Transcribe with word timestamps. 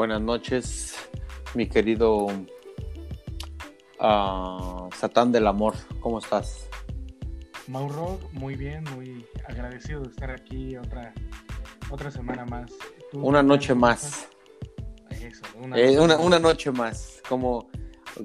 Buenas 0.00 0.22
noches, 0.22 0.94
mi 1.54 1.68
querido 1.68 2.28
ah, 3.98 4.88
Satán 4.96 5.30
del 5.30 5.46
Amor. 5.46 5.74
¿Cómo 6.00 6.20
estás? 6.20 6.66
Mauro, 7.68 8.18
muy 8.32 8.54
bien, 8.56 8.82
muy 8.96 9.26
agradecido 9.46 10.00
de 10.00 10.08
estar 10.08 10.30
aquí 10.30 10.74
otra, 10.78 11.12
otra 11.90 12.10
semana 12.10 12.46
más. 12.46 12.72
¿Tú 13.12 13.20
Una 13.20 13.42
noche 13.42 13.74
más. 13.74 14.26
Eso, 15.10 15.42
una, 15.62 15.76
Eh, 15.78 15.88
noche 15.88 16.00
una, 16.00 16.16
más. 16.16 16.24
una 16.26 16.38
noche 16.38 16.70
más. 16.70 17.20
Como, 17.28 17.68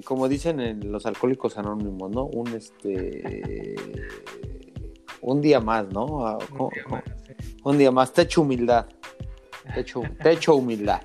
como 0.02 0.28
dicen 0.30 0.60
en 0.60 0.90
los 0.90 1.04
alcohólicos 1.04 1.58
anónimos, 1.58 2.10
¿no? 2.10 2.24
Un 2.24 2.54
este. 2.54 3.76
Un 5.20 5.42
día 5.42 5.60
más, 5.60 5.86
¿no? 5.90 6.26
Ah, 6.26 6.38
Un 6.40 6.46
¿cómo- 6.56 6.70
día 6.72 6.84
más, 6.88 7.04
sí. 7.26 7.34
Un 7.64 7.76
día 7.76 7.90
más. 7.90 8.14
Techo 8.14 8.40
humildad. 8.40 8.86
Techo, 9.74 10.00
techo 10.22 10.54
humildad. 10.54 11.02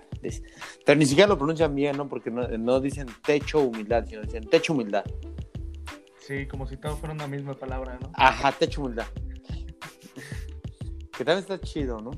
Pero 0.86 1.00
ni 1.00 1.06
siquiera 1.06 1.28
lo 1.28 1.38
pronuncian 1.38 1.74
bien, 1.74 1.98
¿no? 1.98 2.08
Porque 2.08 2.30
no, 2.32 2.48
no 2.48 2.80
dicen 2.80 3.08
techo 3.26 3.62
humildad, 3.62 4.06
sino 4.08 4.22
dicen 4.22 4.48
techo 4.50 4.74
humildad. 4.74 5.04
Sí, 6.20 6.46
como 6.48 6.68
si 6.68 6.78
todo 6.78 6.96
fuera 6.96 7.14
una 7.14 7.28
misma 7.28 7.54
palabra, 7.54 7.98
¿no? 8.02 8.12
Ajá, 8.14 8.52
techo 8.52 8.82
humildad. 8.82 9.08
Que 11.18 11.26
también 11.26 11.40
está 11.40 11.60
chido, 11.60 12.00
¿no? 12.00 12.12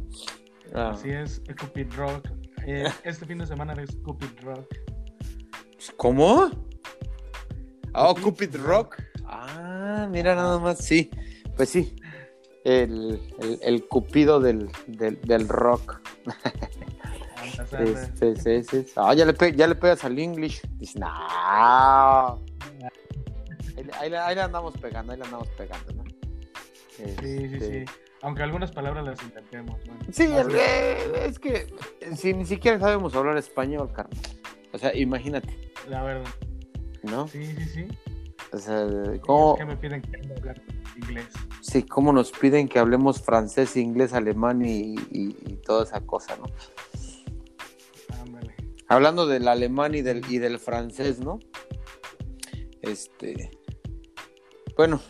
Ah, 0.74 0.92
Así 0.92 1.10
es, 1.10 1.42
Cupid 1.60 1.94
Rock. 1.94 2.30
Eh, 2.66 2.86
este 3.04 3.26
fin 3.26 3.38
de 3.40 3.48
semana 3.48 3.74
es 3.82 3.96
Cupid 3.98 4.40
Rock. 4.44 4.68
¿Cómo? 5.98 6.50
Oh, 7.94 8.14
Cupid 8.16 8.52
Cupid 8.52 8.56
Rock. 8.58 9.02
Ah, 9.26 10.08
mira 10.12 10.36
nada 10.36 10.60
más, 10.60 10.80
sí. 10.80 11.10
Pues 11.56 11.70
sí. 11.70 11.96
El, 12.64 13.20
el, 13.40 13.60
el 13.62 13.88
cupido 13.88 14.40
del, 14.40 14.70
del, 14.88 15.20
del 15.22 15.48
rock. 15.50 16.02
Sí, 18.40 18.64
sí. 18.64 18.86
Ah, 18.96 19.14
ya 19.14 19.26
le, 19.26 19.34
pe- 19.34 19.56
ya 19.56 19.68
le 19.68 19.76
pegas 19.76 20.04
al 20.04 20.18
English. 20.18 20.62
Dice, 20.78 21.00
no. 21.00 21.08
Ahí, 24.00 24.10
le- 24.10 24.18
ahí, 24.18 24.38
andamos 24.40 24.74
pegando, 24.78 25.12
ahí 25.14 25.20
le 25.20 25.26
andamos 25.26 25.48
pegando, 25.50 25.94
¿no? 25.94 26.04
Sí, 26.96 27.04
sí, 27.20 27.44
Este, 27.54 27.86
sí. 27.86 27.92
Aunque 28.22 28.44
algunas 28.44 28.72
palabras 28.72 29.04
las 29.06 29.22
intentemos, 29.22 29.78
¿no? 29.86 29.94
Sí, 30.12 30.24
es 30.24 30.48
que, 30.48 31.26
es 31.26 31.40
que 31.40 32.16
si 32.16 32.34
ni 32.34 32.46
siquiera 32.46 32.80
sabemos 32.80 33.14
hablar 33.16 33.36
español, 33.38 33.92
carnal. 33.92 34.18
O 34.72 34.78
sea, 34.78 34.96
imagínate, 34.96 35.72
La 35.90 36.04
verdad. 36.04 36.30
¿no? 37.04 37.28
Sí, 37.28 37.46
sí, 37.46 37.66
sí. 37.66 37.88
O 38.54 38.58
sea, 38.58 38.84
Es 39.14 39.20
¿cómo, 39.22 39.58
que 39.58 39.66
me 39.66 39.76
piden 39.76 40.02
que 40.02 40.16
hablar 40.38 40.62
inglés. 40.96 41.26
sí, 41.62 41.84
cómo 41.84 42.14
nos 42.14 42.32
piden 42.32 42.68
que 42.70 42.80
hablemos 42.80 43.22
francés, 43.22 43.76
inglés, 43.76 44.14
alemán 44.14 44.64
y, 44.64 44.96
y- 45.12 45.36
y 45.46 45.56
toda 45.66 45.84
esa 45.84 46.00
cosa, 46.02 46.38
¿no? 46.38 46.46
Hablando 48.94 49.26
del 49.26 49.48
alemán 49.48 49.96
y 49.96 50.02
del, 50.02 50.22
y 50.30 50.38
del 50.38 50.60
francés, 50.60 51.20
¿no? 51.20 51.40
Este. 52.82 53.50
Bueno, 54.78 55.02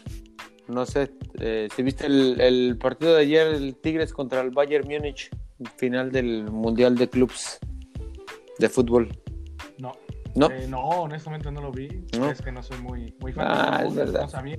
no 0.67 0.85
sé. 0.85 1.11
eh, 1.39 1.67
si 1.75 1.83
viste 1.83 2.05
el, 2.05 2.39
el 2.39 2.77
partido 2.77 3.13
de 3.15 3.21
ayer, 3.21 3.47
el 3.47 3.75
Tigres 3.75 4.13
contra 4.13 4.41
el 4.41 4.51
Bayern 4.51 4.87
Múnich, 4.87 5.29
final 5.77 6.11
del 6.11 6.49
Mundial 6.49 6.95
de 6.95 7.09
Clubs 7.09 7.59
de 8.59 8.69
fútbol. 8.69 9.09
No. 9.79 9.91
¿No? 10.35 10.49
Eh, 10.49 10.65
no, 10.67 10.79
honestamente 10.79 11.51
no 11.51 11.61
lo 11.61 11.71
vi. 11.71 11.89
¿No? 12.17 12.29
Es 12.29 12.41
que 12.41 12.51
no 12.51 12.63
soy 12.63 12.77
muy, 12.79 13.13
muy 13.19 13.33
fan 13.33 13.45
Ah, 13.49 13.79
del 13.79 13.87
es 13.89 13.95
verdad. 13.95 14.21
No 14.21 14.29
sabía. 14.29 14.57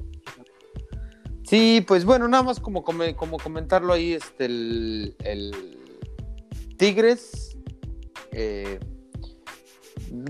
Sí, 1.45 1.85
pues 1.87 2.05
bueno, 2.05 2.29
nada 2.29 2.43
más 2.43 2.61
como, 2.61 2.83
como 2.85 3.39
comentarlo 3.39 3.93
ahí, 3.93 4.13
este, 4.13 4.47
el, 4.47 5.17
el 5.25 5.79
Tigres 6.79 7.57
eh, 8.33 8.81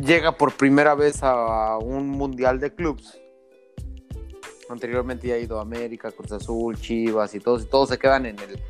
llega 0.03 0.37
por 0.37 0.53
primera 0.53 0.95
vez 0.95 1.23
a 1.23 1.79
un 1.79 2.09
mundial 2.09 2.61
de 2.61 2.75
clubs. 2.75 3.19
Anteriormente 4.69 5.29
ya 5.29 5.35
ha 5.35 5.39
ido 5.39 5.59
a 5.59 5.63
América, 5.63 6.11
Cruz 6.11 6.33
Azul, 6.33 6.79
Chivas 6.81 7.35
y 7.35 7.41
todos, 7.41 7.65
y 7.65 7.67
todos 7.67 7.91
se 7.91 7.99
quedan 7.99 8.27
en 8.27 8.37
el, 8.39 8.61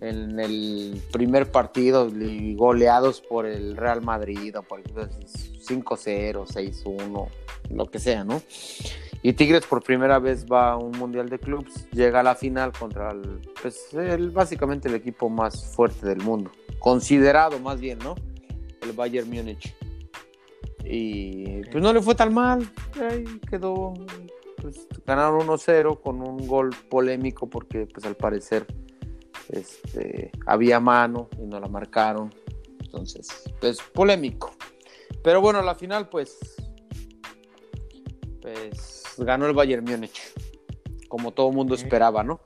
en 0.00 0.40
el 0.40 1.02
primer 1.12 1.50
partido 1.50 2.10
goleados 2.56 3.20
por 3.20 3.46
el 3.46 3.76
Real 3.76 4.02
Madrid 4.02 4.56
o 4.58 4.62
por 4.62 4.80
el 4.80 4.86
5-0, 4.86 6.46
6-1, 6.46 7.28
lo 7.70 7.86
que 7.86 7.98
sea, 7.98 8.24
¿no? 8.24 8.42
Y 9.22 9.32
Tigres 9.32 9.66
por 9.66 9.82
primera 9.82 10.18
vez 10.18 10.46
va 10.46 10.72
a 10.72 10.76
un 10.76 10.92
mundial 10.92 11.28
de 11.28 11.38
clubs, 11.38 11.88
llega 11.90 12.20
a 12.20 12.22
la 12.22 12.34
final 12.34 12.72
contra 12.72 13.10
el, 13.10 13.40
pues, 13.60 13.88
básicamente 14.32 14.88
el 14.88 14.94
equipo 14.94 15.28
más 15.28 15.72
fuerte 15.74 16.06
del 16.06 16.18
mundo, 16.18 16.50
considerado 16.78 17.58
más 17.58 17.80
bien, 17.80 17.98
¿no? 18.00 18.14
El 18.82 18.92
Bayern 18.92 19.28
Múnich. 19.28 19.74
Y 20.84 21.62
pues 21.70 21.82
no 21.82 21.92
le 21.92 22.00
fue 22.00 22.14
tan 22.14 22.32
mal, 22.32 22.70
ahí 23.10 23.24
quedó, 23.50 23.92
pues 24.62 24.86
ganaron 25.06 25.46
1-0 25.46 26.00
con 26.00 26.22
un 26.22 26.46
gol 26.46 26.70
polémico 26.88 27.48
porque 27.48 27.86
pues 27.86 28.06
al 28.06 28.16
parecer 28.16 28.66
este, 29.50 30.30
había 30.46 30.80
mano 30.80 31.28
y 31.38 31.46
no 31.46 31.60
la 31.60 31.68
marcaron, 31.68 32.32
entonces 32.80 33.44
pues 33.60 33.80
polémico. 33.92 34.52
Pero 35.22 35.40
bueno, 35.40 35.60
la 35.62 35.74
final 35.74 36.08
pues 36.08 36.38
pues 38.40 39.14
ganó 39.18 39.46
el 39.46 39.52
Bayern 39.54 39.84
Múnich, 39.84 40.32
como 41.08 41.32
todo 41.32 41.50
mundo 41.52 41.74
esperaba, 41.74 42.22
¿no? 42.22 42.40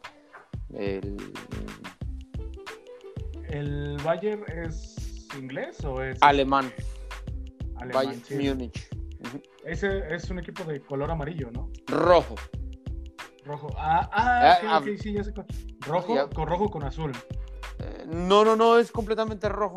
El- 0.75 1.17
¿El 3.49 3.99
Bayern 4.03 4.45
es 4.51 5.29
inglés 5.39 5.85
o 5.85 6.03
es 6.03 6.19
alemán, 6.23 6.73
alemán? 7.83 8.07
Bayern 8.07 8.25
Sí. 8.25 8.49
Múnich. 8.49 8.89
Ese 9.65 10.15
es 10.15 10.29
un 10.31 10.39
equipo 10.41 10.65
de 10.65 10.81
color 10.81 11.11
amarillo, 11.11 11.51
¿no? 11.53 11.71
Rojo. 11.87 12.35
Rojo. 13.45 13.69
Ah, 13.77 14.09
ah, 14.13 14.41
Ah, 14.55 14.59
ah. 14.69 14.79
ok, 14.79 14.89
sí, 15.01 15.13
ya 15.13 15.23
sé. 15.25 15.33
Rojo, 15.81 16.15
Ya. 16.15 16.27
con 16.29 16.47
rojo 16.49 16.69
con 16.71 16.83
azul. 16.85 17.13
Eh, 17.79 18.05
no, 18.09 18.45
no, 18.45 18.57
no, 18.57 18.79
es 18.79 18.91
completamente 18.91 19.49
rojo. 19.49 19.77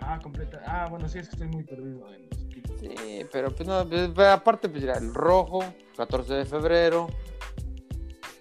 Ah, 0.00 0.18
completa. 0.22 0.62
Ah, 0.66 0.86
bueno, 0.88 1.08
sí, 1.08 1.18
es 1.18 1.28
que 1.28 1.34
estoy 1.34 1.48
muy 1.48 1.64
perdido 1.64 2.12
en 2.14 2.28
los 2.30 2.42
equipos. 2.42 2.76
Sí, 2.80 3.26
pero 3.32 3.50
pues 3.54 3.68
no, 3.68 3.86
pues, 3.86 4.28
aparte 4.28 4.68
pues 4.68 4.82
ya 4.82 4.92
el 4.94 5.12
rojo, 5.12 5.62
14 5.96 6.34
de 6.34 6.44
febrero. 6.46 7.08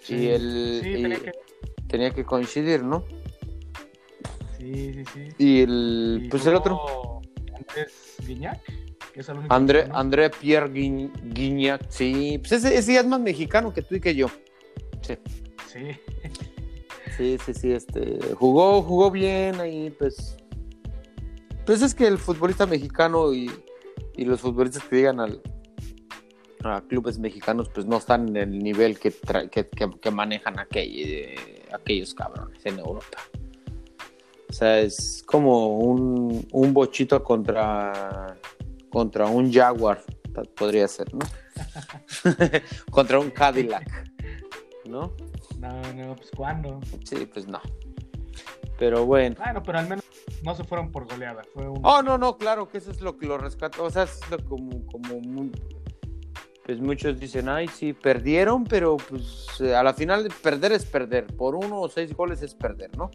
y 0.09 0.27
el 0.27 0.79
Sí, 0.83 0.89
y 0.89 1.01
tenía 1.01 1.19
que. 1.19 1.31
tenía 1.89 2.11
que 2.11 2.23
coincidir, 2.25 2.83
¿no? 2.83 3.03
Sí, 4.57 4.93
sí, 4.93 5.03
sí. 5.13 5.29
Y 5.37 5.61
el 5.61 6.21
Y 6.23 6.29
pues 6.29 6.45
el 6.45 6.55
otro 6.55 7.21
Andrés 7.53 8.16
Guiñac, 8.27 8.61
que 9.13 9.21
es 9.21 9.29
el 9.29 9.37
único. 9.39 9.53
André, 9.53 9.79
que 9.79 9.83
conozco. 9.85 9.99
André 9.99 10.29
Pierre 10.29 10.69
Guign- 10.71 11.11
Guignac, 11.33 11.89
sí, 11.89 12.37
pues 12.39 12.51
ese, 12.51 12.75
ese 12.77 12.93
ya 12.93 12.99
es 13.01 13.07
más 13.07 13.19
mexicano 13.19 13.73
que 13.73 13.81
tú 13.81 13.95
y 13.95 13.99
que 13.99 14.13
yo. 14.15 14.27
Sí. 15.01 15.17
Sí. 15.71 15.79
Sí, 17.17 17.37
sí, 17.43 17.53
sí, 17.53 17.71
este, 17.71 18.19
jugó, 18.35 18.81
jugó 18.83 19.09
bien 19.09 19.59
ahí, 19.59 19.89
pues. 19.97 20.37
Pues 21.65 21.81
es 21.81 21.95
que 21.95 22.05
el 22.07 22.17
futbolista 22.19 22.65
mexicano 22.67 23.33
y, 23.33 23.49
y 24.15 24.23
los 24.25 24.39
futbolistas 24.41 24.83
que 24.83 24.97
llegan 24.97 25.19
al, 25.19 25.41
a 26.63 26.81
clubes 26.81 27.17
mexicanos, 27.17 27.69
pues 27.73 27.85
no 27.87 27.97
están 27.97 28.29
en 28.29 28.37
el 28.37 28.59
nivel 28.59 28.99
que, 28.99 29.11
tra- 29.11 29.49
que, 29.49 29.67
que- 29.67 29.89
que 29.99 30.11
manejan 30.11 30.55
aquel- 30.59 31.35
aquellos 31.73 32.13
cabrones 32.13 32.63
en 32.65 32.79
Europa. 32.79 33.17
O 34.57 34.59
sea, 34.59 34.79
es 34.79 35.21
como 35.23 35.77
un, 35.77 36.47
un 36.51 36.73
bochito 36.73 37.23
contra, 37.23 38.35
contra 38.89 39.27
un 39.27 39.53
Jaguar, 39.53 40.01
podría 40.55 40.87
ser, 40.87 41.13
¿no? 41.13 41.19
contra 42.89 43.19
un 43.19 43.29
Cadillac, 43.29 43.87
¿no? 44.85 45.13
No, 45.59 45.93
no, 45.93 46.15
pues 46.15 46.31
¿cuándo? 46.35 46.79
Sí, 47.03 47.27
pues 47.31 47.47
no. 47.47 47.61
Pero 48.79 49.05
bueno. 49.05 49.35
Bueno, 49.37 49.61
pero 49.61 49.77
al 49.77 49.87
menos 49.89 50.03
no 50.41 50.55
se 50.55 50.63
fueron 50.63 50.91
por 50.91 51.05
goleada. 51.07 51.43
Fue 51.53 51.69
un. 51.69 51.79
Oh, 51.83 52.01
no, 52.01 52.17
no, 52.17 52.35
claro 52.39 52.67
que 52.67 52.79
eso 52.79 52.89
es 52.89 52.99
lo 53.01 53.15
que 53.15 53.27
lo 53.27 53.37
rescata. 53.37 53.83
O 53.83 53.91
sea, 53.91 54.05
es 54.05 54.19
lo 54.31 54.43
como, 54.43 54.87
como 54.87 55.19
muy- 55.21 55.51
pues 56.65 56.81
muchos 56.81 57.19
dicen, 57.19 57.47
ay, 57.47 57.67
sí, 57.67 57.93
perdieron, 57.93 58.63
pero 58.63 58.97
pues 58.97 59.61
a 59.61 59.83
la 59.83 59.93
final 59.93 60.27
perder 60.41 60.71
es 60.71 60.83
perder. 60.83 61.27
Por 61.27 61.53
uno 61.53 61.79
o 61.79 61.89
seis 61.89 62.11
goles 62.15 62.41
es 62.41 62.55
perder, 62.55 62.97
¿no? 62.97 63.11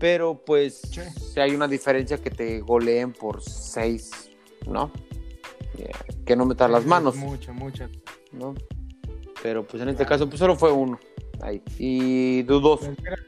Pero 0.00 0.42
pues 0.44 0.80
Sí. 0.90 1.02
si 1.34 1.38
hay 1.38 1.54
una 1.54 1.68
diferencia 1.68 2.18
que 2.18 2.30
te 2.30 2.60
goleen 2.60 3.12
por 3.12 3.40
seis, 3.42 4.10
¿no? 4.66 4.90
Eh, 5.78 5.90
que 6.26 6.34
no 6.34 6.46
metas 6.46 6.68
las 6.70 6.84
manos, 6.86 7.14
Mucho, 7.14 7.54
mucho. 7.54 7.88
¿no? 8.32 8.54
Pero 9.42 9.64
pues 9.66 9.82
en 9.82 9.90
este 9.90 10.04
Claro. 10.04 10.08
caso 10.18 10.28
pues 10.28 10.40
solo 10.40 10.56
fue 10.56 10.72
uno. 10.72 10.98
Ahí. 11.42 11.62
Y 11.78 12.42
dudoso. 12.42 12.86
Pues, 12.96 13.20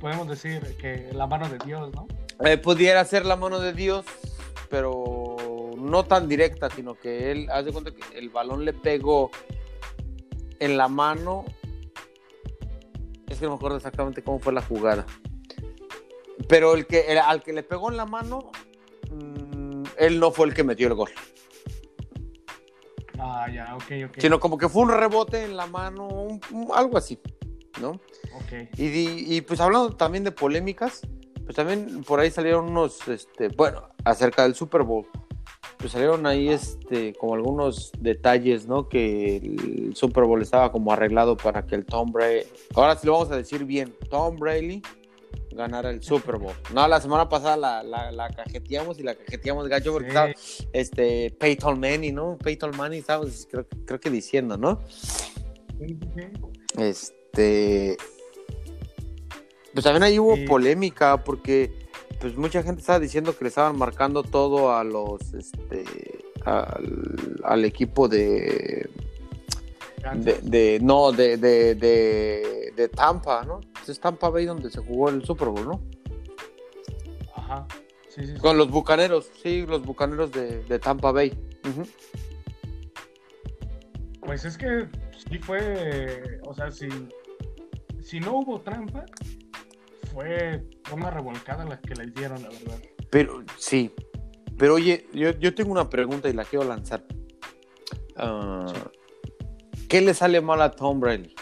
Podemos 0.00 0.28
decir 0.28 0.76
que 0.80 1.10
la 1.12 1.26
mano 1.26 1.48
de 1.48 1.58
Dios, 1.64 1.90
¿no? 1.94 2.06
Eh, 2.44 2.56
pudiera 2.56 3.04
ser 3.04 3.26
la 3.26 3.36
mano 3.36 3.60
de 3.60 3.72
Dios, 3.74 4.06
pero 4.70 5.36
no 5.76 6.04
tan 6.04 6.26
directa, 6.28 6.70
sino 6.70 6.94
que 6.94 7.30
él, 7.32 7.48
haz 7.50 7.64
de 7.66 7.72
cuenta 7.72 7.90
que 7.90 8.18
el 8.18 8.30
balón 8.30 8.64
le 8.64 8.72
pegó 8.72 9.30
en 10.58 10.76
la 10.78 10.88
mano. 10.88 11.44
Es 13.28 13.38
que 13.38 13.44
no 13.44 13.50
me 13.50 13.56
acuerdo 13.56 13.76
exactamente 13.76 14.22
cómo 14.22 14.38
fue 14.38 14.52
la 14.54 14.62
jugada. 14.62 15.04
Pero 16.48 16.74
el 16.74 16.86
que, 16.86 17.00
el- 17.12 17.18
al 17.18 17.42
que 17.42 17.52
le 17.52 17.62
pegó 17.62 17.90
en 17.90 17.96
la 17.96 18.06
mano 18.06 18.50
él 19.98 20.18
no 20.18 20.30
fue 20.30 20.46
el 20.46 20.54
que 20.54 20.64
metió 20.64 20.88
el 20.88 20.94
gol. 20.94 21.10
Ah, 23.18 23.46
ya, 23.52 23.74
ok, 23.76 24.08
ok. 24.08 24.14
Sino 24.18 24.40
como 24.40 24.56
que 24.56 24.68
fue 24.68 24.82
un 24.82 24.90
rebote 24.90 25.44
en 25.44 25.56
la 25.56 25.66
mano, 25.66 26.08
un- 26.08 26.40
un- 26.52 26.68
algo 26.74 26.96
así, 26.96 27.18
¿no? 27.80 27.90
Ok. 27.90 28.68
Y, 28.78 29.40
pues 29.42 29.60
hablando 29.60 29.94
también 29.94 30.24
de 30.24 30.32
polémicas, 30.32 31.02
pues 31.44 31.54
también 31.54 32.02
por 32.04 32.18
ahí 32.20 32.30
salieron 32.30 32.70
unos, 32.70 33.06
este, 33.08 33.48
bueno, 33.48 33.88
acerca 34.04 34.44
del 34.44 34.54
Super 34.54 34.84
Bowl, 34.84 35.06
pues 35.76 35.92
salieron 35.92 36.24
ahí 36.26 36.48
este, 36.48 37.12
como 37.14 37.34
algunos 37.34 37.92
detalles, 37.98 38.66
¿no? 38.66 38.88
Que 38.88 39.36
el 39.36 39.94
Super 39.96 40.24
Bowl 40.24 40.40
estaba 40.40 40.72
como 40.72 40.92
arreglado 40.92 41.36
para 41.36 41.66
que 41.66 41.74
el 41.74 41.84
Tom 41.84 42.12
Brady, 42.12 42.44
ahora 42.74 42.96
sí 42.96 43.06
lo 43.06 43.12
vamos 43.14 43.30
a 43.32 43.36
decir 43.36 43.64
bien, 43.66 43.94
Tom 44.08 44.36
Brady 44.36 44.80
ganara 45.52 45.90
el 45.90 46.02
Super 46.02 46.36
Bowl. 46.36 46.54
No, 46.72 46.86
la 46.88 47.00
semana 47.00 47.28
pasada 47.28 47.56
la, 47.56 47.82
la, 47.82 48.12
la 48.12 48.28
cajeteamos 48.30 48.98
y 48.98 49.02
la 49.02 49.14
cajeteamos 49.14 49.68
gacho 49.68 49.92
porque 49.92 50.10
Sí. 50.10 50.16
estaba 50.16 50.32
este, 50.72 51.30
Peyton 51.38 51.78
Manning, 51.80 52.14
¿no? 52.14 52.38
Peyton 52.38 52.76
Manning 52.76 53.00
estaba, 53.00 53.24
creo, 53.50 53.66
creo 53.86 54.00
que 54.00 54.10
diciendo, 54.10 54.56
¿no? 54.56 54.80
Sí, 54.88 55.86
sí, 55.88 55.98
sí. 56.16 56.22
Este. 56.78 57.96
Pues 59.72 59.84
también 59.84 60.02
ahí 60.02 60.18
hubo 60.18 60.36
polémica 60.46 61.22
porque 61.22 61.72
pues 62.20 62.36
mucha 62.36 62.62
gente 62.62 62.80
estaba 62.80 62.98
diciendo 62.98 63.36
que 63.36 63.44
le 63.44 63.48
estaban 63.48 63.78
marcando 63.78 64.22
todo 64.24 64.72
a 64.76 64.82
los 64.84 65.32
este 65.32 65.84
al, 66.44 67.40
al 67.44 67.64
equipo 67.64 68.08
de, 68.08 68.90
de, 70.42 70.78
no 70.82 71.12
de, 71.12 71.36
de, 71.36 71.74
de, 71.74 72.72
de 72.74 72.88
Tampa, 72.88 73.44
¿no? 73.44 73.60
Es 73.86 74.00
Tampa 74.00 74.28
Bay 74.28 74.46
donde 74.46 74.70
se 74.70 74.80
jugó 74.80 75.08
el 75.08 75.24
Super 75.24 75.48
Bowl, 75.48 75.64
¿no? 75.64 75.82
Ajá. 77.34 77.66
Sí, 78.08 78.26
sí, 78.26 78.34
sí. 78.34 78.40
Con 78.40 78.56
los 78.58 78.70
bucaneros, 78.70 79.30
sí, 79.42 79.64
los 79.66 79.82
bucaneros 79.84 80.32
de, 80.32 80.62
de 80.64 80.78
Tampa 80.78 81.12
Bay. 81.12 81.32
Pues 84.20 84.44
es 84.44 84.56
que 84.56 84.88
sí 85.28 85.38
fue, 85.38 86.40
o 86.46 86.54
sea, 86.54 86.70
si, 86.70 86.88
si 88.02 88.20
no 88.20 88.38
hubo 88.38 88.60
trampa, 88.60 89.04
fue 90.12 90.64
una 90.92 91.10
revolcada 91.10 91.64
la 91.64 91.80
que 91.80 91.94
le 91.94 92.06
dieron, 92.06 92.42
la 92.42 92.48
verdad. 92.48 92.78
Pero 93.10 93.42
sí. 93.56 93.92
Pero 94.56 94.74
oye, 94.74 95.06
yo, 95.12 95.30
yo 95.30 95.54
tengo 95.54 95.72
una 95.72 95.88
pregunta 95.88 96.28
y 96.28 96.32
la 96.32 96.44
quiero 96.44 96.64
lanzar. 96.64 97.04
Ah, 98.16 98.66
¿Qué 99.90 100.00
le 100.00 100.14
sale 100.14 100.40
mal 100.40 100.62
a 100.62 100.70
Tom 100.70 101.00
Brady? 101.00 101.34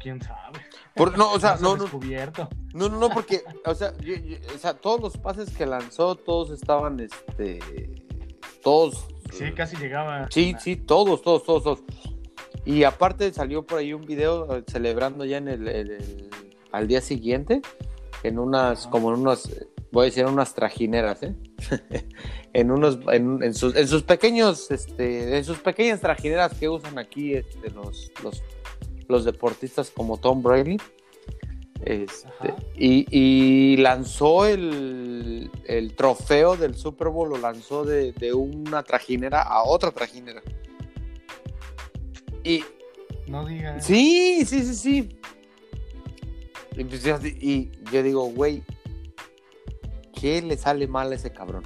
¿Quién 0.00 0.20
sabe? 0.22 0.58
Por- 0.96 1.16
no, 1.18 1.32
o 1.32 1.38
sea, 1.38 1.58
se 1.58 1.62
no, 1.62 1.76
no, 1.76 1.84
no, 1.86 2.88
no, 2.88 2.98
no, 2.98 3.08
porque, 3.10 3.42
o 3.66 3.74
sea, 3.74 3.96
yo- 3.98 4.14
yo- 4.16 4.38
o 4.54 4.58
sea, 4.58 4.72
todos 4.74 5.00
los 5.02 5.18
pases 5.18 5.50
que 5.54 5.66
lanzó, 5.66 6.16
todos 6.16 6.50
estaban, 6.50 6.98
este, 6.98 7.58
todos. 8.62 9.06
Sí, 9.32 9.52
casi 9.52 9.76
llegaba. 9.76 10.28
Sí, 10.30 10.54
sí, 10.58 10.76
todos, 10.76 11.20
todos, 11.20 11.44
todos, 11.44 11.62
todos. 11.62 11.82
Y 12.64 12.84
aparte 12.84 13.32
salió 13.34 13.66
por 13.66 13.78
ahí 13.80 13.92
un 13.92 14.06
video 14.06 14.56
eh, 14.56 14.64
celebrando 14.66 15.26
ya 15.26 15.36
en 15.36 15.48
el, 15.48 15.68
el- 15.68 15.90
el- 15.90 16.30
al 16.72 16.88
día 16.88 17.02
siguiente, 17.02 17.60
en 18.22 18.38
unas, 18.38 18.82
Ajá. 18.82 18.90
como 18.90 19.12
en 19.12 19.20
unas, 19.20 19.48
voy 19.92 20.02
a 20.02 20.04
decir, 20.06 20.24
unas 20.26 20.54
trajineras, 20.54 21.22
¿eh? 21.22 21.34
en 22.54 22.70
unos, 22.70 22.98
en, 23.12 23.42
en 23.42 23.54
sus, 23.54 23.76
en 23.76 23.86
sus 23.86 24.02
pequeños, 24.02 24.70
este, 24.70 25.36
en 25.36 25.44
sus 25.44 25.58
pequeñas 25.58 26.00
trajineras 26.00 26.54
que 26.54 26.68
usan 26.68 26.98
aquí, 26.98 27.34
este, 27.34 27.70
los, 27.70 28.10
los, 28.24 28.42
los 29.08 29.24
deportistas 29.24 29.90
como 29.90 30.18
Tom 30.18 30.42
Brady. 30.42 30.78
Este, 31.84 32.54
y, 32.76 33.06
y 33.10 33.76
lanzó 33.78 34.46
el, 34.46 35.50
el 35.66 35.94
trofeo 35.94 36.56
del 36.56 36.76
Super 36.76 37.08
Bowl, 37.08 37.30
lo 37.30 37.38
lanzó 37.38 37.84
de, 37.84 38.12
de 38.12 38.32
una 38.32 38.82
trajinera 38.84 39.42
a 39.42 39.64
otra 39.64 39.90
trajinera. 39.90 40.42
Y 42.44 42.64
No 43.26 43.44
digas. 43.44 43.84
sí, 43.84 44.44
sí, 44.46 44.62
sí, 44.62 44.74
sí. 44.74 45.18
Y, 46.76 46.84
pues, 46.84 47.04
y 47.24 47.70
yo 47.92 48.02
digo, 48.02 48.24
güey, 48.26 48.62
¿qué 50.22 50.40
le 50.40 50.56
sale 50.56 50.86
mal 50.86 51.10
a 51.10 51.16
ese 51.16 51.32
cabrón? 51.32 51.64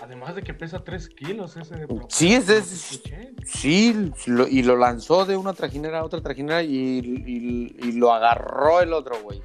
Además 0.00 0.36
de 0.36 0.42
que 0.42 0.54
pesa 0.54 0.84
3 0.84 1.08
kilos 1.08 1.56
ese 1.56 1.74
de 1.74 1.86
Sí, 2.08 2.32
ese 2.32 2.58
es-. 2.58 3.02
Sí, 3.44 4.10
lo- 4.26 4.46
y 4.46 4.62
lo 4.62 4.76
lanzó 4.76 5.24
de 5.26 5.36
una 5.36 5.52
trajinera 5.52 5.98
a 5.98 6.04
otra 6.04 6.20
trajinera 6.20 6.62
y, 6.62 6.68
y- 7.00 7.76
y 7.88 7.92
lo 7.92 8.12
agarró 8.12 8.80
el 8.80 8.92
otro, 8.92 9.20
güey. 9.20 9.42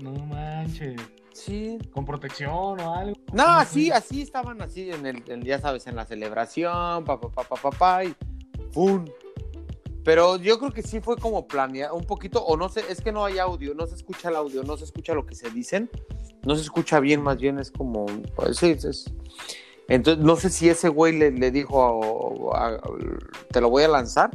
No 0.00 0.12
manches. 0.26 1.00
Sí, 1.32 1.78
¿Con 1.90 2.04
protección 2.04 2.52
o 2.80 2.94
algo? 2.94 3.14
No, 3.32 3.44
¿Cómo 3.44 3.58
así, 3.58 3.90
así 3.90 4.20
estaban 4.20 4.60
así 4.60 4.90
en 4.90 5.06
el, 5.06 5.22
en, 5.26 5.42
ya 5.42 5.58
sabes, 5.58 5.86
en 5.86 5.96
la 5.96 6.04
celebración, 6.04 7.04
pa, 7.04 7.18
pa, 7.18 7.30
pa, 7.30 7.44
pa, 7.44 7.56
pa, 7.56 7.70
pa, 7.70 8.04
y 8.04 8.14
¡pum! 8.74 9.06
Pero 10.04 10.36
yo 10.36 10.58
creo 10.58 10.72
que 10.72 10.82
sí 10.82 11.00
fue 11.00 11.16
como 11.16 11.46
planeado 11.46 11.94
un 11.94 12.04
poquito, 12.04 12.44
o 12.44 12.56
no 12.56 12.68
sé, 12.68 12.82
es 12.88 13.00
que 13.00 13.12
no 13.12 13.24
hay 13.24 13.38
audio, 13.38 13.72
no 13.74 13.86
se 13.86 13.94
escucha 13.94 14.30
el 14.30 14.36
audio, 14.36 14.64
no 14.64 14.76
se 14.76 14.84
escucha 14.84 15.14
lo 15.14 15.24
que 15.26 15.34
se 15.36 15.48
dicen, 15.50 15.88
no 16.44 16.56
se 16.56 16.62
escucha 16.62 16.98
bien, 16.98 17.22
más 17.22 17.36
bien 17.38 17.58
es 17.58 17.70
como, 17.70 18.06
pues 18.34 18.56
sí, 18.56 18.70
es- 18.70 19.12
entonces 19.88 20.24
no 20.24 20.36
sé 20.36 20.50
si 20.50 20.68
ese 20.68 20.88
güey 20.88 21.16
le, 21.16 21.30
le 21.30 21.50
dijo, 21.52 22.52
a- 22.54 22.68
a- 22.68 22.80
te 23.52 23.60
lo 23.60 23.70
voy 23.70 23.84
a 23.84 23.88
lanzar, 23.88 24.30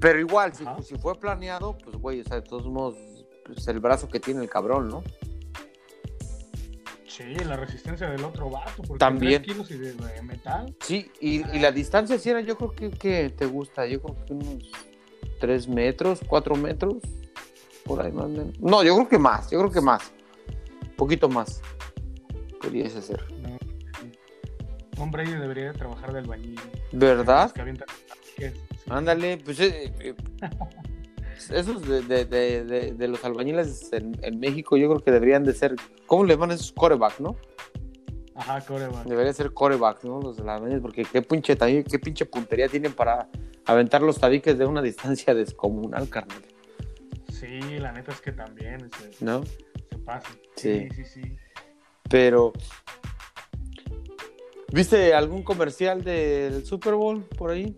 pero 0.00 0.18
igual, 0.18 0.52
si 0.82 0.96
fue 0.96 1.14
planeado, 1.14 1.76
pues 1.78 1.96
güey, 1.96 2.20
o 2.20 2.24
sea, 2.24 2.36
de 2.40 2.42
todos 2.42 2.66
modos, 2.66 2.96
pues 3.46 3.66
el 3.68 3.78
brazo 3.80 4.08
que 4.08 4.20
tiene 4.20 4.42
el 4.42 4.50
cabrón, 4.50 4.88
¿no? 4.88 5.02
Sí, 7.16 7.32
la 7.44 7.56
resistencia 7.56 8.10
del 8.10 8.24
otro 8.24 8.50
vato. 8.50 8.82
Porque 8.82 8.98
También. 8.98 9.40
3 9.40 9.54
kilos 9.54 9.70
y 9.70 9.78
de, 9.78 9.92
de 9.92 10.22
metal. 10.22 10.74
Sí, 10.80 11.12
y, 11.20 11.48
y 11.56 11.60
la 11.60 11.70
distancia 11.70 12.18
sí 12.18 12.30
era, 12.30 12.40
yo 12.40 12.56
creo 12.56 12.72
que, 12.72 12.90
que 12.90 13.30
te 13.30 13.46
gusta, 13.46 13.86
yo 13.86 14.02
creo 14.02 14.24
que 14.24 14.32
unos 14.32 14.70
3 15.38 15.68
metros, 15.68 16.20
4 16.26 16.56
metros, 16.56 16.96
por 17.84 18.02
ahí 18.02 18.10
más 18.10 18.24
o 18.24 18.28
menos. 18.28 18.58
No, 18.58 18.82
yo 18.82 18.96
creo 18.96 19.08
que 19.08 19.18
más, 19.18 19.48
yo 19.48 19.60
creo 19.60 19.70
que 19.70 19.80
más, 19.80 20.12
un 20.82 20.96
poquito 20.96 21.28
más, 21.28 21.62
pudiese 22.60 23.00
ser. 23.00 23.22
No. 23.42 23.58
Tom 24.96 25.12
Brady 25.12 25.34
debería 25.34 25.66
de 25.66 25.74
trabajar 25.74 26.12
de 26.12 26.18
albañil. 26.18 26.60
¿Verdad? 26.90 27.52
Ándale, 28.88 29.38
pues 29.38 29.60
eh, 29.60 29.92
eh, 30.00 30.14
esos 31.50 31.86
de, 31.86 32.02
de, 32.02 32.24
de, 32.24 32.64
de, 32.64 32.92
de 32.92 33.08
los 33.08 33.24
albañiles 33.24 33.92
en, 33.92 34.16
en 34.22 34.40
México 34.40 34.76
yo 34.76 34.88
creo 34.88 35.00
que 35.00 35.10
deberían 35.10 35.44
de 35.44 35.52
ser, 35.52 35.74
¿cómo 36.06 36.24
le 36.24 36.34
llaman 36.34 36.52
esos 36.52 36.72
coreback, 36.72 37.20
no? 37.20 37.36
Ajá, 38.34 38.60
coreback. 38.60 39.04
Debería 39.06 39.32
ser 39.32 39.52
coreback, 39.52 40.02
¿no? 40.04 40.20
Los 40.20 40.36
de 40.36 40.44
las 40.44 40.56
albañiles, 40.56 40.82
porque 40.82 41.04
qué 41.04 41.22
pinche, 41.22 41.54
también, 41.56 41.84
qué 41.84 41.98
pinche 41.98 42.26
puntería 42.26 42.68
tienen 42.68 42.92
para 42.92 43.28
aventar 43.66 44.02
los 44.02 44.18
tabiques 44.18 44.58
de 44.58 44.66
una 44.66 44.82
distancia 44.90 45.34
descomunal, 45.34 46.08
carnal, 46.08 46.42
Sí, 47.30 47.60
la 47.78 47.92
neta 47.92 48.12
es 48.12 48.20
que 48.20 48.32
también 48.32 48.90
se, 48.90 49.24
¿no? 49.24 49.44
se 49.44 49.98
pasa. 50.04 50.28
Sí. 50.56 50.88
Sí, 50.90 51.04
sí, 51.04 51.22
sí. 51.22 51.36
Pero, 52.08 52.52
¿viste 54.72 55.14
algún 55.14 55.42
comercial 55.42 56.02
del 56.02 56.64
Super 56.64 56.94
Bowl 56.94 57.24
por 57.24 57.50
ahí? 57.50 57.76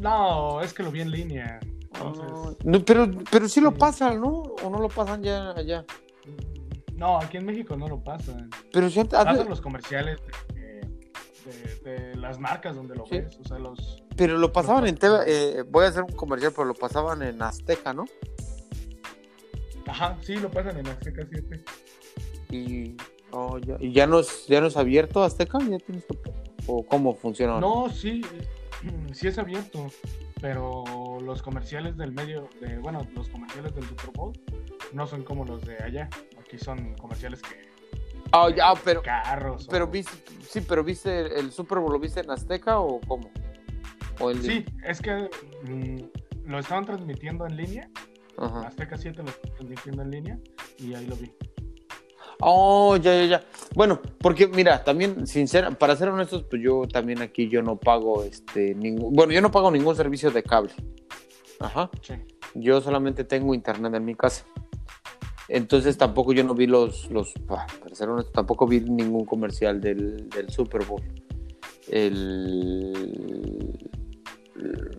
No, 0.00 0.60
es 0.60 0.72
que 0.74 0.82
lo 0.82 0.90
vi 0.90 1.00
en 1.00 1.10
línea. 1.10 1.60
Entonces, 2.08 2.56
no, 2.64 2.84
pero, 2.84 3.10
pero 3.30 3.48
sí 3.48 3.60
lo 3.60 3.72
pasan, 3.74 4.20
¿no? 4.20 4.28
¿O 4.64 4.70
no 4.70 4.78
lo 4.80 4.88
pasan 4.88 5.22
ya 5.22 5.50
allá? 5.52 5.84
no, 6.94 7.18
aquí 7.18 7.36
en 7.38 7.46
México 7.46 7.76
no 7.76 7.88
lo 7.88 7.98
pasan. 8.02 8.48
Pero 8.72 8.88
sí, 8.88 9.00
antes- 9.00 9.18
Pasan 9.18 9.48
los 9.48 9.60
comerciales 9.60 10.18
de, 10.54 10.82
de- 11.84 11.90
de 12.10 12.14
las 12.16 12.38
marcas 12.38 12.76
donde 12.76 12.94
lo 12.94 13.04
Sí. 13.06 13.18
ves. 13.18 13.36
O 13.40 13.44
sea, 13.48 13.58
los. 13.58 14.02
pero 14.16 14.38
lo 14.38 14.52
pasaban 14.52 14.86
en. 14.86 14.96
TV, 14.96 15.18
eh, 15.26 15.62
voy 15.68 15.84
a 15.84 15.88
hacer 15.88 16.04
un 16.04 16.12
comercial, 16.12 16.52
pero 16.54 16.66
lo 16.66 16.74
pasaban 16.74 17.22
en 17.22 17.42
Azteca, 17.42 17.92
¿no? 17.92 18.04
Ajá, 19.86 20.16
sí, 20.22 20.36
lo 20.36 20.50
pasan 20.50 20.78
en 20.78 20.86
Azteca 20.86 21.26
7. 21.28 21.64
Y, 22.50 22.96
oh, 23.32 23.58
ya, 23.58 23.76
y 23.80 23.92
ya 23.92 24.06
no 24.06 24.20
es, 24.20 24.46
ya 24.46 24.60
no 24.60 24.68
es 24.68 24.76
abierto 24.76 25.24
Azteca, 25.24 25.58
ya 25.58 25.78
tienes 25.78 26.04
que, 26.04 26.18
o 26.66 26.84
cómo 26.86 27.14
funciona. 27.14 27.58
No, 27.58 27.88
sí, 27.90 28.22
sí 29.12 29.26
es 29.28 29.38
abierto. 29.38 29.86
Pero 30.42 30.84
los 31.22 31.40
comerciales 31.40 31.96
del 31.96 32.12
medio, 32.12 32.50
de, 32.60 32.76
bueno, 32.78 33.06
los 33.14 33.28
comerciales 33.28 33.74
del 33.74 33.84
Super 33.84 34.10
Bowl 34.10 34.32
no 34.92 35.06
son 35.06 35.22
como 35.22 35.44
los 35.44 35.64
de 35.64 35.78
allá. 35.78 36.10
Aquí 36.38 36.58
son 36.58 36.94
comerciales 36.96 37.40
que. 37.40 37.70
Ah, 38.32 38.48
ya, 38.54 38.74
pero, 38.84 39.02
Carros. 39.02 39.68
pero 39.70 39.84
o- 39.84 39.88
viste, 39.88 40.12
sí, 40.46 40.60
pero 40.62 40.82
viste 40.82 41.20
el, 41.20 41.32
el 41.32 41.52
Super 41.52 41.78
Bowl, 41.78 41.92
¿lo 41.92 41.98
viste 42.00 42.20
en 42.20 42.30
Azteca 42.30 42.80
o 42.80 43.00
cómo? 43.06 43.30
O 44.18 44.30
el 44.30 44.42
Sí, 44.42 44.64
es 44.84 45.00
que 45.00 45.30
mm, 45.64 46.48
lo 46.50 46.58
estaban 46.58 46.84
transmitiendo 46.86 47.46
en 47.46 47.56
línea. 47.56 47.88
Ajá. 48.36 48.66
Azteca 48.66 48.96
7 48.96 49.22
lo 49.22 49.28
estaban 49.28 49.56
transmitiendo 49.56 50.02
en 50.02 50.10
línea. 50.10 50.38
Y 50.78 50.94
ahí 50.94 51.06
lo 51.06 51.14
vi. 51.16 51.32
Oh, 52.40 52.96
ya, 52.96 53.14
ya, 53.14 53.24
ya. 53.24 53.44
Bueno, 53.74 54.00
porque 54.18 54.46
mira, 54.48 54.84
también, 54.84 55.26
sincera, 55.26 55.70
para 55.70 55.96
ser 55.96 56.08
honestos, 56.08 56.44
pues 56.48 56.62
yo 56.62 56.86
también 56.86 57.22
aquí 57.22 57.48
yo 57.48 57.62
no 57.62 57.76
pago 57.76 58.24
este 58.24 58.74
ningún, 58.74 59.12
bueno, 59.12 59.32
yo 59.32 59.40
no 59.40 59.50
pago 59.50 59.70
ningún 59.70 59.96
servicio 59.96 60.30
de 60.30 60.42
cable. 60.42 60.72
Ajá. 61.60 61.90
Sí. 62.00 62.14
Yo 62.54 62.80
solamente 62.80 63.24
tengo 63.24 63.54
internet 63.54 63.94
en 63.94 64.04
mi 64.04 64.14
casa. 64.14 64.44
Entonces 65.48 65.98
tampoco 65.98 66.32
yo 66.32 66.44
no 66.44 66.54
vi 66.54 66.66
los, 66.66 67.10
los 67.10 67.32
para 67.46 67.66
ser 67.94 68.08
honesto, 68.08 68.32
tampoco 68.32 68.66
vi 68.66 68.80
ningún 68.80 69.24
comercial 69.24 69.80
del, 69.80 70.28
del 70.30 70.50
Super 70.50 70.84
Bowl. 70.84 71.02
El, 71.88 72.92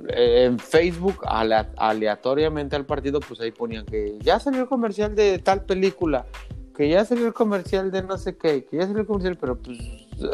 en 0.09 0.59
Facebook 0.59 1.21
aleatoriamente 1.25 2.75
al 2.75 2.85
partido, 2.85 3.19
pues 3.19 3.39
ahí 3.39 3.51
ponían 3.51 3.85
que 3.85 4.17
ya 4.19 4.39
salió 4.39 4.61
el 4.61 4.67
comercial 4.67 5.15
de 5.15 5.39
tal 5.39 5.65
película, 5.65 6.25
que 6.75 6.89
ya 6.89 7.05
salió 7.05 7.27
el 7.27 7.33
comercial 7.33 7.91
de 7.91 8.03
no 8.03 8.17
sé 8.17 8.35
qué, 8.35 8.65
que 8.65 8.77
ya 8.77 8.83
salió 8.83 9.01
el 9.01 9.07
comercial, 9.07 9.37
pero 9.39 9.57
pues, 9.57 9.77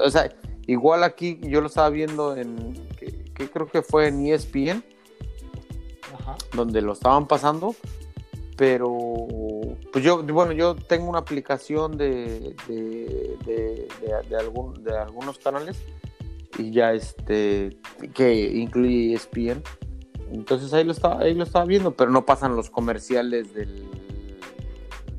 o 0.03 0.10
sea, 0.10 0.34
igual 0.67 1.03
aquí 1.03 1.39
yo 1.43 1.62
lo 1.62 1.67
estaba 1.67 1.89
viendo 1.89 2.36
en, 2.36 2.74
que, 2.98 3.50
creo 3.50 3.67
que 3.67 3.81
fue 3.81 4.08
en 4.08 4.25
ESPN, 4.25 4.84
donde 6.53 6.81
lo 6.81 6.93
estaban 6.93 7.27
pasando, 7.27 7.75
pero 8.55 8.88
pues 9.91 10.03
yo, 10.03 10.24
bueno, 10.24 10.51
yo 10.51 10.75
tengo 10.75 11.10
una 11.10 11.19
aplicación 11.19 11.98
de, 11.98 12.55
de, 12.67 13.38
de, 13.46 13.88
de, 14.29 14.36
algún, 14.38 14.84
de 14.84 14.98
algunos 14.98 15.39
canales 15.39 15.77
y 16.58 16.72
ya 16.72 16.93
este 16.93 17.77
que 18.13 18.34
incluye 18.34 19.13
ESPN 19.13 19.63
entonces 20.31 20.74
ahí 20.74 20.84
lo 20.84 20.91
estaba 20.91 21.22
ahí 21.22 21.34
lo 21.34 21.43
estaba 21.43 21.65
viendo 21.65 21.91
pero 21.91 22.12
no 22.12 22.25
pasan 22.25 22.55
los 22.55 22.69
comerciales 22.69 23.53
del 23.53 23.88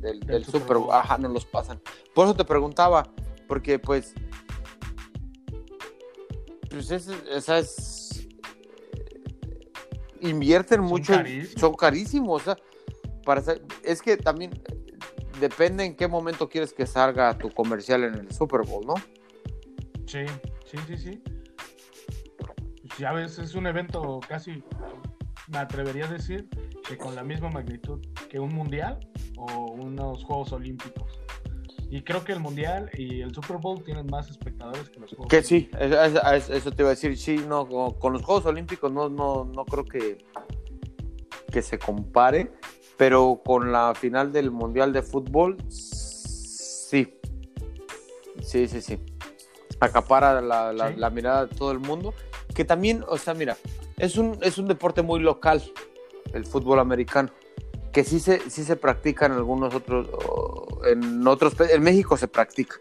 del, 0.00 0.44
Super, 0.44 0.78
Bowl. 0.78 0.92
Ajá 0.92 1.18
no 1.18 1.28
los 1.28 1.44
pasan. 1.44 1.80
Por 2.14 2.26
eso 2.26 2.34
te 2.34 2.44
preguntaba 2.44 3.08
porque 3.46 3.78
pues 3.78 4.14
pues 6.70 6.90
es, 6.90 7.08
esa 7.30 7.58
es 7.58 8.28
invierten 10.20 10.82
mucho 10.82 11.14
son 11.56 11.74
carísimos 11.74 12.42
o 12.42 12.44
sea, 12.44 12.56
para 13.24 13.42
es 13.82 14.02
que 14.02 14.16
también 14.16 14.52
depende 15.40 15.84
en 15.84 15.96
qué 15.96 16.06
momento 16.06 16.48
quieres 16.48 16.72
que 16.72 16.86
salga 16.86 17.36
tu 17.38 17.50
comercial 17.50 18.04
en 18.04 18.14
el 18.14 18.32
Super 18.32 18.60
Bowl 18.64 18.86
no 18.86 18.94
sí 20.06 20.26
Sí, 20.70 20.78
sí, 20.86 20.96
sí. 20.96 21.22
Ya 22.98 23.12
ves, 23.12 23.40
es 23.40 23.56
un 23.56 23.66
evento 23.66 24.20
casi, 24.28 24.62
me 25.50 25.58
atrevería 25.58 26.06
a 26.06 26.08
decir, 26.08 26.48
que 26.86 26.96
con 26.96 27.14
la 27.14 27.22
misma 27.22 27.50
magnitud 27.50 28.00
que 28.28 28.38
un 28.38 28.54
mundial 28.54 28.98
o 29.36 29.72
unos 29.72 30.24
Juegos 30.24 30.52
Olímpicos. 30.52 31.20
Y 31.92 32.02
creo 32.02 32.22
que 32.22 32.32
el 32.32 32.38
Mundial 32.38 32.88
y 32.96 33.20
el 33.20 33.34
Super 33.34 33.56
Bowl 33.56 33.82
tienen 33.82 34.06
más 34.06 34.30
espectadores 34.30 34.88
que 34.90 35.00
los 35.00 35.10
Juegos 35.10 35.26
Que 35.26 35.42
sí, 35.42 35.68
eso 35.80 36.70
te 36.70 36.82
iba 36.82 36.90
a 36.90 36.94
decir, 36.94 37.16
sí, 37.16 37.44
no, 37.48 37.66
con 37.66 38.12
los 38.12 38.22
Juegos 38.22 38.46
Olímpicos 38.46 38.92
no, 38.92 39.08
no, 39.08 39.44
no 39.44 39.64
creo 39.64 39.84
que, 39.84 40.18
que 41.50 41.62
se 41.62 41.80
compare, 41.80 42.52
pero 42.96 43.42
con 43.44 43.72
la 43.72 43.92
final 43.96 44.30
del 44.30 44.52
Mundial 44.52 44.92
de 44.92 45.02
Fútbol, 45.02 45.56
sí. 45.68 47.12
Sí, 48.40 48.68
sí, 48.68 48.80
sí 48.80 49.00
acapara 49.80 50.40
la, 50.40 51.10
mirada 51.10 51.46
de 51.46 51.54
todo 51.54 51.72
el 51.72 51.80
mundo. 51.80 52.14
Que 52.54 52.64
también, 52.64 53.04
o 53.08 53.16
sea, 53.16 53.34
mira, 53.34 53.56
es 54.00 54.16
un, 54.16 54.38
es 54.40 54.56
un 54.56 54.66
deporte 54.66 55.02
muy 55.02 55.20
local, 55.20 55.62
el 56.32 56.46
fútbol 56.46 56.78
americano, 56.78 57.28
que 57.92 58.02
sí 58.02 58.18
se, 58.18 58.50
sí 58.50 58.64
se 58.64 58.76
practica 58.76 59.26
en 59.26 59.32
algunos 59.32 59.74
otros, 59.74 60.08
en 60.86 61.26
otros, 61.26 61.54
en 61.60 61.82
México 61.82 62.16
se 62.16 62.26
practica, 62.26 62.76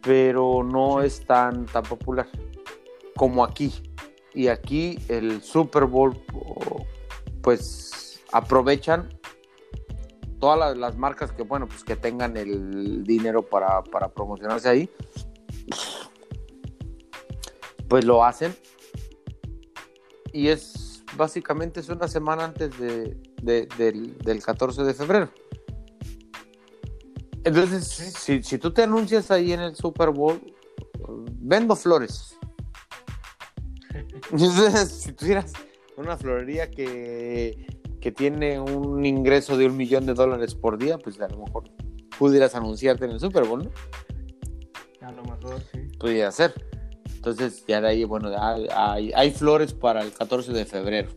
pero 0.00 0.62
no 0.62 1.02
es 1.02 1.26
tan, 1.26 1.66
tan 1.66 1.82
popular 1.82 2.28
como 3.16 3.44
aquí. 3.44 3.82
Y 4.32 4.46
aquí 4.46 5.00
el 5.08 5.42
Super 5.42 5.86
Bowl, 5.86 6.16
pues 7.42 8.22
aprovechan 8.30 9.08
todas 10.38 10.56
las, 10.56 10.76
las, 10.76 10.96
marcas 10.96 11.32
que, 11.32 11.42
bueno, 11.42 11.66
pues 11.66 11.82
que 11.82 11.96
tengan 11.96 12.36
el 12.36 13.02
dinero 13.02 13.42
para, 13.42 13.82
para 13.82 14.08
promocionarse 14.08 14.68
ahí, 14.68 14.90
pues 17.88 18.04
lo 18.04 18.24
hacen. 18.24 18.54
Y 20.38 20.50
es 20.50 21.02
básicamente 21.16 21.80
es 21.80 21.88
una 21.88 22.06
semana 22.06 22.44
antes 22.44 22.70
de, 22.78 23.16
del, 23.42 24.42
14 24.42 24.84
de 24.84 24.94
febrero. 24.94 25.30
Entonces, 27.42 27.88
si, 28.16 28.44
si, 28.44 28.58
tú 28.58 28.72
te 28.72 28.84
anuncias 28.84 29.32
ahí 29.32 29.52
en 29.52 29.58
el 29.58 29.74
Super 29.74 30.10
Bowl, 30.10 30.40
vendo 31.40 31.74
flores. 31.74 32.38
Entonces, 34.30 34.88
si 34.90 35.12
tuvieras 35.12 35.52
una 35.96 36.16
florería 36.16 36.70
que, 36.70 37.80
que 38.00 38.12
tiene 38.12 38.60
un 38.60 39.04
ingreso 39.04 39.56
de 39.56 39.66
un 39.66 39.76
millón 39.76 40.06
de 40.06 40.14
dólares 40.14 40.54
por 40.54 40.78
día, 40.78 40.98
pues 40.98 41.20
a 41.20 41.26
lo 41.26 41.38
mejor 41.38 41.64
pudieras 42.16 42.54
anunciarte 42.54 43.06
en 43.06 43.10
el 43.10 43.18
Super 43.18 43.42
Bowl, 43.42 43.64
¿no? 43.64 43.70
A 45.04 45.10
lo 45.10 45.24
mejor 45.24 45.60
sí. 45.72 45.80
Podría 45.98 46.30
ser. 46.30 46.67
Entonces, 47.30 47.64
ya 47.66 47.80
de 47.80 47.88
ahí, 47.88 48.04
bueno, 48.04 48.30
hay, 48.38 49.12
hay 49.14 49.30
flores 49.30 49.72
para 49.72 50.02
el 50.02 50.12
14 50.12 50.52
de 50.52 50.64
febrero. 50.64 51.10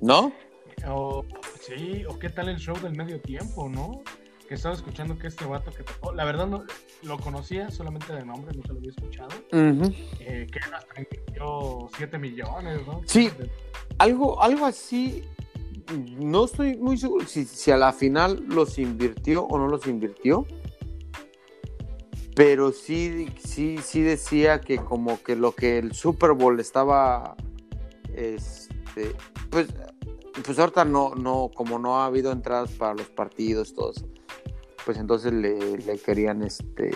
¿No? 0.00 0.32
O, 0.88 1.24
sí, 1.60 2.04
o 2.06 2.18
qué 2.18 2.28
tal 2.30 2.48
el 2.48 2.58
show 2.58 2.76
del 2.80 2.94
medio 2.94 3.20
tiempo, 3.20 3.68
¿no? 3.68 4.02
Que 4.48 4.54
estaba 4.54 4.74
escuchando 4.74 5.18
que 5.18 5.28
este 5.28 5.46
vato 5.46 5.70
que 5.70 5.82
tocó, 5.82 6.12
la 6.12 6.24
verdad 6.24 6.46
no 6.46 6.64
lo 7.02 7.18
conocía 7.18 7.70
solamente 7.70 8.12
de 8.12 8.24
nombre, 8.24 8.54
nunca 8.54 8.72
lo 8.72 8.78
había 8.78 8.90
escuchado. 8.90 9.30
eh, 10.20 10.46
que 10.50 10.60
invirtió 11.00 11.88
7 11.96 12.18
millones, 12.18 12.86
¿no? 12.86 13.00
Sí, 13.06 13.30
algo, 13.98 14.42
algo 14.42 14.66
así. 14.66 15.22
No 16.18 16.46
estoy 16.46 16.76
muy 16.76 16.96
seguro 16.96 17.26
si, 17.26 17.44
si 17.44 17.70
a 17.70 17.76
la 17.76 17.92
final 17.92 18.42
los 18.48 18.78
invirtió 18.78 19.44
o 19.44 19.58
no 19.58 19.68
los 19.68 19.86
invirtió 19.86 20.46
pero 22.34 22.72
sí, 22.72 23.28
sí, 23.44 23.78
sí 23.82 24.02
decía 24.02 24.60
que 24.60 24.78
como 24.78 25.22
que 25.22 25.36
lo 25.36 25.52
que 25.52 25.78
el 25.78 25.94
Super 25.94 26.32
Bowl 26.32 26.58
estaba, 26.58 27.36
este, 28.12 29.14
pues, 29.50 29.68
pues 30.44 30.58
ahorita 30.58 30.84
no, 30.84 31.14
no, 31.14 31.50
como 31.54 31.78
no 31.78 32.00
ha 32.00 32.06
habido 32.06 32.32
entradas 32.32 32.70
para 32.72 32.94
los 32.94 33.08
partidos, 33.08 33.72
todos, 33.74 34.04
pues 34.84 34.98
entonces 34.98 35.32
le, 35.32 35.98
querían, 36.04 36.42
este, 36.42 36.90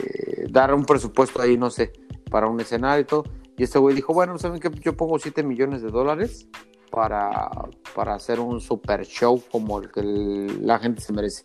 dar 0.50 0.75
un 0.75 0.85
presupuesto 0.85 1.40
ahí, 1.40 1.57
no 1.57 1.71
sé, 1.71 1.92
para 2.30 2.49
un 2.49 2.61
escenario 2.61 3.02
y 3.02 3.07
todo, 3.07 3.25
y 3.57 3.62
este 3.62 3.78
güey 3.78 3.95
dijo, 3.95 4.12
bueno, 4.12 4.38
¿saben 4.38 4.61
que 4.61 4.71
Yo 4.80 4.97
pongo 4.97 5.18
7 5.18 5.42
millones 5.45 5.83
de 5.83 5.90
dólares 5.90 6.49
para, 6.90 7.49
para 7.95 8.14
hacer 8.14 8.40
un 8.40 8.61
super 8.61 9.04
show 9.04 9.42
como 9.50 9.78
el 9.80 9.90
que 9.90 10.02
la 10.02 10.78
gente 10.78 11.00
se 11.00 11.12
merece. 11.12 11.45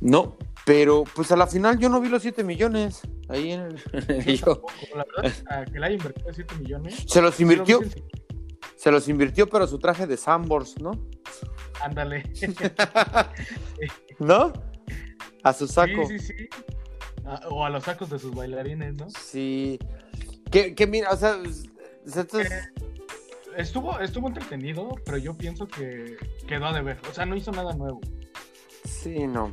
No, 0.00 0.36
pero 0.64 1.04
pues 1.14 1.32
a 1.32 1.36
la 1.36 1.46
final 1.46 1.78
yo 1.78 1.88
no 1.88 2.00
vi 2.00 2.08
los 2.08 2.22
7 2.22 2.44
millones 2.44 3.00
ahí 3.28 3.52
en 3.52 3.60
el, 3.62 3.82
La 4.94 5.04
verdad, 5.16 5.72
que 5.72 5.78
le 5.78 5.86
haya 5.86 5.96
invertido 5.96 6.32
7 6.32 6.54
millones. 6.56 7.04
Se 7.06 7.22
los 7.22 7.40
invirtió. 7.40 7.80
Se 8.76 8.90
los 8.90 9.08
invirtió, 9.08 9.48
pero 9.48 9.66
su 9.66 9.78
traje 9.78 10.06
de 10.06 10.16
Sambors, 10.16 10.80
¿no? 10.80 10.92
Ándale. 11.82 12.22
¿No? 14.18 14.52
A 15.42 15.52
su 15.52 15.66
saco. 15.66 16.06
Sí, 16.06 16.18
sí, 16.18 16.34
sí. 16.38 16.48
o 17.50 17.64
a 17.64 17.70
los 17.70 17.84
sacos 17.84 18.10
de 18.10 18.18
sus 18.18 18.34
bailarines, 18.34 18.94
¿no? 18.94 19.08
Sí. 19.10 19.78
Que, 20.50 20.74
que 20.74 20.86
mira, 20.86 21.10
o 21.10 21.16
sea, 21.16 21.36
eh, 21.36 22.48
estuvo, 23.56 23.98
estuvo 24.00 24.28
entretenido, 24.28 24.94
pero 25.04 25.18
yo 25.18 25.36
pienso 25.36 25.68
que 25.68 26.16
quedó 26.46 26.66
a 26.66 26.72
deber. 26.72 26.98
O 27.10 27.14
sea, 27.14 27.26
no 27.26 27.36
hizo 27.36 27.52
nada 27.52 27.72
nuevo. 27.74 28.00
Sí, 28.84 29.26
no. 29.26 29.52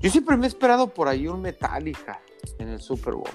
Yo 0.00 0.10
siempre 0.10 0.36
me 0.36 0.46
he 0.46 0.48
esperado 0.48 0.92
por 0.92 1.08
ahí 1.08 1.26
un 1.26 1.40
Metallica 1.40 2.20
en 2.58 2.68
el 2.68 2.80
Super 2.80 3.14
Bowl. 3.14 3.30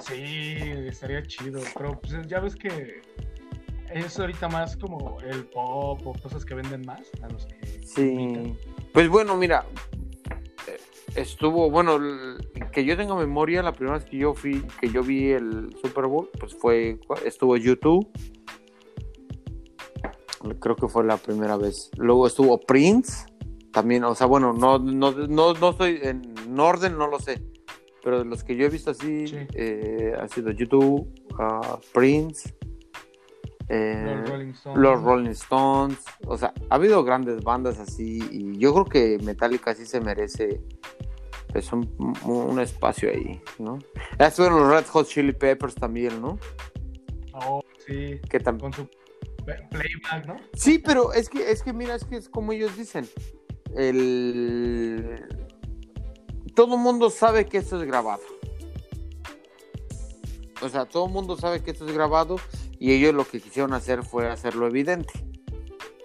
Sí, 0.00 0.56
estaría 0.86 1.22
chido, 1.22 1.60
pero 1.76 1.98
pues 2.00 2.14
ya 2.26 2.40
ves 2.40 2.54
que 2.54 3.00
es 3.90 4.18
ahorita 4.18 4.48
más 4.48 4.76
como 4.76 5.20
el 5.20 5.44
pop 5.46 6.00
o 6.04 6.12
cosas 6.14 6.44
que 6.44 6.54
venden 6.54 6.84
más 6.84 7.10
a 7.22 7.28
los 7.28 7.46
que 7.46 7.64
Sí. 7.86 8.56
Pues 8.92 9.08
bueno, 9.08 9.36
mira, 9.36 9.64
eh, 10.66 10.78
estuvo, 11.14 11.70
bueno, 11.70 11.98
que 12.72 12.84
yo 12.84 12.96
tengo 12.96 13.16
memoria, 13.16 13.62
la 13.62 13.72
primera 13.72 13.98
vez 13.98 14.06
que 14.06 14.18
yo 14.18 14.34
fui, 14.34 14.66
que 14.80 14.90
yo 14.90 15.02
vi 15.02 15.30
el 15.30 15.74
Super 15.80 16.06
Bowl, 16.06 16.28
pues 16.38 16.54
fue, 16.54 16.98
estuvo 17.24 17.56
YouTube. 17.56 18.08
Creo 20.60 20.76
que 20.76 20.88
fue 20.88 21.04
la 21.04 21.16
primera 21.16 21.56
vez. 21.56 21.90
Luego 21.96 22.26
estuvo 22.26 22.60
Prince 22.60 23.26
también, 23.74 24.04
o 24.04 24.14
sea, 24.14 24.26
bueno, 24.26 24.54
no, 24.54 24.78
no, 24.78 25.10
no, 25.10 25.52
no 25.52 25.70
estoy 25.70 25.98
en 26.02 26.58
orden, 26.58 26.96
no 26.96 27.08
lo 27.08 27.18
sé. 27.18 27.42
Pero 28.04 28.18
de 28.18 28.24
los 28.26 28.44
que 28.44 28.54
yo 28.54 28.66
he 28.66 28.68
visto 28.68 28.90
así, 28.90 29.24
eh, 29.54 30.14
ha 30.18 30.28
sido 30.28 30.50
YouTube, 30.50 31.08
uh, 31.38 31.78
Prince, 31.92 32.54
eh, 33.70 34.22
los, 34.74 35.02
Rolling 35.02 35.30
Stones. 35.30 35.98
O 36.26 36.36
sea, 36.36 36.52
ha 36.68 36.74
habido 36.74 37.02
grandes 37.02 37.42
bandas 37.42 37.78
así. 37.78 38.22
Y 38.30 38.58
yo 38.58 38.74
creo 38.74 38.84
que 38.84 39.24
Metallica 39.24 39.74
sí 39.74 39.86
se 39.86 40.00
merece 40.00 40.60
pues, 41.50 41.72
un, 41.72 42.60
espacio 42.60 43.10
ahí, 43.10 43.40
¿no? 43.58 43.78
Estuvieron 44.18 44.60
los 44.60 44.70
Red 44.70 44.86
Hot 44.90 45.08
Chili 45.08 45.32
Peppers 45.32 45.74
también, 45.74 46.20
¿no? 46.20 46.38
Oh, 47.32 47.62
sí. 47.86 48.20
Que 48.28 48.38
también. 48.38 48.70
Con 48.70 48.72
su 48.74 48.88
playback, 49.44 50.26
¿no? 50.26 50.36
Sí, 50.52 50.78
pero 50.78 51.14
es 51.14 51.30
que, 51.30 51.50
es 51.50 51.62
que 51.62 51.72
mira, 51.72 51.94
es 51.94 52.04
que 52.04 52.16
es 52.16 52.28
como 52.28 52.52
ellos 52.52 52.76
dicen. 52.76 53.08
El... 53.76 55.26
Todo 56.54 56.74
el 56.76 56.80
mundo 56.80 57.10
sabe 57.10 57.46
que 57.46 57.58
esto 57.58 57.80
es 57.80 57.86
grabado. 57.86 58.22
O 60.62 60.68
sea, 60.68 60.86
todo 60.86 61.06
el 61.06 61.12
mundo 61.12 61.36
sabe 61.36 61.62
que 61.62 61.72
esto 61.72 61.86
es 61.86 61.92
grabado 61.92 62.36
y 62.78 62.92
ellos 62.92 63.12
lo 63.12 63.26
que 63.26 63.40
quisieron 63.40 63.72
hacer 63.72 64.02
fue 64.02 64.30
hacerlo 64.30 64.66
evidente. 64.66 65.12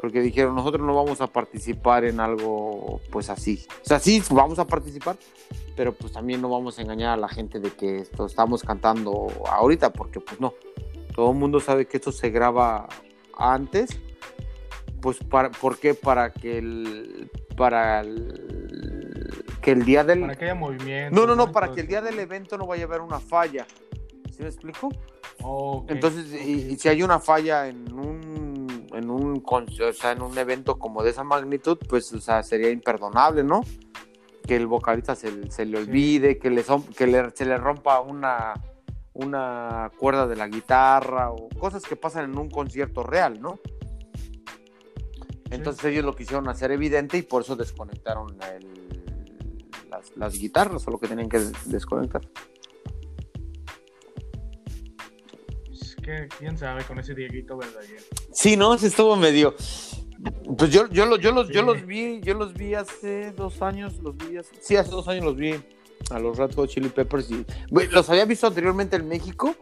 Porque 0.01 0.21
dijeron, 0.21 0.55
nosotros 0.55 0.85
no 0.85 0.95
vamos 0.95 1.21
a 1.21 1.27
participar 1.27 2.05
en 2.05 2.19
algo 2.19 3.01
pues 3.11 3.29
así. 3.29 3.65
O 3.83 3.85
sea, 3.85 3.99
sí, 3.99 4.23
vamos 4.31 4.57
a 4.57 4.65
participar, 4.65 5.17
pero 5.75 5.93
pues 5.93 6.13
también 6.13 6.41
no 6.41 6.49
vamos 6.49 6.79
a 6.79 6.81
engañar 6.81 7.11
a 7.11 7.17
la 7.17 7.27
gente 7.27 7.59
de 7.59 7.71
que 7.71 7.99
esto 7.99 8.25
estamos 8.25 8.63
cantando 8.63 9.27
ahorita, 9.45 9.91
porque 9.91 10.19
pues 10.19 10.39
no. 10.39 10.53
Todo 11.15 11.31
el 11.31 11.37
mundo 11.37 11.59
sabe 11.59 11.85
que 11.85 11.97
esto 11.97 12.11
se 12.11 12.29
graba 12.29 12.87
antes. 13.37 13.99
Pues, 15.01 15.17
para, 15.17 15.51
¿por 15.51 15.77
qué? 15.77 15.93
Para 15.93 16.31
que 16.31 16.57
el, 16.57 17.29
para 17.59 17.99
el, 17.99 19.43
que 19.61 19.71
el 19.71 19.83
día 19.83 20.05
del... 20.05 20.21
Para 20.21 20.35
que 20.35 20.45
haya 20.45 20.55
movimiento. 20.55 21.13
No, 21.13 21.27
no, 21.27 21.35
no, 21.35 21.51
para 21.51 21.73
que 21.73 21.81
el 21.81 21.87
día 21.87 22.01
del 22.01 22.17
evento 22.17 22.57
no 22.57 22.65
vaya 22.65 22.85
a 22.85 22.87
haber 22.87 23.01
una 23.01 23.19
falla. 23.19 23.67
¿Sí 24.31 24.41
me 24.41 24.47
explico? 24.47 24.89
Entonces, 25.89 26.33
y, 26.41 26.77
si 26.77 26.87
hay 26.87 27.03
una 27.03 27.19
falla 27.19 27.67
en 27.67 27.91
un, 27.91 28.87
en 28.93 29.09
un, 29.09 29.43
o 29.45 29.93
sea, 29.93 30.13
en 30.13 30.21
un 30.21 30.37
evento 30.37 30.79
como 30.79 31.03
de 31.03 31.09
esa 31.09 31.25
magnitud, 31.25 31.77
pues, 31.89 32.13
o 32.13 32.21
sea, 32.21 32.43
sería 32.43 32.69
imperdonable, 32.69 33.43
¿no? 33.43 33.61
Que 34.47 34.55
el 34.55 34.65
vocalista 34.65 35.15
se, 35.15 35.51
se 35.51 35.65
le 35.65 35.79
olvide, 35.79 36.37
que, 36.39 36.49
le, 36.49 36.63
que 36.95 37.07
le, 37.07 37.29
se 37.31 37.43
le 37.43 37.57
rompa 37.57 37.99
una, 37.99 38.53
una 39.13 39.91
cuerda 39.97 40.27
de 40.27 40.37
la 40.37 40.47
guitarra 40.47 41.31
o 41.31 41.49
cosas 41.59 41.83
que 41.83 41.97
pasan 41.97 42.31
en 42.31 42.37
un 42.37 42.49
concierto 42.49 43.03
real, 43.03 43.41
¿no? 43.41 43.59
Entonces 45.51 45.85
ellos 45.85 46.05
lo 46.05 46.15
quisieron 46.15 46.47
hacer 46.47 46.71
evidente 46.71 47.17
y 47.17 47.21
por 47.21 47.41
eso 47.41 47.55
desconectaron 47.55 48.37
las, 49.89 50.15
las, 50.15 50.33
guitarras 50.33 50.87
o 50.87 50.91
lo 50.91 50.99
que 50.99 51.07
tenían 51.07 51.29
que 51.29 51.39
desconectar. 51.65 52.21
quién 56.37 56.57
sabe 56.57 56.83
con 56.83 56.99
ese 56.99 57.13
Dieguito 57.13 57.57
verdadero. 57.57 58.01
Sí, 58.31 58.57
no, 58.57 58.77
se 58.77 58.87
estuvo 58.87 59.15
medio. 59.15 59.55
Pues 60.57 60.71
yo, 60.71 60.87
yo, 60.89 61.17
yo, 61.17 61.31
los, 61.31 61.49
yo 61.49 61.61
los 61.61 61.85
vi, 61.85 62.19
yo 62.21 62.33
los 62.33 62.53
vi 62.53 62.73
hace 62.73 63.31
dos 63.31 63.61
años, 63.61 63.99
los 63.99 64.17
vi 64.17 64.37
hace, 64.37 64.53
sí, 64.59 64.75
hace 64.75 64.91
dos 64.91 65.07
años 65.07 65.23
los 65.23 65.37
vi 65.37 65.53
a 66.11 66.19
los 66.19 66.37
Red 66.37 66.53
Hot 66.55 66.69
Chili 66.69 66.89
Peppers 66.89 67.31
y 67.31 67.45
los 67.91 68.09
había 68.09 68.25
visto 68.25 68.47
anteriormente 68.47 68.97
en 68.97 69.07
México, 69.07 69.55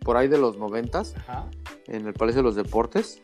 por 0.00 0.16
ahí 0.16 0.26
de 0.26 0.38
los 0.38 0.56
noventas, 0.56 1.14
en 1.86 2.06
el 2.06 2.14
Palacio 2.14 2.40
de 2.40 2.44
los 2.44 2.56
Deportes, 2.56 3.22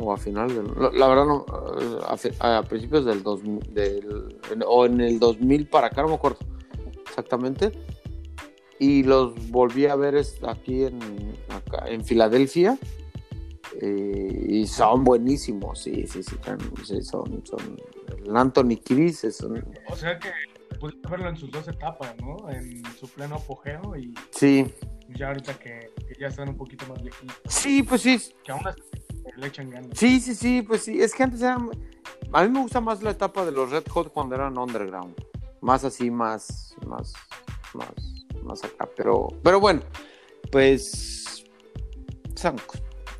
o 0.00 0.12
a 0.12 0.16
final 0.16 0.48
la, 0.92 1.08
verdad 1.08 1.26
no, 1.26 1.44
a, 2.40 2.62
principios 2.62 3.04
del, 3.04 3.22
dos, 3.22 3.40
del, 3.70 4.36
o 4.66 4.86
en 4.86 5.00
el 5.00 5.18
2000 5.18 5.68
para 5.68 5.88
acá, 5.88 6.02
no 6.02 6.08
me 6.08 6.14
acuerdo 6.14 6.38
exactamente, 7.02 7.72
y 8.78 9.02
los 9.02 9.50
volví 9.50 9.86
a 9.86 9.96
ver 9.96 10.20
aquí 10.46 10.84
en, 10.84 10.98
en 11.86 12.04
Filadelfia. 12.04 12.78
Eh, 13.80 14.46
y 14.48 14.66
son 14.66 15.04
buenísimos, 15.04 15.80
sí, 15.80 16.06
sí, 16.06 16.22
sí, 16.22 16.36
son, 17.02 17.42
son, 17.44 17.76
el 18.24 18.36
Anthony 18.36 18.78
Chris 18.82 19.24
O 19.88 19.94
sea 19.94 20.18
que 20.18 20.30
pudiste 20.80 21.08
verlo 21.08 21.28
en 21.28 21.36
sus 21.36 21.50
dos 21.50 21.68
etapas, 21.68 22.14
¿no? 22.20 22.48
En 22.50 22.82
su 22.98 23.06
pleno 23.08 23.36
apogeo 23.36 23.96
y... 23.96 24.14
Sí. 24.30 24.66
Ya 25.10 25.28
ahorita 25.28 25.58
que, 25.58 25.90
ya 26.18 26.28
están 26.28 26.48
un 26.48 26.56
poquito 26.56 26.86
más 26.86 27.02
viejitos. 27.02 27.36
Sí, 27.48 27.82
pues 27.82 28.02
sí. 28.02 28.20
Que 28.44 28.52
aún 28.52 28.62
le 29.36 29.46
echan 29.46 29.70
ganas. 29.70 29.90
Sí, 29.98 30.20
sí, 30.20 30.34
sí, 30.34 30.62
pues 30.62 30.82
sí. 30.82 31.00
Es 31.00 31.14
que 31.14 31.22
antes 31.22 31.40
era... 31.40 31.58
A 32.32 32.44
mí 32.44 32.50
me 32.50 32.60
gusta 32.60 32.80
más 32.80 33.02
la 33.02 33.10
etapa 33.10 33.44
de 33.44 33.52
los 33.52 33.70
Red 33.70 33.86
Hot 33.88 34.12
cuando 34.12 34.34
eran 34.34 34.58
underground. 34.58 35.14
Más 35.60 35.84
así, 35.84 36.10
más, 36.10 36.74
más, 36.86 37.12
más 37.74 38.18
más 38.48 38.64
acá. 38.64 38.88
Pero, 38.96 39.28
pero 39.42 39.60
bueno, 39.60 39.82
pues. 40.50 41.44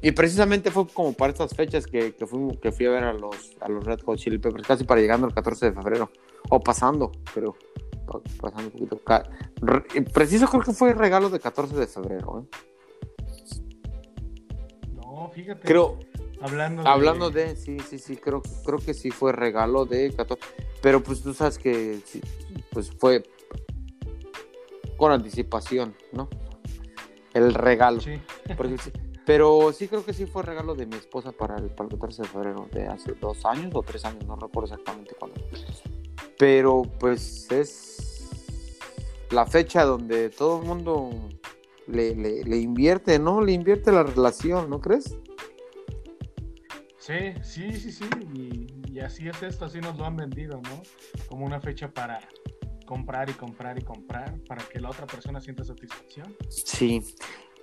Y 0.00 0.12
precisamente 0.12 0.70
fue 0.70 0.86
como 0.86 1.12
para 1.12 1.32
estas 1.32 1.54
fechas 1.54 1.86
que, 1.86 2.14
que, 2.14 2.26
fui, 2.26 2.56
que 2.58 2.70
fui 2.70 2.86
a 2.86 2.90
ver 2.90 3.04
a 3.04 3.12
los, 3.12 3.56
a 3.60 3.68
los 3.68 3.84
Red 3.84 4.00
Hot 4.02 4.16
Chili 4.16 4.38
Peppers, 4.38 4.66
casi 4.66 4.84
para 4.84 5.00
llegando 5.00 5.26
el 5.26 5.34
14 5.34 5.66
de 5.66 5.72
febrero. 5.72 6.10
O 6.50 6.60
pasando, 6.60 7.10
pero 7.34 7.56
pasando 8.40 8.66
un 8.66 8.70
poquito. 8.70 9.00
Preciso 10.12 10.46
creo 10.48 10.62
que 10.62 10.72
fue 10.72 10.94
regalo 10.94 11.30
de 11.30 11.40
14 11.40 11.74
de 11.74 11.86
febrero. 11.86 12.40
¿eh? 12.40 12.56
No, 15.18 15.30
fíjate. 15.30 15.66
Creo, 15.66 15.98
hablando 16.40 16.82
de... 16.82 16.88
hablando 16.88 17.30
de... 17.30 17.56
sí, 17.56 17.78
sí, 17.80 17.98
sí, 17.98 18.16
creo, 18.16 18.42
creo 18.64 18.78
que 18.78 18.94
sí 18.94 19.10
fue 19.10 19.32
regalo 19.32 19.84
de 19.84 20.12
14. 20.12 20.42
Pero 20.80 21.02
pues 21.02 21.22
tú 21.22 21.34
sabes 21.34 21.58
que 21.58 22.00
pues 22.70 22.90
fue 22.92 23.24
con 24.96 25.10
anticipación, 25.12 25.96
¿no? 26.12 26.28
El 27.34 27.54
regalo. 27.54 28.00
Sí. 28.00 28.20
pero 29.26 29.72
sí 29.72 29.88
creo 29.88 30.04
que 30.04 30.12
sí 30.12 30.26
fue 30.26 30.42
regalo 30.42 30.74
de 30.74 30.86
mi 30.86 30.96
esposa 30.96 31.32
para 31.32 31.56
el, 31.56 31.70
para 31.70 31.88
el 31.88 31.94
14 31.94 32.22
de 32.22 32.28
febrero 32.28 32.68
de 32.72 32.86
hace 32.86 33.12
dos 33.14 33.44
años 33.44 33.72
o 33.74 33.82
tres 33.82 34.04
años, 34.04 34.24
no 34.24 34.36
recuerdo 34.36 34.72
exactamente 34.72 35.14
cuándo. 35.18 35.40
Pero 36.38 36.82
pues 37.00 37.50
es 37.50 38.28
la 39.30 39.46
fecha 39.46 39.84
donde 39.84 40.30
todo 40.30 40.60
el 40.60 40.66
mundo 40.66 41.10
le, 41.88 42.14
le, 42.14 42.56
invierte, 42.56 43.18
¿no? 43.18 43.40
Le 43.40 43.52
invierte 43.52 43.92
la 43.92 44.02
relación, 44.02 44.70
¿no 44.70 44.80
crees? 44.80 45.16
Sí, 46.98 47.34
sí, 47.42 47.72
sí, 47.72 47.92
sí. 47.92 48.04
Y, 48.34 48.92
y, 48.92 49.00
así 49.00 49.28
es 49.28 49.42
esto, 49.42 49.64
así 49.64 49.80
nos 49.80 49.96
lo 49.96 50.04
han 50.04 50.16
vendido, 50.16 50.60
¿no? 50.62 50.82
Como 51.28 51.46
una 51.46 51.60
fecha 51.60 51.90
para, 51.90 52.20
comprar 52.88 53.28
y 53.28 53.34
comprar 53.34 53.78
y 53.78 53.82
comprar 53.82 54.40
para 54.48 54.64
que 54.64 54.80
la 54.80 54.88
otra 54.88 55.06
persona 55.06 55.40
sienta 55.42 55.62
satisfacción. 55.62 56.34
Sí, 56.48 57.02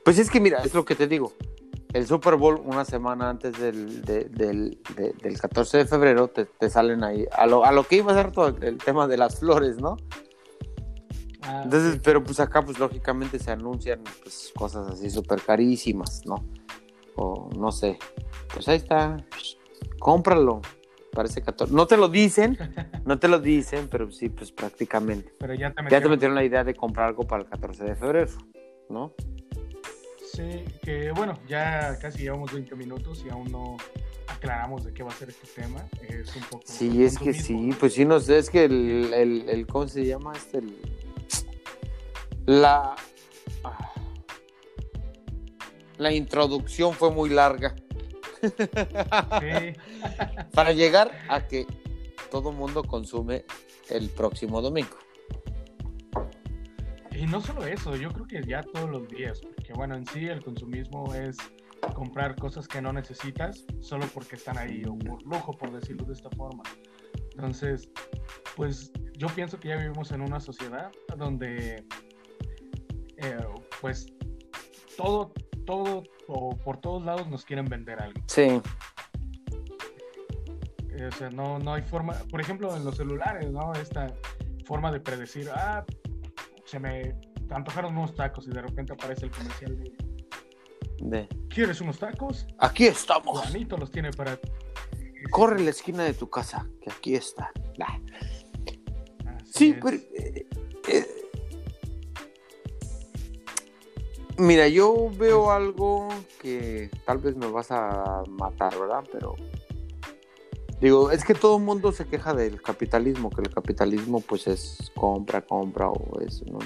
pues 0.03 0.19
es 0.19 0.29
que 0.29 0.39
mira, 0.39 0.59
es 0.63 0.75
lo 0.75 0.85
que 0.85 0.93
te 0.93 1.07
digo. 1.07 1.33
El 1.93 2.05
Super 2.05 2.35
Bowl 2.35 2.61
una 2.63 2.85
semana 2.85 3.31
antes 3.31 3.57
del, 3.57 4.03
del, 4.03 4.77
del 4.85 5.39
14 5.39 5.79
de 5.79 5.85
febrero 5.85 6.27
te, 6.27 6.45
te, 6.45 6.69
salen 6.69 7.03
ahí, 7.03 7.25
a 7.31 7.47
lo, 7.47 7.65
a 7.65 7.71
lo 7.71 7.87
que 7.87 7.95
iba 7.95 8.11
a 8.11 8.15
ser 8.15 8.31
todo 8.31 8.49
el 8.49 8.77
tema 8.77 9.07
de 9.07 9.17
las 9.17 9.39
flores, 9.39 9.77
¿no? 9.77 9.97
Ah, 11.47 11.61
Entonces, 11.63 11.99
pero 12.03 12.23
pues 12.23 12.39
acá 12.39 12.61
pues 12.63 12.79
lógicamente 12.79 13.37
se 13.37 13.51
anuncian 13.51 14.01
pues, 14.23 14.51
cosas 14.55 14.87
así 14.91 15.09
súper 15.11 15.41
carísimas, 15.41 16.25
¿no? 16.25 16.43
O 17.15 17.49
no 17.55 17.71
sé, 17.71 17.99
pues 18.51 18.67
ahí 18.67 18.77
está, 18.77 19.17
cómpralo, 19.99 20.61
parece 21.11 21.41
14. 21.41 21.73
No 21.73 21.85
te 21.85 21.97
lo 21.97 22.09
dicen, 22.09 22.57
no 23.05 23.19
te 23.19 23.27
lo 23.27 23.39
dicen, 23.39 23.87
pero 23.89 24.11
sí, 24.11 24.29
pues 24.29 24.51
prácticamente. 24.51 25.31
Pero 25.39 25.53
ya 25.53 25.71
te 25.71 25.83
metieron, 25.83 26.35
la 26.35 26.43
idea 26.43 26.63
de 26.63 26.73
comprar 26.73 27.09
algo 27.09 27.23
para 27.23 27.43
el 27.43 27.49
14 27.49 27.83
de 27.83 27.95
febrero, 27.95 28.31
¿no? 28.89 29.13
Sí, 30.33 30.65
que 30.81 31.11
bueno, 31.11 31.39
ya 31.47 31.97
casi 31.99 32.23
llevamos 32.23 32.51
20 32.51 32.75
minutos 32.75 33.23
y 33.25 33.29
aún 33.29 33.49
no 33.51 33.77
aclaramos 34.27 34.83
de 34.83 34.93
qué 34.93 35.03
va 35.03 35.11
a 35.11 35.15
ser 35.15 35.29
este 35.29 35.61
tema. 35.61 35.87
Es 36.09 36.35
un 36.35 36.43
poco. 36.43 36.63
Sí, 36.65 37.03
es 37.03 37.19
que 37.19 37.33
sí, 37.33 37.69
pues 37.79 37.93
sí, 37.93 38.03
no 38.03 38.19
sé, 38.19 38.39
es 38.39 38.49
que 38.49 38.65
el, 38.65 39.13
el, 39.13 39.47
el 39.47 39.67
¿cómo 39.67 39.87
se 39.87 40.05
llama? 40.05 40.33
Este, 40.33 40.57
el, 40.57 40.75
la. 42.45 42.95
Ah, 43.63 43.93
la 45.97 46.13
introducción 46.13 46.93
fue 46.93 47.11
muy 47.11 47.29
larga. 47.29 47.75
Para 50.53 50.73
llegar 50.73 51.11
a 51.29 51.47
que 51.47 51.65
todo 52.29 52.51
mundo 52.51 52.83
consume 52.83 53.45
el 53.89 54.09
próximo 54.09 54.61
domingo. 54.61 54.97
Y 57.11 57.25
no 57.27 57.39
solo 57.39 57.65
eso, 57.65 57.95
yo 57.95 58.11
creo 58.11 58.27
que 58.27 58.43
ya 58.43 58.61
todos 58.61 58.89
los 58.89 59.07
días, 59.07 59.39
porque 59.39 59.71
bueno, 59.73 59.95
en 59.95 60.05
sí 60.05 60.27
el 60.27 60.43
consumismo 60.43 61.13
es 61.15 61.37
comprar 61.93 62.35
cosas 62.35 62.67
que 62.67 62.81
no 62.81 62.91
necesitas 62.91 63.65
solo 63.79 64.05
porque 64.13 64.35
están 64.35 64.57
ahí 64.57 64.83
o 64.85 64.97
por 64.97 65.23
lujo, 65.23 65.53
por 65.53 65.71
decirlo 65.71 66.05
de 66.05 66.13
esta 66.13 66.29
forma. 66.31 66.63
Entonces, 67.31 67.89
pues 68.55 68.91
yo 69.13 69.27
pienso 69.27 69.59
que 69.59 69.69
ya 69.69 69.77
vivimos 69.77 70.11
en 70.11 70.21
una 70.21 70.39
sociedad 70.39 70.91
donde, 71.17 71.85
eh, 73.17 73.37
pues, 73.81 74.07
todo, 74.97 75.33
todo 75.65 76.03
o 76.27 76.57
por 76.57 76.77
todos 76.77 77.03
lados 77.03 77.27
nos 77.29 77.45
quieren 77.45 77.65
vender 77.65 78.01
algo. 78.01 78.21
Sí. 78.27 78.61
O 81.07 81.11
sea, 81.17 81.29
no, 81.29 81.59
no 81.59 81.73
hay 81.73 81.81
forma, 81.81 82.13
por 82.31 82.39
ejemplo, 82.39 82.75
en 82.75 82.85
los 82.85 82.95
celulares, 82.95 83.51
¿no? 83.51 83.73
Esta 83.73 84.13
forma 84.65 84.91
de 84.91 84.99
predecir, 84.99 85.49
ah, 85.53 85.85
se 86.65 86.79
me 86.79 87.15
antojaron 87.49 87.97
unos 87.97 88.15
tacos 88.15 88.47
y 88.47 88.51
de 88.51 88.61
repente 88.61 88.93
aparece 88.93 89.25
el 89.25 89.31
comercial 89.31 89.77
de... 89.77 91.27
¿Quieres 91.49 91.81
unos 91.81 91.99
tacos? 91.99 92.47
Aquí 92.57 92.85
estamos. 92.87 93.39
Juanito 93.39 93.77
los 93.77 93.91
tiene 93.91 94.11
para... 94.11 94.39
Corre 95.29 95.59
la 95.61 95.71
esquina 95.71 96.03
de 96.03 96.13
tu 96.13 96.29
casa, 96.29 96.67
que 96.81 96.91
aquí 96.91 97.15
está. 97.15 97.51
Sí, 99.43 99.75
pero... 99.81 99.97
Eh, 99.97 100.47
eh, 100.87 101.07
Mira, 104.37 104.67
yo 104.67 105.09
veo 105.17 105.51
algo 105.51 106.09
que 106.41 106.89
tal 107.05 107.19
vez 107.19 107.37
me 107.37 107.47
vas 107.47 107.71
a 107.71 108.23
matar, 108.29 108.77
¿verdad? 108.77 109.03
Pero 109.11 109.35
digo, 110.81 111.09
es 111.11 111.23
que 111.23 111.33
todo 111.33 111.57
el 111.57 111.63
mundo 111.63 111.93
se 111.93 112.05
queja 112.05 112.33
del 112.33 112.61
capitalismo, 112.61 113.29
que 113.29 113.41
el 113.41 113.49
capitalismo 113.49 114.19
pues 114.19 114.47
es 114.47 114.91
compra, 114.95 115.41
compra 115.41 115.89
o 115.89 116.19
es, 116.19 116.43
¿no? 116.45 116.59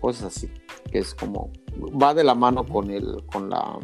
cosas 0.00 0.36
así, 0.36 0.50
que 0.90 0.98
es 0.98 1.14
como 1.14 1.50
va 1.78 2.14
de 2.14 2.24
la 2.24 2.34
mano 2.34 2.64
con 2.64 2.90
el 2.90 3.24
con 3.26 3.50
la 3.50 3.78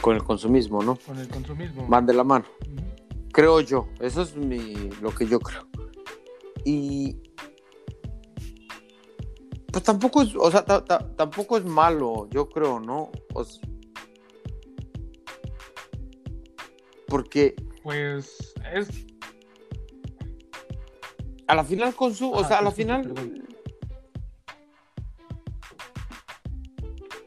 con 0.00 0.14
el 0.14 0.22
consumismo, 0.22 0.82
¿no? 0.82 0.98
Con 1.06 1.18
el 1.18 1.28
consumismo. 1.28 1.86
Van 1.88 2.06
de 2.06 2.14
la 2.14 2.24
mano. 2.24 2.44
Creo 3.32 3.60
yo, 3.60 3.88
eso 4.00 4.22
es 4.22 4.36
mi 4.36 4.90
lo 5.00 5.10
que 5.10 5.26
yo 5.26 5.40
creo. 5.40 5.66
Y 6.64 7.16
pues 9.76 9.84
tampoco 9.84 10.22
es, 10.22 10.34
o 10.34 10.50
sea, 10.50 10.64
tampoco 10.64 11.58
es 11.58 11.64
malo, 11.66 12.30
yo 12.30 12.48
creo, 12.48 12.80
¿no? 12.80 13.10
porque. 17.06 17.54
Pues 17.82 18.54
es. 18.72 18.88
A 21.46 21.54
la 21.56 21.62
final 21.62 21.94
con 21.94 22.14
su. 22.14 22.32
o 22.32 22.42
sea, 22.42 22.60
a 22.60 22.62
la 22.62 22.70
final. 22.70 23.12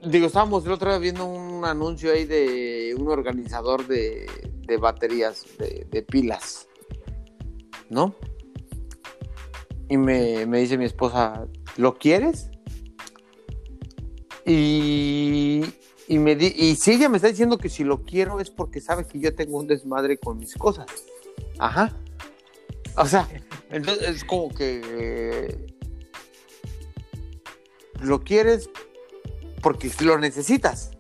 Digo, 0.04 0.26
estábamos 0.26 0.66
el 0.66 0.72
otro 0.72 0.90
día 0.90 0.98
viendo 0.98 1.28
un 1.28 1.64
anuncio 1.66 2.12
ahí 2.12 2.26
de 2.26 2.96
un 2.98 3.10
organizador 3.10 3.86
de, 3.86 4.26
de 4.66 4.78
baterías, 4.78 5.46
de, 5.60 5.86
de, 5.88 6.02
pilas, 6.02 6.68
¿no? 7.92 8.16
Y 9.88 9.98
me, 9.98 10.48
me 10.48 10.62
dice 10.62 10.80
mi 10.80 10.86
esposa, 10.86 11.46
¿lo 11.80 11.98
quieres? 11.98 12.50
Y, 14.46 15.63
y, 16.10 16.20
me 16.20 16.34
y 16.34 16.76
si 16.76 16.92
ella 16.92 17.08
me 17.08 17.15
está 17.15 17.30
diciendo 17.30 17.58
que 17.58 17.70
si 17.70 17.86
lo 17.86 18.04
quiero 18.04 18.42
es 18.42 18.50
porque 18.50 18.82
sabe 18.82 19.08
que 19.08 19.18
yo 19.18 19.34
tengo 19.34 19.58
un 19.58 19.68
desmadre 19.68 20.18
con 20.18 20.38
mis 20.38 20.56
cosas. 20.56 20.88
Ajá. 21.58 21.96
O 22.98 23.06
sea, 23.06 23.30
entonces 23.70 24.10
es 24.10 24.26
como 24.26 24.54
que 24.54 25.74
lo 28.02 28.26
quieres 28.26 28.70
porque 29.62 29.89
lo 30.02 30.18
necesitas. 30.20 30.92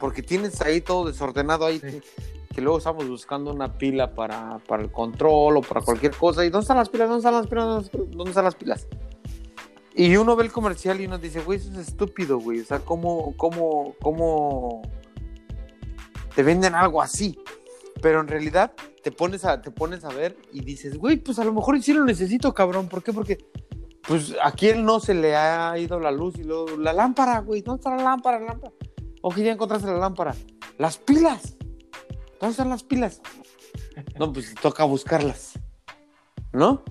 Porque 0.00 0.22
tienes 0.22 0.60
ahí 0.60 0.80
todo 0.80 1.06
desordenado 1.06 1.66
ahí. 1.66 1.78
Que, 1.78 2.60
luego 2.60 2.78
estamos 2.78 3.08
buscando 3.08 3.52
una 3.52 3.78
pila 3.78 4.14
para, 4.14 4.58
para, 4.66 4.82
el 4.82 4.90
control 4.90 5.58
o 5.58 5.60
para 5.60 5.82
cualquier 5.82 6.16
cosa. 6.16 6.44
¿Y 6.44 6.50
dónde 6.50 6.64
están 6.64 6.78
las 6.78 6.88
pilas? 6.88 7.08
¿Dónde 7.08 7.20
están 7.20 7.34
las 7.34 7.46
pilas? 7.46 7.90
¿Dónde 7.92 8.30
están 8.30 8.44
las 8.44 8.54
pilas? 8.56 8.88
Y 9.98 10.14
uno 10.18 10.36
ve 10.36 10.44
el 10.44 10.52
comercial 10.52 11.00
y 11.00 11.06
uno 11.06 11.16
dice, 11.16 11.40
güey, 11.40 11.58
eso 11.58 11.70
es 11.72 11.88
estúpido, 11.88 12.38
güey. 12.38 12.60
O 12.60 12.64
sea, 12.66 12.80
¿cómo, 12.80 13.34
cómo, 13.38 13.94
cómo 14.02 14.82
te 16.34 16.42
venden 16.42 16.74
algo 16.74 17.00
así? 17.00 17.38
Pero 18.02 18.20
en 18.20 18.28
realidad 18.28 18.74
te 19.02 19.10
pones 19.10 19.46
a, 19.46 19.62
te 19.62 19.70
pones 19.70 20.04
a 20.04 20.08
ver 20.08 20.36
y 20.52 20.60
dices, 20.60 20.98
güey, 20.98 21.16
pues 21.16 21.38
a 21.38 21.44
lo 21.44 21.54
mejor 21.54 21.82
sí 21.82 21.94
lo 21.94 22.04
necesito, 22.04 22.52
cabrón. 22.52 22.88
¿Por 22.90 23.02
qué? 23.02 23.14
Porque, 23.14 23.38
pues 24.06 24.34
a 24.42 24.52
quién 24.52 24.84
no 24.84 25.00
se 25.00 25.14
le 25.14 25.34
ha 25.34 25.78
ido 25.78 25.98
la 25.98 26.10
luz 26.10 26.38
y 26.38 26.44
luego, 26.44 26.76
la 26.76 26.92
lámpara, 26.92 27.38
güey, 27.40 27.62
¿dónde 27.62 27.80
está 27.80 27.96
la 27.96 28.02
lámpara? 28.02 28.38
La 28.38 28.46
lámpara? 28.48 28.74
Oye, 29.22 29.44
ya 29.44 29.52
encontraste 29.52 29.88
la 29.88 29.96
lámpara. 29.96 30.34
Las 30.76 30.98
pilas. 30.98 31.56
¿Dónde 32.38 32.50
están 32.50 32.68
las 32.68 32.82
pilas? 32.82 33.22
No, 34.18 34.30
pues 34.30 34.54
toca 34.60 34.84
buscarlas. 34.84 35.58
¿No? 36.52 36.84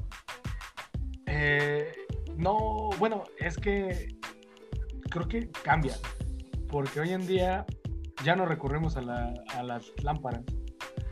Eh, 1.28 1.92
no, 2.38 2.90
bueno, 3.00 3.24
es 3.40 3.58
que 3.58 4.16
creo 5.10 5.28
que 5.28 5.50
cambia, 5.64 5.98
porque 6.68 7.00
hoy 7.00 7.12
en 7.12 7.26
día 7.26 7.66
ya 8.24 8.36
no 8.36 8.46
recurrimos 8.46 8.98
a, 8.98 9.02
las 9.02 9.92
lámparas. 10.04 10.44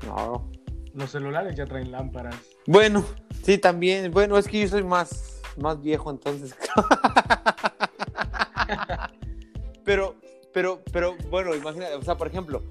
No. 0.05 0.49
Los 0.93 1.11
celulares 1.11 1.55
ya 1.55 1.65
traen 1.65 1.91
lámparas. 1.91 2.35
Bueno, 2.67 3.03
sí, 3.43 3.57
también. 3.57 4.11
Bueno, 4.11 4.37
es 4.37 4.47
que 4.47 4.61
yo 4.61 4.67
soy 4.67 4.83
más, 4.83 5.41
más 5.57 5.81
viejo 5.81 6.11
entonces. 6.11 6.55
pero, 9.83 10.15
pero, 10.53 10.81
pero, 10.91 11.15
bueno, 11.29 11.55
imagínate, 11.55 11.95
o 11.95 12.03
sea, 12.03 12.15
por 12.15 12.27
ejemplo, 12.27 12.63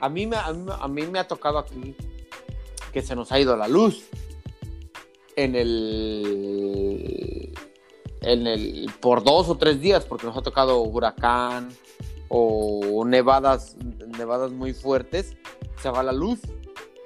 a 0.00 0.08
mí, 0.08 0.26
me, 0.26 0.36
a 0.36 0.88
mí 0.88 1.06
me 1.06 1.18
ha 1.18 1.28
tocado 1.28 1.58
aquí 1.58 1.94
que 2.92 3.02
se 3.02 3.14
nos 3.14 3.30
ha 3.32 3.38
ido 3.38 3.56
la 3.56 3.68
luz 3.68 4.08
en 5.36 5.54
el 5.54 7.52
en 8.22 8.46
el, 8.46 8.90
por 9.00 9.22
dos 9.22 9.48
o 9.48 9.56
tres 9.56 9.80
días, 9.80 10.04
porque 10.04 10.26
nos 10.26 10.36
ha 10.36 10.42
tocado 10.42 10.80
huracán 10.82 11.68
o 12.28 13.04
nevadas, 13.06 13.76
nevadas 14.18 14.52
muy 14.52 14.74
fuertes, 14.74 15.36
se 15.80 15.90
va 15.90 16.02
la 16.02 16.12
luz 16.12 16.40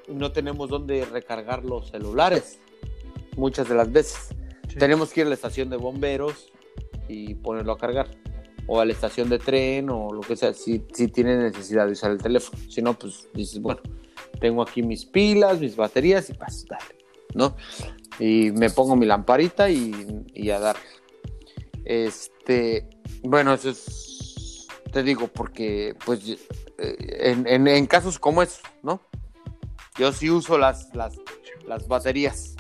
y 0.09 0.13
no 0.13 0.33
tenemos 0.33 0.69
dónde 0.69 1.05
recargar 1.05 1.65
los 1.65 1.91
celulares 1.91 2.59
muchas 3.37 3.69
de 3.69 3.75
las 3.75 3.91
veces. 3.91 4.35
Tenemos 4.79 5.13
que 5.13 5.21
ir 5.21 5.27
a 5.27 5.29
la 5.29 5.35
estación 5.35 5.71
de 5.71 5.77
bomberos 5.77 6.53
y 7.09 7.35
ponerlo 7.35 7.73
a 7.73 7.79
cargar. 7.79 8.09
O 8.69 8.81
a 8.81 8.85
la 8.85 8.93
estación 8.93 9.29
de 9.29 9.41
tren 9.41 9.91
o 9.91 10.13
lo 10.13 10.21
que 10.21 10.37
sea, 10.37 10.55
si, 10.55 10.85
si 10.93 11.09
tiene 11.09 11.37
necesidad 11.37 11.87
de 11.87 11.93
usar 11.93 12.13
el 12.13 12.19
teléfono. 12.23 12.63
Si 12.71 12.81
no, 12.81 12.97
pues 12.97 13.29
dices, 13.35 13.61
bueno, 13.61 13.81
tengo 14.41 14.63
aquí 14.63 14.83
mis 14.83 15.05
pilas, 15.05 15.59
mis 15.61 15.75
baterías 15.75 16.31
y 16.31 16.35
pues 16.35 16.65
dale, 16.67 16.97
¿no? 17.35 17.57
Y 18.21 18.53
me 18.53 18.71
pongo 18.71 18.95
mi 18.95 19.05
lamparita 19.05 19.69
y, 19.69 20.25
y 20.33 20.51
a 20.51 20.61
dar. 20.61 20.77
Este, 21.85 22.89
bueno, 23.23 23.55
eso 23.55 23.71
es, 23.71 24.67
te 24.93 25.03
digo, 25.03 25.29
porque 25.29 25.97
pues 26.05 26.21
eh, 26.79 27.37
en, 27.47 27.87
casos 27.87 28.19
como 28.19 28.43
eso, 28.43 28.61
¿no? 28.83 29.01
Yo 29.99 30.13
sí 30.13 30.31
uso 30.31 30.59
las, 30.59 30.95
las, 30.95 31.15
las 31.67 31.87
baterías. 31.89 32.55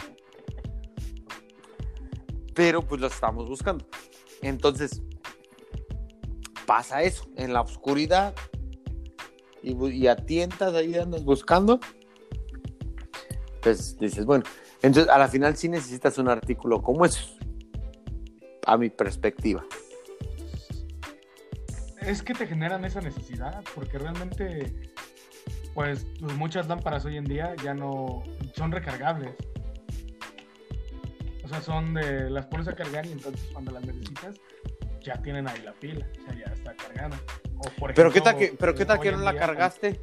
Pero 2.55 2.83
pues 2.83 3.01
las 3.01 3.15
estamos 3.15 3.49
buscando. 3.49 3.87
Entonces, 4.43 5.01
pasa 6.67 7.03
eso, 7.03 7.25
en 7.37 7.53
la 7.53 7.63
oscuridad 7.63 8.35
y, 9.63 9.75
y 9.89 10.07
a 10.09 10.17
tientas 10.17 10.75
ahí 10.75 10.95
andas 10.97 11.25
buscando. 11.25 11.81
Pues 13.63 13.97
dices, 13.99 14.27
bueno, 14.27 14.45
entonces 14.83 15.11
a 15.11 15.19
la 15.19 15.29
final 15.29 15.57
sí 15.57 15.69
necesitas 15.69 16.19
un 16.19 16.29
artículo 16.29 16.83
como 16.83 17.07
eso 17.07 17.42
a 18.67 18.77
mi 18.77 18.91
perspectiva. 18.91 19.65
Es 22.01 22.23
que 22.23 22.35
te 22.35 22.47
generan 22.47 22.85
esa 22.85 23.01
necesidad, 23.01 23.63
porque 23.75 23.99
realmente, 23.99 24.73
pues 25.75 26.05
muchas 26.21 26.67
lámparas 26.67 27.05
hoy 27.05 27.17
en 27.17 27.25
día 27.25 27.55
ya 27.63 27.75
no 27.75 28.23
son 28.55 28.73
recargables. 28.73 29.35
O 31.45 31.49
sea, 31.49 31.61
son 31.61 31.95
de, 31.95 32.29
las 32.31 32.47
pones 32.47 32.67
a 32.67 32.75
cargar 32.75 33.07
y 33.07 33.13
entonces 33.13 33.49
cuando 33.53 33.73
las 33.73 33.85
necesitas, 33.85 34.41
ya 35.01 35.21
tienen 35.23 35.49
ahí 35.49 35.61
la 35.63 35.73
pila, 35.73 36.07
o 36.21 36.25
sea, 36.25 36.35
ya 36.35 36.53
está 36.53 36.75
cargada. 36.75 37.17
pero 37.95 38.11
qué 38.11 38.21
tal 38.21 38.37
que, 38.37 38.55
pero 38.59 38.75
qué 38.75 38.85
tal 38.85 39.01
que 39.01 39.13
no 39.13 39.19
la 39.19 39.37
cargaste. 39.37 40.01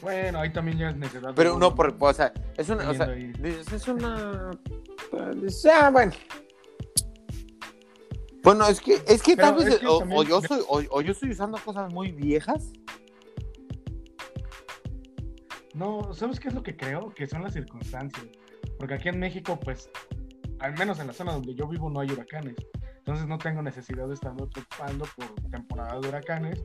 Bueno, 0.00 0.38
ahí 0.38 0.52
también 0.52 0.78
ya 0.78 0.90
es 0.90 0.96
necesario. 0.96 1.34
Pero 1.34 1.58
no, 1.58 1.74
por, 1.74 1.96
o 1.98 2.12
sea, 2.12 2.32
es 2.56 2.68
una, 2.68 2.88
o 2.88 2.94
sea, 2.94 3.08
es 3.14 3.88
una 3.88 4.50
Ah, 5.12 5.90
bueno. 5.90 6.12
Bueno, 8.42 8.66
es 8.68 8.80
que, 8.80 9.02
es 9.06 9.22
que 9.22 9.36
tal 9.36 9.56
vez, 9.56 9.80
o, 9.84 10.22
yo 10.22 10.40
soy, 10.40 10.62
o, 10.68 11.00
yo 11.00 11.12
estoy 11.12 11.30
usando 11.30 11.58
cosas 11.58 11.92
muy 11.92 12.12
viejas. 12.12 12.72
No, 15.74 16.12
¿sabes 16.14 16.40
qué 16.40 16.48
es 16.48 16.54
lo 16.54 16.62
que 16.62 16.76
creo? 16.76 17.10
Que 17.10 17.26
son 17.26 17.42
las 17.42 17.52
circunstancias. 17.52 18.26
Porque 18.78 18.94
aquí 18.94 19.08
en 19.08 19.18
México, 19.18 19.58
pues, 19.60 19.90
al 20.60 20.76
menos 20.78 20.98
en 20.98 21.08
la 21.08 21.12
zona 21.12 21.32
donde 21.32 21.54
yo 21.54 21.68
vivo 21.68 21.90
no 21.90 22.00
hay 22.00 22.10
huracanes. 22.10 22.56
Entonces 22.98 23.26
no 23.26 23.38
tengo 23.38 23.62
necesidad 23.62 24.06
de 24.06 24.14
estarme 24.14 24.46
preocupando 24.46 25.06
por 25.16 25.50
temporada 25.50 25.98
de 25.98 26.08
huracanes 26.08 26.64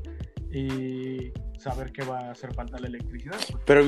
y 0.51 1.32
saber 1.60 1.91
que 1.91 2.03
va 2.03 2.19
a 2.19 2.32
hacer 2.32 2.53
falta 2.53 2.79
la 2.79 2.88
electricidad. 2.88 3.38
Pero, 3.65 3.84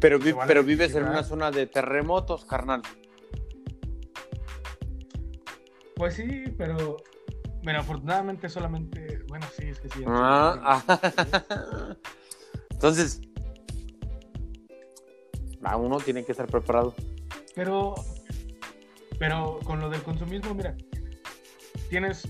pero, 0.00 0.18
pero 0.46 0.64
vives 0.64 0.94
en 0.94 1.04
una 1.04 1.22
zona 1.22 1.50
de 1.50 1.66
terremotos, 1.66 2.44
carnal. 2.44 2.82
Pues 6.00 6.14
sí, 6.14 6.44
pero 6.56 6.96
bueno, 7.62 7.80
afortunadamente 7.80 8.48
solamente, 8.48 9.22
bueno, 9.28 9.46
sí, 9.54 9.68
es 9.68 9.80
que 9.80 9.90
sí. 9.90 10.02
Ah, 10.06 10.82
ah. 10.88 11.94
Entonces, 12.70 13.20
uno 15.76 15.98
tiene 15.98 16.24
que 16.24 16.32
estar 16.32 16.46
preparado. 16.46 16.94
Pero, 17.54 17.94
pero 19.18 19.58
con 19.62 19.78
lo 19.80 19.90
del 19.90 20.02
consumismo, 20.02 20.54
mira, 20.54 20.74
tienes, 21.90 22.26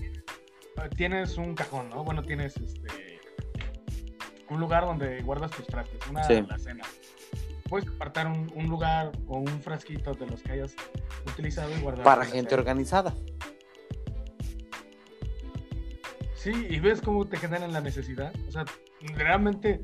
tienes 0.97 1.37
un 1.37 1.55
cajón, 1.55 1.91
¿no? 1.91 2.03
Bueno, 2.03 2.23
tienes 2.23 2.57
este 2.57 3.21
un 4.49 4.59
lugar 4.59 4.83
donde 4.83 5.21
guardas 5.21 5.49
tus 5.51 5.65
trastes, 5.65 5.97
una 6.09 6.25
cena. 6.25 6.83
puedes 7.69 7.87
apartar 7.87 8.27
un, 8.27 8.51
un, 8.53 8.67
lugar 8.67 9.13
o 9.27 9.37
un 9.37 9.61
frasquito 9.61 10.13
de 10.13 10.25
los 10.25 10.41
que 10.41 10.51
hayas 10.51 10.75
utilizado 11.25 11.73
y 11.73 11.79
guardar. 11.79 12.03
Para 12.03 12.25
gente 12.25 12.53
organizada. 12.53 13.13
Sí, 16.41 16.51
y 16.71 16.79
ves 16.79 17.01
cómo 17.01 17.27
te 17.27 17.37
generan 17.37 17.71
la 17.71 17.81
necesidad. 17.81 18.33
O 18.47 18.51
sea, 18.51 18.65
realmente 19.13 19.83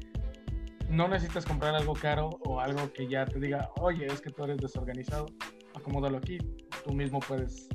no 0.89 1.07
necesitas 1.07 1.45
comprar 1.45 1.75
algo 1.75 1.93
caro 1.93 2.29
o 2.45 2.59
algo 2.59 2.91
que 2.93 3.07
ya 3.07 3.27
te 3.27 3.39
diga, 3.39 3.69
oye, 3.79 4.07
es 4.07 4.21
que 4.21 4.31
tú 4.31 4.43
eres 4.43 4.57
desorganizado, 4.57 5.27
acomódalo 5.75 6.17
aquí. 6.17 6.39
Tú 6.83 6.93
mismo 6.93 7.19
puedes 7.19 7.69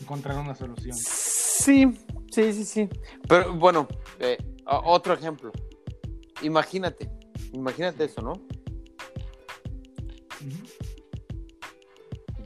encontrar 0.00 0.38
una 0.38 0.54
solución. 0.54 0.96
Sí, 0.96 1.92
sí, 2.30 2.54
sí, 2.54 2.64
sí. 2.64 2.88
Pero 3.28 3.52
bueno, 3.52 3.86
eh, 4.18 4.38
otro 4.64 5.12
ejemplo. 5.12 5.52
Imagínate, 6.40 7.10
imagínate 7.52 8.04
eso, 8.04 8.22
¿no? 8.22 8.32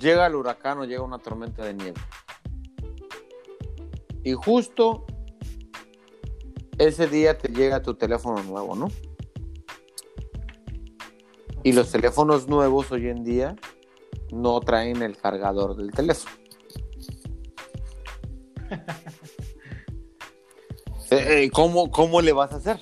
Llega 0.01 0.27
el 0.27 0.35
huracán 0.35 0.79
o 0.79 0.85
llega 0.85 1.05
una 1.05 1.21
tormenta 1.21 1.65
de 1.65 1.75
nieve. 1.75 2.01
Y 4.25 4.33
justo 4.33 5.07
ese 6.79 7.07
día 7.07 7.39
te 7.39 7.49
llega 7.49 7.83
tu 7.83 7.95
teléfono 7.95 8.43
nuevo, 8.43 8.75
¿no? 8.75 8.89
Y 11.63 11.73
los 11.73 11.91
teléfonos 11.91 12.49
nuevos 12.49 12.93
hoy 12.93 13.09
en 13.09 13.25
día 13.25 13.57
no 14.33 14.61
traen 14.61 15.03
el 15.03 15.17
cargador 15.17 15.77
del 15.77 15.91
teléfono. 15.93 16.35
Eh, 21.09 21.45
eh, 21.45 21.51
¿Cómo, 21.53 21.89
¿Cómo 21.93 22.21
le 22.21 22.33
vas 22.33 22.53
a 22.53 22.57
hacer? 22.57 22.81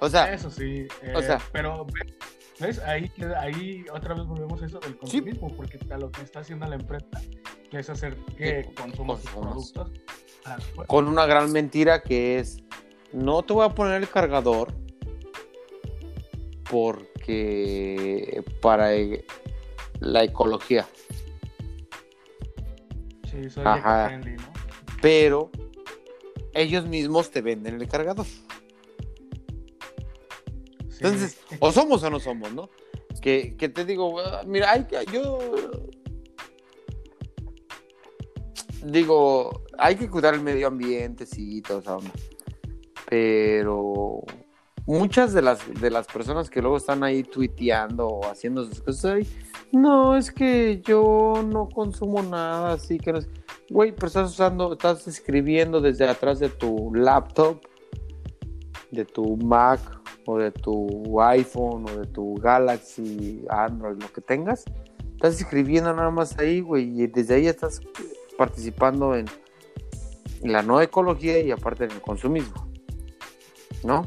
O 0.00 0.08
sea, 0.08 0.32
eso 0.32 0.50
sí. 0.50 0.88
o 1.14 1.22
sea, 1.22 1.36
eh, 1.36 1.42
pero 1.52 1.86
¿ves? 2.60 2.78
Ahí, 2.80 3.10
ahí 3.38 3.84
otra 3.92 4.14
vez 4.14 4.26
volvemos 4.26 4.62
a 4.62 4.66
eso 4.66 4.78
del 4.80 4.96
consumismo, 4.96 5.54
porque 5.56 5.78
lo 5.98 6.10
que 6.10 6.22
está 6.22 6.40
haciendo 6.40 6.66
la 6.66 6.76
empresa 6.76 7.06
es 7.72 7.90
hacer 7.90 8.16
que 8.36 8.70
consuma 8.76 9.16
sus 9.16 9.30
productos. 9.30 9.90
Con 10.86 11.08
una 11.08 11.26
gran 11.26 11.52
mentira 11.52 12.02
que 12.02 12.38
es, 12.38 12.58
no 13.12 13.42
te 13.42 13.52
voy 13.52 13.66
a 13.66 13.70
poner 13.70 14.02
el 14.02 14.08
cargador 14.08 14.72
porque 16.70 18.42
para 18.60 18.94
e, 18.94 19.24
la 20.00 20.24
ecología. 20.24 20.86
Sí, 23.30 23.50
soy 23.50 23.64
Ajá. 23.66 24.18
¿no? 24.18 24.52
Pero 25.02 25.50
ellos 26.54 26.86
mismos 26.86 27.30
te 27.30 27.42
venden 27.42 27.80
el 27.80 27.88
cargador. 27.88 28.26
Entonces, 31.00 31.38
o 31.60 31.72
somos 31.72 32.02
o 32.02 32.10
no 32.10 32.20
somos, 32.20 32.52
¿no? 32.52 32.70
Que, 33.20 33.56
que 33.56 33.68
te 33.68 33.84
digo, 33.84 34.20
ah, 34.20 34.42
mira, 34.46 34.72
hay, 34.72 34.86
yo 35.12 35.38
digo, 38.84 39.64
hay 39.78 39.96
que 39.96 40.08
cuidar 40.08 40.34
el 40.34 40.40
medio 40.40 40.68
ambiente, 40.68 41.26
sí, 41.26 41.60
todo 41.62 41.78
eso. 41.80 42.00
Pero 43.08 44.22
muchas 44.86 45.32
de 45.32 45.42
las, 45.42 45.60
de 45.80 45.90
las 45.90 46.06
personas 46.06 46.50
que 46.50 46.60
luego 46.60 46.76
están 46.76 47.02
ahí 47.02 47.22
tuiteando 47.22 48.06
o 48.06 48.26
haciendo 48.26 48.64
sus 48.64 48.80
cosas, 48.80 49.26
no, 49.72 50.16
es 50.16 50.30
que 50.30 50.80
yo 50.84 51.44
no 51.46 51.68
consumo 51.68 52.22
nada, 52.22 52.72
así 52.72 52.98
que 52.98 53.12
no 53.12 53.18
es... 53.18 53.28
Güey, 53.68 53.92
pero 53.92 54.06
estás 54.06 54.30
usando, 54.30 54.72
estás 54.72 55.08
escribiendo 55.08 55.80
desde 55.80 56.08
atrás 56.08 56.38
de 56.38 56.48
tu 56.48 56.94
laptop, 56.94 57.60
de 58.92 59.04
tu 59.04 59.36
Mac 59.36 59.80
o 60.26 60.38
de 60.38 60.50
tu 60.50 61.20
iPhone 61.20 61.86
o 61.88 62.00
de 62.00 62.06
tu 62.06 62.34
Galaxy, 62.34 63.44
Android, 63.48 64.00
lo 64.00 64.12
que 64.12 64.20
tengas. 64.20 64.64
Estás 65.14 65.40
escribiendo 65.40 65.94
nada 65.94 66.10
más 66.10 66.38
ahí, 66.38 66.60
güey, 66.60 67.02
y 67.02 67.06
desde 67.06 67.36
ahí 67.36 67.46
estás 67.46 67.80
participando 68.36 69.14
en 69.14 69.26
la 70.42 70.62
no 70.62 70.80
ecología 70.80 71.38
y 71.40 71.50
aparte 71.50 71.84
en 71.84 71.92
el 71.92 72.00
consumismo. 72.00 72.68
¿No? 73.82 74.04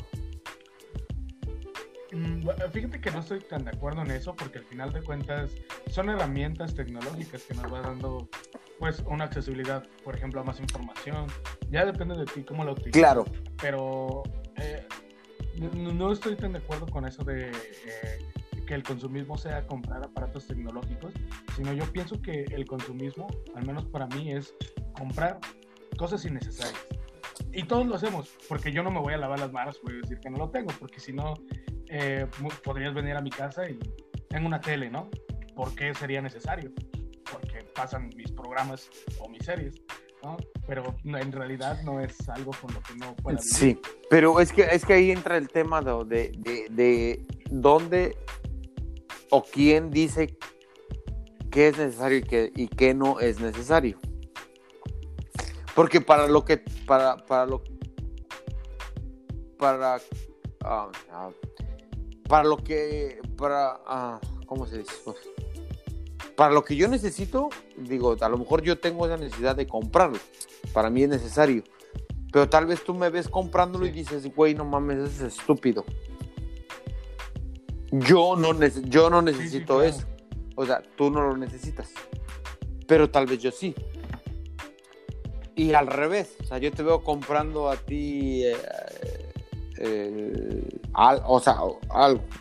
Mm, 2.11 2.41
fíjate 2.71 3.01
que 3.01 3.11
no 3.11 3.19
estoy 3.19 3.39
tan 3.39 3.63
de 3.63 3.71
acuerdo 3.71 4.01
en 4.01 4.11
eso 4.11 4.35
porque 4.35 4.59
al 4.59 4.65
final 4.65 4.91
de 4.91 5.01
cuentas 5.01 5.51
son 5.89 6.09
herramientas 6.09 6.73
tecnológicas 6.73 7.43
que 7.43 7.53
nos 7.53 7.71
va 7.71 7.81
dando 7.81 8.27
pues 8.79 9.03
una 9.07 9.25
accesibilidad, 9.25 9.85
por 10.03 10.15
ejemplo, 10.15 10.41
a 10.41 10.43
más 10.43 10.59
información. 10.59 11.27
Ya 11.69 11.85
depende 11.85 12.15
de 12.15 12.25
ti 12.25 12.43
cómo 12.43 12.63
lo 12.63 12.71
utilizas. 12.71 12.93
Claro. 12.93 13.25
Pero 13.61 14.23
eh, 14.55 14.87
no, 15.59 16.11
estoy 16.11 16.35
tan 16.35 16.53
de 16.53 16.59
acuerdo 16.59 16.87
con 16.87 17.05
eso 17.05 17.23
de 17.23 17.49
eh, 17.51 18.63
que 18.65 18.73
el 18.75 18.83
consumismo 18.83 19.37
sea 19.37 19.65
comprar 19.67 20.03
aparatos 20.03 20.47
tecnológicos, 20.47 21.13
sino 21.55 21.73
yo 21.73 21.85
pienso 21.91 22.21
que 22.21 22.45
el 22.45 22.65
consumismo, 22.65 23.27
al 23.55 23.65
menos 23.65 23.85
para 23.85 24.07
mí, 24.07 24.31
es 24.31 24.53
comprar 24.93 25.39
cosas 25.97 26.23
innecesarias. 26.25 26.79
Y 27.51 27.63
todos 27.63 27.87
lo 27.87 27.95
hacemos, 27.95 28.29
porque 28.47 28.71
yo 28.71 28.83
no 28.83 28.91
me 28.91 28.99
voy 28.99 29.13
a 29.13 29.17
lavar 29.17 29.39
las 29.39 29.51
manos, 29.51 29.79
voy 29.83 29.95
a 29.95 29.97
decir 30.01 30.19
que 30.19 30.29
no 30.29 30.37
lo 30.37 30.49
tengo, 30.49 30.71
porque 30.79 30.99
si 30.99 31.13
no, 31.13 31.33
eh, 31.89 32.27
podrías 32.63 32.93
venir 32.93 33.15
a 33.15 33.21
mi 33.21 33.31
casa 33.31 33.67
y 33.69 33.79
tengo 34.29 34.47
una 34.47 34.61
tele, 34.61 34.89
¿no? 34.89 35.09
¿Por 35.55 35.73
qué 35.75 35.93
sería 35.93 36.21
necesario? 36.21 36.71
Porque 37.31 37.63
pasan 37.75 38.09
mis 38.15 38.31
programas 38.31 38.89
o 39.19 39.27
mis 39.29 39.43
series. 39.43 39.81
Pero 40.67 40.95
en 41.03 41.31
realidad 41.31 41.81
no 41.83 41.99
es 41.99 42.29
algo 42.29 42.51
con 42.61 42.73
lo 42.73 42.81
que 42.81 42.95
no 42.95 43.15
pueda 43.15 43.37
vivir. 43.37 43.53
Sí, 43.53 43.79
pero 44.09 44.39
es 44.39 44.51
que, 44.51 44.63
es 44.63 44.85
que 44.85 44.93
ahí 44.93 45.11
entra 45.11 45.37
el 45.37 45.47
tema 45.49 45.81
de, 45.81 46.31
de, 46.37 46.67
de 46.69 47.25
dónde 47.49 48.17
o 49.31 49.43
quién 49.43 49.89
dice 49.89 50.37
qué 51.49 51.69
es 51.69 51.77
necesario 51.77 52.19
y 52.19 52.23
qué, 52.23 52.51
y 52.55 52.67
qué 52.67 52.93
no 52.93 53.19
es 53.19 53.39
necesario. 53.39 53.97
Porque 55.75 56.01
para 56.01 56.27
lo 56.27 56.43
que, 56.45 56.57
para, 56.85 57.17
para 57.17 57.45
lo, 57.45 57.63
para, 59.57 59.99
ah, 60.63 60.91
ah, 61.11 61.29
para 62.27 62.43
lo 62.47 62.57
que, 62.57 63.21
para, 63.37 63.79
ah, 63.85 64.19
¿cómo 64.45 64.65
se 64.65 64.79
dice? 64.79 64.93
Para 66.39 66.53
lo 66.53 66.63
que 66.63 66.77
yo 66.77 66.87
necesito, 66.87 67.49
digo, 67.75 68.15
a 68.17 68.29
lo 68.29 68.37
mejor 68.37 68.61
yo 68.61 68.79
tengo 68.79 69.05
esa 69.05 69.17
necesidad 69.17 69.57
de 69.57 69.67
comprarlo. 69.67 70.19
Para 70.71 70.89
mí 70.89 71.03
es 71.03 71.09
necesario. 71.09 71.65
Pero 72.31 72.47
tal 72.47 72.65
vez 72.65 72.81
tú 72.81 72.93
me 72.93 73.09
ves 73.09 73.27
comprándolo 73.27 73.85
y 73.85 73.91
dices, 73.91 74.33
güey, 74.33 74.55
no 74.55 74.63
mames, 74.63 74.99
es 74.99 75.19
estúpido. 75.19 75.83
Yo 77.91 78.37
no, 78.37 78.57
yo 78.85 79.09
no 79.09 79.21
necesito 79.21 79.83
eso. 79.83 80.05
O 80.55 80.65
sea, 80.65 80.81
tú 80.95 81.11
no 81.11 81.23
lo 81.23 81.35
necesitas. 81.35 81.91
Pero 82.87 83.09
tal 83.09 83.25
vez 83.25 83.41
yo 83.41 83.51
sí. 83.51 83.75
Y 85.57 85.73
al 85.73 85.87
revés, 85.87 86.37
o 86.41 86.45
sea, 86.45 86.57
yo 86.57 86.71
te 86.71 86.83
veo 86.83 87.03
comprando 87.03 87.69
a 87.69 87.75
ti, 87.75 88.45
eh, 88.45 88.55
eh, 89.81 90.81
o 90.93 91.39
sea, 91.39 91.59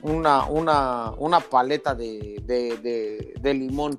una, 0.03 0.46
una, 0.46 1.12
una 1.18 1.40
paleta 1.40 1.94
de, 1.94 2.42
de, 3.40 3.55
limón. 3.55 3.98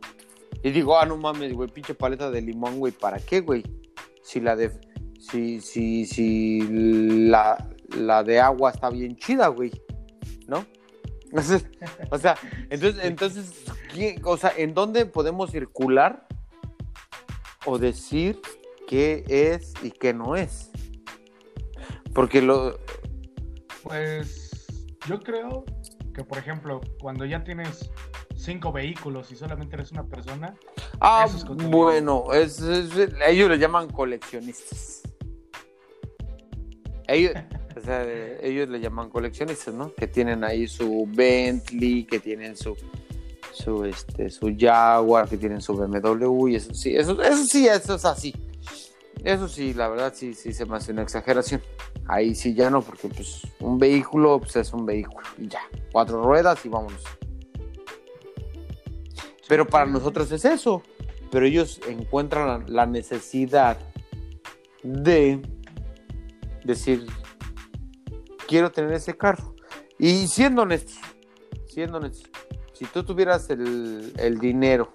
Y 0.62 0.72
digo, 0.72 1.00
ah, 1.00 1.06
no 1.06 1.16
mames, 1.16 1.54
güey, 1.54 1.70
pinche 1.70 1.94
paleta 1.94 2.30
de 2.30 2.42
limón, 2.42 2.80
güey, 2.80 2.92
¿para 2.92 3.18
qué, 3.20 3.40
güey? 3.40 3.64
Si 4.22 4.42
la 4.42 4.58
de, 4.58 4.72
si, 5.20 5.62
si, 5.62 6.06
si 6.06 6.68
la, 7.30 7.70
la 7.96 8.24
de 8.24 8.42
agua 8.42 8.72
está 8.72 8.90
bien 8.90 9.16
chida, 9.16 9.48
güey, 9.48 9.72
¿no? 10.48 10.66
o 12.12 12.18
sea, 12.18 12.36
entonces, 12.70 13.04
entonces, 13.06 13.64
o 14.26 14.36
sea, 14.36 14.52
¿en 14.58 14.74
dónde 14.74 15.06
podemos 15.06 15.52
circular 15.52 16.28
o 17.66 17.78
decir 17.78 18.42
qué 18.86 19.24
es 19.28 19.74
y 19.82 19.92
qué 19.92 20.14
no 20.14 20.36
es? 20.36 20.72
Porque 22.14 22.42
lo... 22.42 22.78
Pues 23.84 24.78
yo 25.08 25.20
creo 25.20 25.66
que, 26.14 26.24
por 26.24 26.38
ejemplo, 26.38 26.82
cuando 27.00 27.26
ya 27.26 27.44
tienes 27.44 27.90
cinco 28.36 28.72
vehículos 28.72 29.32
y 29.32 29.36
solamente 29.36 29.76
eres 29.76 29.92
una 29.92 30.06
persona... 30.06 30.56
Ah, 31.00 31.28
bueno, 31.48 32.26
ellos 32.34 33.50
le 33.50 33.58
llaman 33.58 33.90
coleccionistas. 33.90 35.02
Ellos, 37.08 37.34
o 37.78 37.82
sea, 37.82 38.06
ellos 38.42 38.70
le 38.70 38.80
llaman 38.80 39.10
coleccionistas, 39.10 39.74
¿no? 39.74 39.94
Que 39.94 40.08
tienen 40.08 40.44
ahí 40.44 40.68
su 40.68 41.08
Bentley, 41.10 42.06
que 42.06 42.20
tienen 42.20 42.56
su 42.56 42.76
su 43.52 43.84
este 43.84 44.30
su 44.30 44.56
Jaguar, 44.58 45.28
que 45.28 45.38
tienen 45.38 45.62
su 45.62 45.76
BMW 45.76 46.48
y 46.50 46.56
eso 46.56 46.74
sí, 46.74 46.96
eso, 46.96 47.22
eso 47.22 47.44
sí, 47.44 47.68
eso 47.68 47.96
es 47.96 48.06
así. 48.06 48.34
Eso 49.24 49.48
sí, 49.48 49.74
la 49.74 49.90
verdad 49.90 50.14
sí, 50.16 50.34
sí 50.34 50.54
se 50.54 50.66
me 50.66 50.78
hace 50.78 50.92
una 50.92 51.02
exageración. 51.02 51.62
Ahí 52.08 52.36
sí 52.36 52.54
ya 52.54 52.70
no, 52.70 52.82
porque 52.82 53.10
pues 53.10 53.42
un 53.60 53.78
vehículo 53.78 54.40
pues 54.40 54.56
es 54.56 54.74
un 54.74 54.86
vehículo 54.86 55.28
y 55.38 55.48
ya, 55.48 55.62
cuatro 55.92 56.24
ruedas 56.24 56.66
y 56.66 56.70
vámonos. 56.70 57.04
Pero 59.48 59.68
para 59.68 59.86
nosotros 59.86 60.32
es 60.32 60.46
eso. 60.46 60.84
Pero 61.32 61.46
ellos 61.46 61.80
encuentran 61.88 62.66
la 62.68 62.86
necesidad 62.86 63.78
de 64.84 65.42
decir, 66.64 67.06
quiero 68.48 68.72
tener 68.72 68.94
ese 68.94 69.16
carro. 69.16 69.56
Y 70.00 70.28
siendo 70.28 70.64
honesto, 70.64 70.94
siendo 71.68 71.98
honesto, 71.98 72.30
si 72.74 72.86
tú 72.86 73.04
tuvieras 73.04 73.50
el, 73.50 74.14
el 74.18 74.40
dinero 74.40 74.94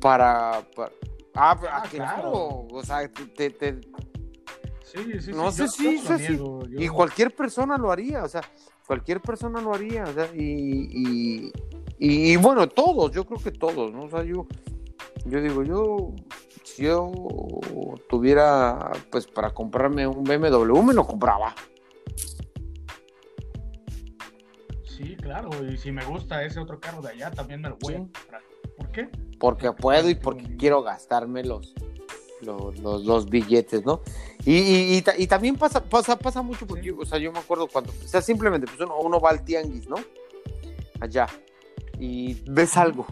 para, 0.00 0.62
para- 0.74 0.92
Ah, 1.34 1.56
Ah, 1.62 1.82
ah, 1.84 1.88
claro. 1.88 2.32
O 2.72 2.82
sea, 2.84 3.08
te, 3.08 3.50
te- 3.50 3.80
Sí, 4.84 4.98
sí, 5.12 5.20
sí. 5.20 5.30
No 5.32 5.52
sé 5.52 5.68
si 5.68 5.98
sí. 5.98 6.12
niego, 6.18 6.66
yo- 6.66 6.80
Y 6.80 6.88
cualquier 6.88 7.34
persona 7.34 7.78
lo 7.78 7.92
haría, 7.92 8.24
o 8.24 8.28
sea, 8.28 8.40
cualquier 8.86 9.20
persona 9.20 9.60
lo 9.60 9.72
haría, 9.72 10.02
o 10.02 10.12
sea, 10.12 10.28
y, 10.34 10.40
y, 10.90 11.52
y- 11.98 12.32
y 12.32 12.36
bueno, 12.36 12.68
todos, 12.68 13.12
yo 13.12 13.24
creo 13.24 13.38
que 13.40 13.52
todos, 13.52 13.92
¿no? 13.92 14.04
O 14.06 14.10
sea, 14.10 14.24
yo, 14.24 14.46
yo 15.26 15.40
digo, 15.40 15.62
yo, 15.62 16.12
si 16.64 16.82
yo 16.82 17.12
tuviera, 18.08 18.90
pues, 19.12 19.28
para 19.28 19.54
comprarme 19.54 20.08
un 20.08 20.24
BMW, 20.24 20.82
me 20.82 20.92
lo 20.94 21.06
compraba. 21.06 21.54
Sí, 24.84 25.16
claro. 25.16 25.50
Y 25.64 25.78
si 25.78 25.92
me 25.92 26.04
gusta 26.04 26.42
ese 26.44 26.58
otro 26.58 26.78
carro 26.80 27.00
de 27.00 27.10
allá, 27.10 27.30
también 27.30 27.60
me 27.60 27.68
lo 27.68 27.76
voy 27.80 27.94
Sí. 27.94 27.96
a 27.96 27.98
comprar. 28.00 28.42
¿Por 28.80 28.90
qué? 28.92 29.08
porque 29.38 29.72
puedo 29.72 30.10
y 30.10 30.14
porque 30.14 30.56
quiero 30.58 30.82
gastarme 30.82 31.42
los, 31.44 31.72
los, 32.42 32.78
los, 32.80 33.04
los 33.04 33.26
billetes, 33.30 33.84
¿no? 33.86 34.02
Y, 34.44 34.54
y, 34.56 34.96
y 34.96 35.02
ta- 35.02 35.16
y 35.16 35.26
también 35.26 35.56
pasa, 35.56 35.82
pasa, 35.82 36.18
pasa 36.18 36.42
mucho 36.42 36.66
porque, 36.66 36.90
Sí. 36.90 36.96
o 36.98 37.04
sea, 37.06 37.18
yo 37.18 37.32
me 37.32 37.38
acuerdo 37.38 37.66
cuando, 37.66 37.90
o 37.90 38.06
sea, 38.08 38.20
simplemente, 38.20 38.66
pues 38.66 38.80
uno, 38.80 38.98
uno 38.98 39.18
va 39.20 39.30
al 39.30 39.42
tianguis, 39.44 39.88
¿no? 39.88 39.96
Allá, 41.00 41.26
y 41.98 42.34
ves 42.50 42.76
algo, 42.76 43.06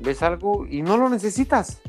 ves 0.00 0.22
algo 0.22 0.66
y 0.66 0.80
no 0.82 0.96
lo 0.96 1.08
necesitas, 1.10 1.80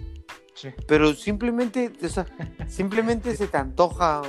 Sí. 0.53 0.69
pero 0.87 1.13
simplemente, 1.13 1.91
o 2.03 2.07
sea, 2.09 2.25
simplemente 2.67 3.35
se 3.37 3.47
te 3.47 3.57
antoja. 3.57 4.21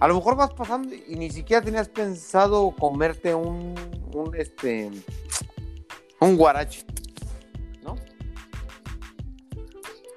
A 0.00 0.08
lo 0.08 0.14
mejor 0.14 0.36
vas 0.36 0.52
pasando 0.54 0.94
y 0.94 1.16
ni 1.16 1.30
siquiera 1.30 1.62
tenías 1.62 1.88
pensado 1.88 2.70
comerte 2.78 3.34
un, 3.34 3.74
un 4.14 4.34
este, 4.36 4.90
un 6.20 6.36
guarache, 6.36 6.84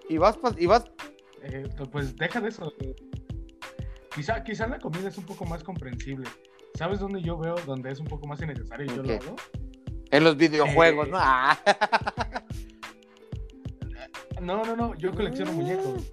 Y 0.09 0.17
vas, 0.17 0.37
y 0.57 0.65
vas, 0.65 0.85
Eh, 1.43 1.67
pues 1.91 2.15
deja 2.15 2.41
de 2.41 2.49
eso. 2.49 2.73
Quizá, 4.15 4.43
quizá 4.43 4.67
la 4.67 4.79
comida 4.79 5.07
es 5.09 5.17
un 5.17 5.25
poco 5.25 5.45
más 5.45 5.63
comprensible. 5.63 6.27
¿Sabes 6.75 6.99
dónde 6.99 7.21
yo 7.21 7.37
veo 7.37 7.55
donde 7.65 7.91
es 7.91 7.99
un 7.99 8.07
poco 8.07 8.27
más 8.27 8.41
innecesario 8.41 8.85
y 8.85 8.89
yo 8.95 9.03
lo 9.03 9.13
hago? 9.13 9.35
en 10.09 10.23
los 10.23 10.37
videojuegos, 10.37 11.07
Eh, 11.07 11.11
¿no? 11.11 11.17
Ah. 11.19 11.57
No, 14.41 14.63
no, 14.63 14.75
no. 14.75 14.95
Yo 14.95 15.11
colecciono 15.13 15.51
muñecos. 15.51 16.11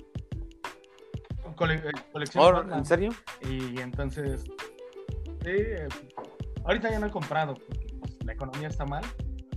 Cole- 1.57 1.76
eh, 1.76 1.92
colecciono. 2.11 2.74
¿En 2.74 2.85
serio? 2.85 3.11
Y 3.48 3.78
entonces, 3.80 4.44
sí, 5.42 5.50
eh, 5.50 5.87
ahorita 6.64 6.90
ya 6.90 6.98
no 6.98 7.07
he 7.07 7.11
comprado 7.11 7.54
porque 7.54 7.87
pues, 8.00 8.16
la 8.24 8.33
economía 8.33 8.68
está 8.68 8.85
mal, 8.87 9.04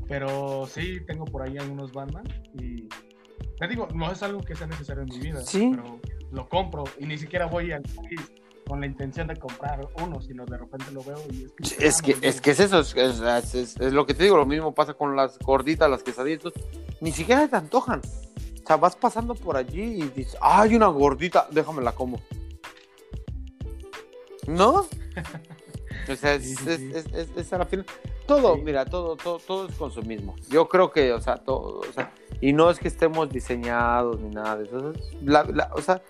pero 0.07 0.67
sí 0.67 0.99
tengo 1.07 1.25
por 1.25 1.41
ahí 1.43 1.57
algunos 1.57 1.91
Batman 1.93 2.25
te 3.57 3.67
digo, 3.67 3.87
no 3.93 4.11
es 4.11 4.21
algo 4.23 4.41
que 4.41 4.55
sea 4.55 4.67
necesario 4.67 5.03
en 5.03 5.09
mi 5.09 5.19
vida, 5.19 5.41
Sí. 5.41 5.71
pero 5.75 5.99
lo 6.31 6.47
compro 6.49 6.83
y 6.99 7.05
ni 7.05 7.17
siquiera 7.17 7.45
voy 7.47 7.71
al 7.71 7.81
país 7.83 8.21
con 8.67 8.81
la 8.81 8.85
intención 8.85 9.27
de 9.27 9.37
comprar 9.37 9.87
uno, 10.01 10.21
sino 10.21 10.45
de 10.45 10.57
repente 10.57 10.91
lo 10.91 11.01
veo 11.03 11.17
y 11.31 11.45
es 11.45 11.53
que... 11.53 11.87
Es 11.87 12.01
que, 12.01 12.17
es 12.21 12.41
que 12.41 12.51
es 12.51 12.59
eso, 12.59 12.79
es, 12.79 12.93
es- 12.95 13.55
es- 13.55 13.77
es 13.79 13.93
lo 13.93 14.05
que 14.05 14.13
te 14.13 14.23
digo, 14.23 14.35
lo 14.35 14.45
mismo 14.45 14.73
pasa 14.75 14.93
con 14.93 15.15
las 15.15 15.39
gorditas, 15.39 15.89
las 15.89 16.03
quesadillas, 16.03 16.51
ni 17.01 17.11
siquiera 17.13 17.47
te 17.47 17.55
antojan. 17.55 18.01
O 18.63 18.67
sea, 18.67 18.75
vas 18.75 18.97
pasando 18.97 19.33
por 19.35 19.55
allí 19.55 19.81
y 19.81 20.01
dices, 20.09 20.35
"Ah, 20.41 20.63
hay 20.63 20.75
una 20.75 20.87
gordita, 20.87 21.47
déjame 21.49 21.81
la 21.81 21.93
como. 21.93 22.19
¿No? 24.47 24.85
O 26.09 26.15
sea, 26.15 26.35
es, 26.35 26.43
Sí, 26.45 26.55
sí, 26.55 26.69
es, 26.69 26.77
sí. 26.77 26.91
es- 26.93 27.05
es- 27.13 27.29
es 27.37 27.53
a 27.53 27.57
la 27.57 27.65
final. 27.65 27.85
Todo, 28.27 28.55
Sí. 28.55 28.61
mira, 28.63 28.85
todo, 28.85 29.15
todo, 29.15 29.39
todo 29.39 29.67
es 29.67 29.75
consumismo. 29.75 30.35
Yo 30.49 30.67
creo 30.67 30.91
que, 30.91 31.13
o 31.13 31.21
sea, 31.21 31.37
todo, 31.37 31.79
o 31.79 31.93
sea, 31.93 32.11
y 32.41 32.53
no 32.53 32.69
es 32.69 32.77
que 32.79 32.87
estemos 32.89 33.29
diseñados 33.29 34.19
ni 34.19 34.29
nada 34.29 34.57
de 34.57 34.65
eso. 34.65 34.91
es 34.91 35.23
la- 35.23 35.43
la- 35.45 35.71
o 35.73 35.81
sea, 35.81 36.01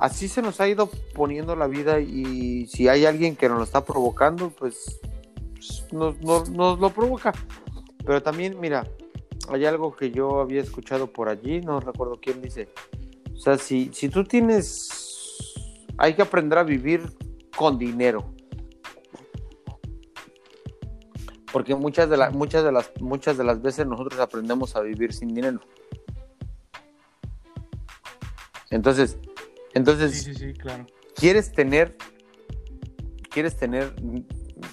así 0.00 0.26
se 0.28 0.42
nos 0.42 0.60
ha 0.60 0.68
ido 0.68 0.90
poniendo 1.14 1.54
la 1.56 1.66
vida 1.68 2.00
y 2.00 2.66
si 2.66 2.88
hay 2.88 3.06
alguien 3.06 3.36
que 3.36 3.48
nos 3.48 3.58
lo 3.58 3.64
está 3.64 3.84
provocando, 3.84 4.50
pues 4.50 5.00
pues, 5.54 5.86
nos, 5.92 6.20
nos- 6.20 6.50
nos 6.50 6.80
lo 6.80 6.90
provoca. 6.90 7.32
Pero 8.04 8.20
también, 8.20 8.58
mira, 8.58 8.84
hay 9.48 9.64
algo 9.64 9.94
que 9.94 10.10
yo 10.10 10.40
había 10.40 10.60
escuchado 10.60 11.06
por 11.12 11.28
allí, 11.28 11.60
no 11.60 11.78
recuerdo 11.78 12.18
quién 12.20 12.42
dice. 12.42 12.68
O 13.32 13.38
sea, 13.38 13.56
si, 13.58 13.90
si 13.92 14.08
tú 14.08 14.24
tienes, 14.24 15.54
hay 15.98 16.14
que 16.14 16.22
aprender 16.22 16.58
a 16.58 16.64
vivir 16.64 17.02
con 17.56 17.78
dinero. 17.78 18.24
Porque 21.52 21.74
muchas 21.74 22.08
de, 22.08 22.16
las 22.16 22.32
muchas, 22.34 22.64
de 22.64 22.72
las, 22.72 22.90
muchas 23.00 23.36
de 23.36 23.44
las 23.44 23.60
veces 23.60 23.86
nosotros 23.86 24.18
aprendemos 24.20 24.74
a 24.74 24.80
vivir 24.80 25.12
sin 25.12 25.34
dinero. 25.34 25.60
Entonces, 28.70 29.18
entonces 29.74 30.12
Sí, 30.12 30.32
sí, 30.32 30.34
sí, 30.34 30.52
claro. 30.54 30.86
quieres 31.14 31.52
tener 31.52 31.96
quieres 33.30 33.56
tener 33.56 33.92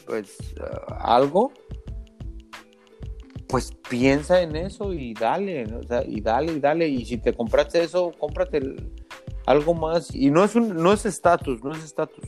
pues 0.05 0.37
uh, 0.59 0.93
algo 0.99 1.51
pues 3.47 3.71
piensa 3.89 4.41
en 4.41 4.55
eso 4.55 4.93
y 4.93 5.13
dale 5.13 5.65
¿no? 5.65 5.79
O 5.79 5.83
sea, 5.83 6.03
y 6.05 6.21
dale 6.21 6.53
y 6.53 6.59
dale 6.59 6.87
y 6.87 7.05
si 7.05 7.17
te 7.17 7.33
compraste 7.33 7.81
eso 7.83 8.11
cómprate 8.17 8.57
el- 8.57 8.91
algo 9.45 9.73
más 9.73 10.13
y 10.13 10.29
no 10.29 10.43
es 10.43 10.55
un 10.55 10.75
no 10.75 10.93
es 10.93 11.05
estatus 11.05 11.63
no 11.63 11.71
es 11.73 11.83
estatus 11.83 12.23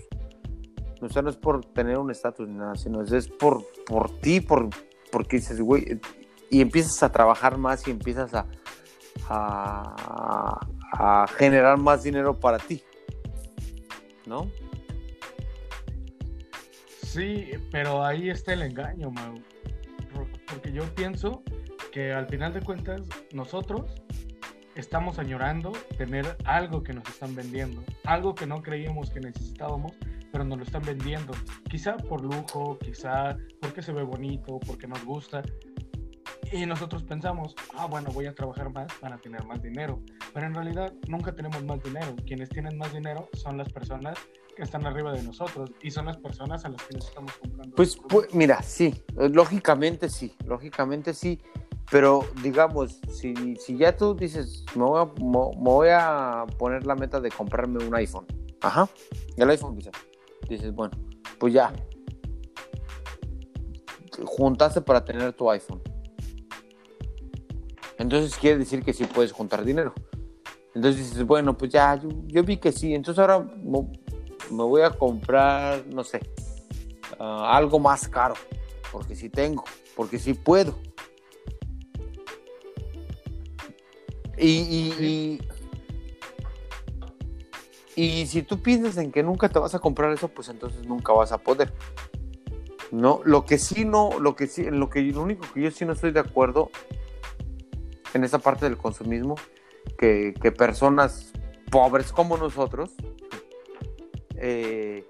o 1.02 1.10
sea 1.10 1.22
no 1.22 1.30
es 1.30 1.38
por 1.38 1.64
tener 1.66 1.98
un 1.98 2.12
estatus 2.12 2.48
ni 2.48 2.56
nada 2.56 2.76
sino 2.76 3.02
es, 3.02 3.28
por 3.28 3.66
por 3.86 4.10
ti 4.20 4.40
por 4.42 4.70
porque 5.12 5.38
dices 5.38 5.60
güey 5.62 6.00
y 6.50 6.62
empiezas 6.62 7.02
a 7.04 7.12
trabajar 7.12 7.58
más 7.58 7.88
y 7.88 7.92
empiezas 7.92 8.34
a 8.34 8.46
a, 9.30 10.60
a 10.94 11.28
generar 11.38 11.78
más 11.78 12.04
dinero 12.04 12.40
para 12.40 12.58
ti 12.60 12.82
¿no? 14.26 14.50
Sí, 17.04 17.50
pero 17.72 18.06
ahí 18.06 18.30
está 18.30 18.54
el 18.54 18.62
engaño, 18.62 19.12
Mau. 19.12 19.36
Por- 20.14 20.28
Porque 20.46 20.72
yo 20.72 20.84
pienso 20.96 21.44
que 21.92 22.14
al 22.14 22.28
final 22.28 22.54
de 22.54 22.62
cuentas 22.62 23.02
nosotros 23.34 23.92
estamos 24.76 25.20
añorando 25.20 25.74
tener 25.98 26.38
algo 26.46 26.84
que 26.84 26.94
nos 26.94 27.08
están 27.10 27.36
vendiendo, 27.36 27.84
algo 28.06 28.34
que 28.34 28.46
no 28.48 28.62
creíamos 28.62 29.10
que 29.10 29.20
necesitábamos, 29.20 29.92
pero 30.32 30.44
nos 30.44 30.58
lo 30.60 30.63
están 30.63 30.82
vendiendo. 30.84 31.34
Quizá 31.70 31.98
por 31.98 32.22
lujo, 32.24 32.78
quizá 32.80 33.38
porque 33.60 33.82
se 33.82 33.91
ve 33.91 34.04
bonito, 34.04 34.60
porque 34.65 34.88
nos 34.88 35.04
gusta. 35.04 35.41
Y 36.52 36.65
nosotros 36.65 37.04
pensamos, 37.04 37.56
ah, 37.78 37.86
bueno, 37.86 38.12
voy 38.12 38.26
a 38.26 38.36
trabajar 38.36 38.72
más 38.74 38.88
para 39.00 39.17
tener 39.17 39.46
más 39.46 39.62
dinero. 39.62 40.02
Pero 40.34 40.48
en 40.48 40.54
realidad 40.54 40.94
nunca 41.08 41.34
tenemos 41.34 41.63
más 41.63 41.82
dinero. 41.82 42.13
Quienes 42.26 42.50
tienen 42.50 42.78
más 42.78 42.94
dinero 42.94 43.30
son 43.34 43.58
las 43.58 43.72
personas 43.72 44.17
que 44.56 44.63
están 44.63 44.86
arriba 44.86 45.13
de 45.13 45.24
nosotros 45.24 45.72
y 45.82 45.91
son 45.91 46.08
las 46.08 46.17
personas 46.17 46.65
a 46.65 46.70
las 46.70 46.82
que 46.84 46.96
les 46.96 47.06
estamos 47.06 47.32
comprando. 47.38 47.74
Pues, 47.76 47.98
pues, 48.10 48.34
mira, 48.34 48.62
sí, 48.62 49.02
lógicamente 49.15 50.10
sí, 50.10 50.36
lógicamente 50.46 51.13
sí, 51.13 51.39
pero 51.89 52.26
digamos, 52.44 53.00
si, 53.10 53.56
si 53.56 53.78
ya 53.78 53.96
tú 53.96 54.13
dices, 54.13 54.65
me 54.76 54.84
voy, 54.84 55.02
a, 55.02 55.06
mo- 55.22 55.52
me 55.54 55.70
voy 55.70 55.88
a 55.91 56.46
poner 56.60 56.86
la 56.86 56.96
meta 56.96 57.22
de 57.22 57.30
comprarme 57.30 57.82
un 57.82 57.96
iPhone, 57.96 58.26
ajá, 58.62 58.89
el 59.38 59.50
iPhone 59.50 59.78
quizá, 59.78 59.91
dices, 60.49 60.73
bueno, 60.73 60.97
pues 61.39 61.54
ya, 61.54 61.73
juntaste 64.25 64.82
para 64.82 65.04
tener 65.04 65.34
tu 65.34 65.49
iPhone. 65.49 65.82
Entonces 67.97 68.36
quiere 68.38 68.60
decir 68.60 68.84
que 68.84 68.93
sí 68.93 69.06
puedes 69.06 69.32
juntar 69.32 69.63
dinero. 69.63 69.93
Entonces 70.74 71.09
dices, 71.09 71.26
bueno, 71.26 71.57
pues 71.57 71.72
ya, 71.72 71.99
yo, 72.28 72.43
vi 72.43 72.57
que 72.57 72.72
sí, 72.72 72.95
entonces 72.95 73.20
ahora 73.20 73.39
me 73.43 74.63
voy 74.63 74.82
a 74.82 74.89
comprar, 74.89 75.86
no 75.88 76.03
sé, 76.03 76.22
ah, 77.20 77.55
algo 77.55 77.80
más 77.80 78.07
caro, 78.07 78.36
porque 78.91 79.16
sí 79.16 79.30
tengo, 79.30 79.63
porque 79.95 80.18
sí 80.18 80.34
puedo. 80.34 80.76
Y, 84.38 85.39
y 87.96 88.26
si 88.28 88.44
tú 88.44 88.62
piensas 88.62 88.98
en 88.98 89.12
que 89.12 89.24
nunca 89.24 89.50
te 89.50 89.60
vas 89.60 89.76
a 89.76 89.80
comprar 89.80 90.12
eso, 90.12 90.30
pues 90.30 90.50
entonces 90.50 90.86
nunca 90.86 91.14
vas 91.14 91.32
a 91.32 91.39
poder. 91.39 91.74
No, 92.92 93.22
lo 93.24 93.46
que 93.46 93.58
sí 93.58 93.86
no, 93.86 94.20
lo 94.20 94.36
que 94.36 94.48
sí, 94.48 94.66
lo 94.70 94.89
que 94.89 95.02
lo 95.02 95.22
único 95.22 95.46
que 95.54 95.62
yo 95.62 95.72
sí 95.72 95.86
no 95.86 95.94
estoy 95.94 96.12
de 96.12 96.20
acuerdo 96.20 96.70
en 98.14 98.24
esa 98.24 98.39
parte 98.39 98.66
del 98.66 98.78
consumismo, 98.78 99.36
que, 99.98 100.34
personas 100.58 101.32
pobres 101.70 102.12
como 102.12 102.38
nosotros 102.38 102.92
eh, 104.36 105.08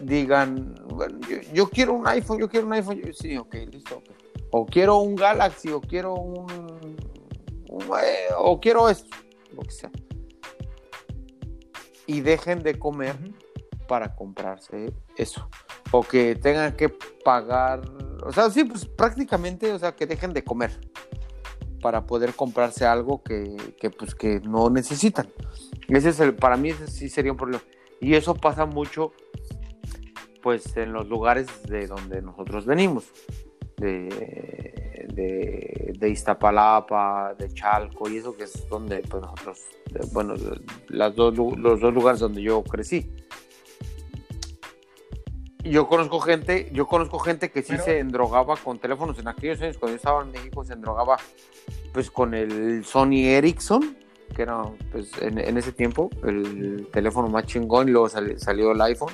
digan, 0.00 0.74
bueno, 0.88 1.18
yo, 1.54 1.70
quiero 1.70 1.94
un 1.94 2.06
iPhone, 2.06 2.38
yo 2.38 2.48
quiero 2.48 2.66
un 2.66 2.74
iPhone, 2.74 3.00
yo, 3.00 3.12
sí, 3.14 3.36
ok, 3.36 3.54
listo, 3.72 4.02
o 4.50 4.66
quiero 4.66 4.98
un 4.98 5.16
Galaxy, 5.16 5.70
o 5.70 5.80
quiero 5.80 6.14
un, 6.14 6.50
un, 7.70 7.82
eh, 8.02 8.28
o 8.36 8.60
quiero 8.60 8.90
esto, 8.90 9.16
lo 9.54 9.62
que 9.62 9.70
sea. 9.70 9.90
Y 12.06 12.20
dejen 12.20 12.62
de 12.62 12.78
comer 12.78 13.16
para 13.86 14.14
comprarse 14.14 14.92
eso. 15.16 15.48
O 15.90 16.02
que 16.02 16.34
tengan 16.34 16.74
que 16.76 16.88
pagar, 16.88 17.82
o 18.24 18.32
sea, 18.32 18.50
sí, 18.50 18.64
pues 18.64 18.86
prácticamente, 18.86 19.72
o 19.72 19.78
sea, 19.78 19.94
que 19.94 20.06
dejen 20.06 20.32
de 20.32 20.42
comer 20.44 20.72
para 21.80 22.06
poder 22.06 22.34
comprarse 22.34 22.84
algo 22.84 23.22
que, 23.22 23.56
que 23.80 23.90
pues 23.90 24.14
que 24.14 24.40
no 24.40 24.70
necesitan. 24.70 25.28
Ese 25.88 26.08
es 26.08 26.20
el, 26.20 26.34
para 26.34 26.56
mí 26.56 26.70
ese 26.70 26.88
sí 26.88 27.08
sería 27.08 27.32
un 27.32 27.38
problema. 27.38 27.62
Y 28.00 28.14
eso 28.14 28.34
pasa 28.34 28.66
mucho 28.66 29.12
pues 30.42 30.76
en 30.76 30.92
los 30.92 31.08
lugares 31.08 31.48
de 31.64 31.86
donde 31.86 32.22
nosotros 32.22 32.66
venimos. 32.66 33.04
De, 33.76 34.85
de, 35.08 35.94
de, 35.98 36.08
Iztapalapa, 36.08 37.34
de 37.38 37.52
Chalco, 37.52 38.08
y 38.08 38.18
eso 38.18 38.36
que 38.36 38.44
es 38.44 38.68
donde 38.68 38.98
pues, 39.02 39.22
nosotros, 39.22 39.64
bueno, 40.12 40.34
las 40.88 41.14
dos, 41.14 41.36
los 41.36 41.80
dos 41.80 41.94
lugares 41.94 42.20
donde 42.20 42.42
yo 42.42 42.62
crecí. 42.62 43.10
Yo 45.62 45.88
conozco 45.88 46.20
gente, 46.20 46.70
yo 46.72 46.86
conozco 46.86 47.18
gente 47.18 47.50
que 47.50 47.62
sí 47.62 47.76
se 47.78 47.98
endrogaba 47.98 48.56
con 48.56 48.78
teléfonos. 48.78 49.18
En 49.18 49.26
aquellos 49.26 49.60
años 49.60 49.78
cuando 49.78 49.94
yo 49.94 49.96
estaba 49.96 50.22
en 50.22 50.30
México 50.30 50.64
se 50.64 50.74
endrogaba 50.74 51.16
pues 51.92 52.10
con 52.10 52.34
el 52.34 52.84
Sony 52.84 53.24
Ericsson, 53.24 53.96
que 54.34 54.42
era 54.42 54.62
pues 54.92 55.10
en, 55.20 55.38
ese 55.56 55.72
tiempo 55.72 56.10
el 56.24 56.88
teléfono 56.92 57.28
más 57.28 57.46
chingón 57.46 57.88
y 57.88 57.92
luego 57.92 58.08
salió 58.08 58.72
el 58.72 58.80
iPhone, 58.80 59.12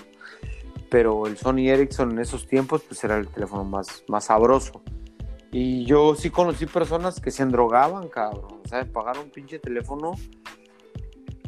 pero 0.90 1.26
el 1.26 1.38
Sony 1.38 1.68
Ericsson 1.68 2.10
en 2.12 2.18
esos 2.18 2.46
tiempos 2.46 2.82
pues 2.82 3.02
era 3.02 3.16
el 3.16 3.28
teléfono 3.28 3.64
más, 3.64 4.04
más 4.08 4.24
sabroso. 4.26 4.82
Y 5.52 5.84
yo 5.84 6.14
sí 6.16 6.30
conocí 6.30 6.66
personas 6.66 7.20
que 7.20 7.30
se 7.30 7.42
endrogaban, 7.42 8.08
cabrón, 8.08 8.62
o 8.64 8.68
sea, 8.68 8.84
pagaron 8.90 9.24
un 9.24 9.30
pinche 9.30 9.58
teléfono 9.58 10.12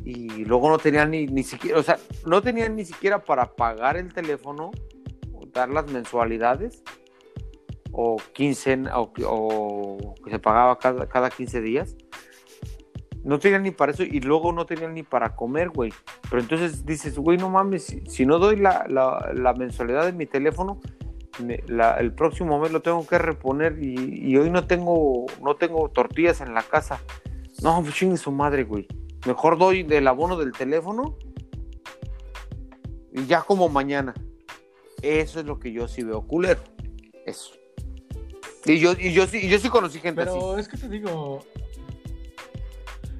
y 0.04 0.44
luego 0.44 0.68
no 0.68 0.78
tenían 0.78 1.10
ni, 1.10 1.26
ni 1.26 1.42
siquiera, 1.42 1.78
o 1.78 1.82
sea, 1.82 1.98
no 2.26 2.42
tenían 2.42 2.76
ni 2.76 2.84
siquiera 2.84 3.24
para 3.24 3.56
pagar 3.56 3.96
el 3.96 4.12
teléfono 4.12 4.70
dar 5.54 5.70
las 5.70 5.90
mensualidades 5.90 6.82
o 7.92 8.16
15 8.34 8.84
o, 9.24 10.14
que 10.22 10.30
se 10.30 10.38
pagaba 10.38 10.78
cada, 10.78 11.08
cada 11.08 11.30
15 11.30 11.60
días. 11.62 11.96
No 13.22 13.38
tenían 13.38 13.62
ni 13.62 13.70
para 13.70 13.92
eso 13.92 14.02
y 14.02 14.20
luego 14.20 14.52
no 14.52 14.66
tenían 14.66 14.92
ni 14.92 15.02
para 15.02 15.34
comer, 15.34 15.70
güey. 15.70 15.94
Pero 16.28 16.42
entonces 16.42 16.84
dices, 16.84 17.16
güey, 17.16 17.38
no 17.38 17.48
mames, 17.48 17.96
si, 18.06 18.26
no 18.26 18.38
doy 18.38 18.56
la, 18.56 18.84
la, 18.86 19.54
mensualidad 19.54 20.04
de 20.04 20.12
mi 20.12 20.26
teléfono, 20.26 20.78
el 21.38 22.12
próximo 22.12 22.58
mes 22.58 22.70
lo 22.70 22.82
tengo 22.82 23.06
que 23.06 23.18
reponer 23.18 23.78
y, 23.82 24.36
hoy 24.36 24.50
no 24.50 24.66
tengo, 24.66 25.26
no 25.42 25.56
tengo 25.56 25.88
tortillas 25.90 26.40
en 26.40 26.54
la 26.54 26.62
casa. 26.62 27.00
No, 27.62 27.80
pues 27.82 27.94
chingue 27.94 28.16
su 28.16 28.30
madre, 28.30 28.64
güey. 28.64 28.86
Mejor 29.26 29.58
doy 29.58 29.82
del 29.82 30.06
abono 30.06 30.36
del 30.36 30.52
teléfono 30.52 31.16
y 33.12 33.26
ya 33.26 33.42
como 33.42 33.68
mañana. 33.68 34.14
Eso 35.02 35.40
es 35.40 35.46
lo 35.46 35.58
que 35.58 35.72
yo 35.72 35.88
sí 35.88 36.02
veo 36.02 36.26
culero. 36.26 36.60
Eso. 37.26 37.54
Y 38.66 38.78
yo, 38.78 38.92
y 38.98 39.12
yo, 39.12 39.26
sí, 39.26 39.48
yo 39.48 39.58
sí 39.58 39.68
conocí 39.68 39.98
gente 39.98 40.22
así. 40.22 40.30
Pero 40.32 40.58
es 40.58 40.68
que 40.68 40.76
te 40.76 40.88
digo. 40.88 41.44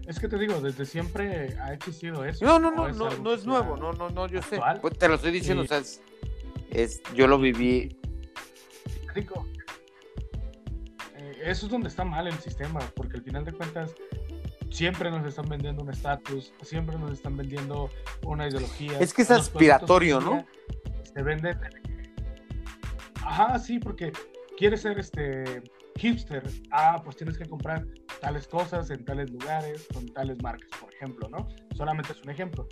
Es 0.07 0.19
que 0.19 0.29
te 0.29 0.39
digo, 0.39 0.61
desde 0.61 0.85
siempre 0.85 1.57
ha 1.61 1.73
existido 1.73 2.25
eso. 2.25 2.45
No, 2.45 2.59
no, 2.59 2.71
no, 2.71 2.89
no, 2.91 3.11
no, 3.19 3.33
es 3.33 3.47
nuevo, 3.47 3.77
no, 3.77 3.93
no, 3.93 4.11
no, 4.11 4.27
yo 4.27 4.43
sé. 4.43 4.61
Pues 4.81 4.99
te 4.99 5.09
lo 5.09 5.15
estoy 5.15 5.33
diciendo, 5.33 5.63
o 5.63 5.67
sea, 5.67 5.83
es, 6.71 7.03
yo 7.15 7.27
lo 7.27 7.39
viví. 7.39 7.97
Rico. 9.15 9.47
Eh, 11.17 11.43
eso 11.45 11.67
es 11.67 11.73
donde 11.73 11.89
está 11.89 12.05
mal 12.05 12.27
el 12.27 12.39
sistema, 12.39 12.81
porque 12.95 13.17
al 13.19 13.23
final 13.23 13.45
de 13.45 13.53
cuentas 13.53 13.95
siempre 14.71 15.11
nos 15.11 15.27
están 15.27 15.49
vendiendo 15.49 15.83
un 15.83 15.91
estatus, 15.91 16.53
siempre 16.63 16.99
nos 16.99 17.13
están 17.13 17.37
vendiendo 17.37 17.91
una 18.25 18.49
ideología. 18.49 18.99
Es 18.99 19.15
que 19.15 19.23
es 19.23 19.31
aspiratorio, 19.31 20.21
¿no? 20.21 20.45
se 21.15 21.23
vende. 21.23 21.57
Ajá, 23.25 23.59
sí, 23.59 23.79
porque 23.79 24.13
quieres 24.59 24.83
ser 24.83 24.99
este 24.99 25.63
hipster. 25.97 26.43
Ah, 26.71 27.01
pues 27.03 27.17
tienes 27.17 27.39
que 27.39 27.47
comprar 27.47 27.87
tales 28.21 28.49
cosas 28.49 28.91
en 28.91 29.05
tales 29.05 29.31
lugares, 29.31 29.87
con 29.93 30.07
tales 30.09 30.43
marcas, 30.43 30.69
por 30.81 30.93
ejemplo, 30.93 31.29
¿no? 31.29 31.47
Solamente 31.77 32.13
es 32.13 32.21
un 32.23 32.31
ejemplo. 32.31 32.69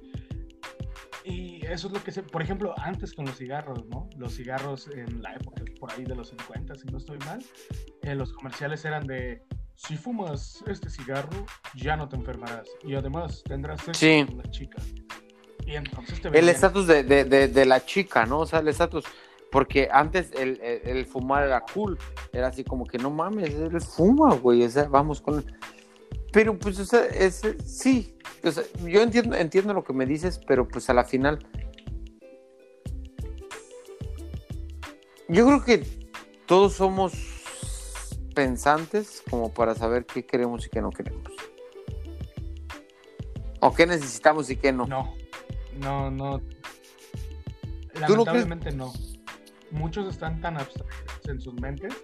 Y 1.25 1.65
eso 1.67 1.87
es 1.87 1.93
lo 1.93 2.03
que 2.03 2.11
se, 2.11 2.23
por 2.23 2.43
ejemplo, 2.43 2.75
antes 2.79 3.15
con 3.15 3.25
los 3.27 3.37
cigarros, 3.37 3.87
¿no? 3.87 4.09
Los 4.17 4.35
cigarros 4.35 4.89
en 4.89 5.23
la 5.23 5.35
época 5.35 5.63
por 5.79 5.93
ahí 5.93 6.05
de 6.05 6.15
los 6.15 6.29
50, 6.29 6.75
si 6.75 6.87
no 6.89 6.99
estoy 6.99 7.19
mal, 7.19 7.45
eh, 8.03 8.15
los 8.15 8.33
comerciales 8.33 8.85
eran 8.85 9.07
de, 9.07 9.43
si 9.75 9.97
fumas 9.97 10.63
este 10.67 10.91
cigarro, 10.91 11.47
ya 11.75 11.97
no 11.97 12.09
te 12.09 12.17
enfermarás. 12.17 12.69
Y 12.85 12.95
además 12.95 13.43
tendrás 13.45 13.81
sexo 13.83 14.27
con 14.27 14.39
las 14.39 14.51
chicas. 14.51 14.85
El 16.33 16.49
estatus 16.49 16.87
de, 16.87 17.65
la 17.67 17.85
chica, 17.85 18.27
¿no? 18.27 18.41
O 18.41 18.47
sea, 18.47 18.61
el 18.61 18.69
estatus. 18.69 19.05
Porque 19.51 19.89
antes 19.93 20.31
el, 20.33 21.07
fumar 21.07 21.45
era 21.45 21.61
cool. 21.75 21.99
Era 22.33 22.49
así 22.49 22.65
como 22.65 22.87
que 22.87 22.99
no 22.99 23.11
mames, 23.11 23.55
él 23.55 23.81
fuma, 23.81 24.35
güey. 24.35 24.63
O 24.65 24.71
sea, 24.71 24.85
vamos 24.85 25.21
con. 25.21 25.45
Pero 26.33 26.59
pues, 26.59 26.79
o 26.79 26.85
sea, 26.85 27.05
es, 27.07 27.43
sí. 27.65 28.17
yo 28.87 29.03
entiendo, 29.03 29.37
entiendo 29.37 29.75
lo 29.75 29.85
que 29.85 29.93
me 29.93 30.07
dices, 30.07 30.41
pero 30.47 30.67
pues 30.67 30.89
a 30.89 30.95
la 30.95 31.05
final. 31.05 31.47
Yo 35.29 35.47
creo 35.47 35.65
que 35.65 35.87
todos 36.47 36.75
somos 36.75 37.13
pensantes 38.35 39.23
como 39.31 39.53
para 39.53 39.75
saber 39.75 40.07
qué 40.07 40.25
queremos 40.25 40.67
y 40.67 40.71
qué 40.71 40.81
no 40.81 40.91
queremos. 40.91 41.33
O 43.61 43.73
qué 43.75 43.87
necesitamos 43.87 44.51
y 44.51 44.57
qué 44.57 44.73
no. 44.73 44.87
No. 44.87 45.15
No, 45.79 46.11
no. 46.11 46.43
Lamentablemente 47.95 48.73
no. 48.73 48.93
Muchos 49.71 50.09
están 50.09 50.41
tan 50.41 50.57
abstractos 50.57 51.29
en 51.29 51.41
sus 51.41 51.55
mentes 51.55 51.95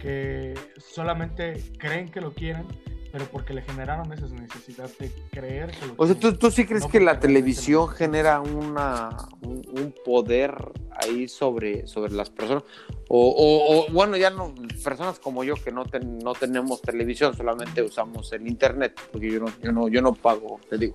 que 0.00 0.54
solamente 0.78 1.62
creen 1.78 2.10
que 2.10 2.20
lo 2.20 2.32
quieren, 2.32 2.66
pero 3.12 3.26
porque 3.26 3.54
le 3.54 3.62
generaron 3.62 4.12
esa 4.12 4.26
necesidad 4.26 4.90
de 4.98 5.10
creer 5.30 5.70
que 5.70 5.92
O 5.96 6.06
sea, 6.06 6.16
¿tú, 6.18 6.50
sí 6.50 6.66
crees 6.66 6.86
que 6.86 7.00
la 7.00 7.20
televisión 7.20 7.88
genera 7.88 8.40
una, 8.40 9.10
un, 9.42 9.94
poder 10.04 10.54
ahí 10.90 11.28
sobre, 11.28 11.86
sobre 11.86 12.12
las 12.12 12.30
personas? 12.30 12.64
O, 13.08 13.86
bueno, 13.92 14.16
ya 14.16 14.30
no, 14.30 14.54
personas 14.82 15.18
como 15.18 15.44
yo 15.44 15.54
que 15.54 15.72
no, 15.72 15.84
no 16.22 16.32
tenemos 16.34 16.82
televisión, 16.82 17.36
solamente 17.36 17.82
usamos 17.82 18.32
el 18.32 18.46
internet, 18.46 19.00
porque 19.12 19.30
yo 19.30 19.40
no, 19.40 19.46
yo 19.62 19.72
no, 19.72 19.88
yo 19.88 20.02
no 20.02 20.12
pago, 20.14 20.60
te 20.68 20.78
digo. 20.78 20.94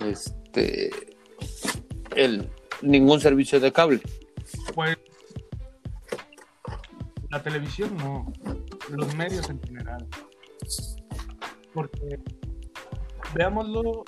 Este, 0.00 0.90
el, 2.14 2.50
ningún 2.82 3.20
servicio 3.20 3.60
de 3.60 3.72
cable. 3.72 4.00
Pues 4.74 4.96
la 7.30 7.42
televisión 7.42 7.96
no, 7.96 8.32
los 8.90 9.14
medios 9.14 9.48
en 9.50 9.60
general. 9.62 10.06
Porque 11.72 12.20
veámoslo 13.34 14.04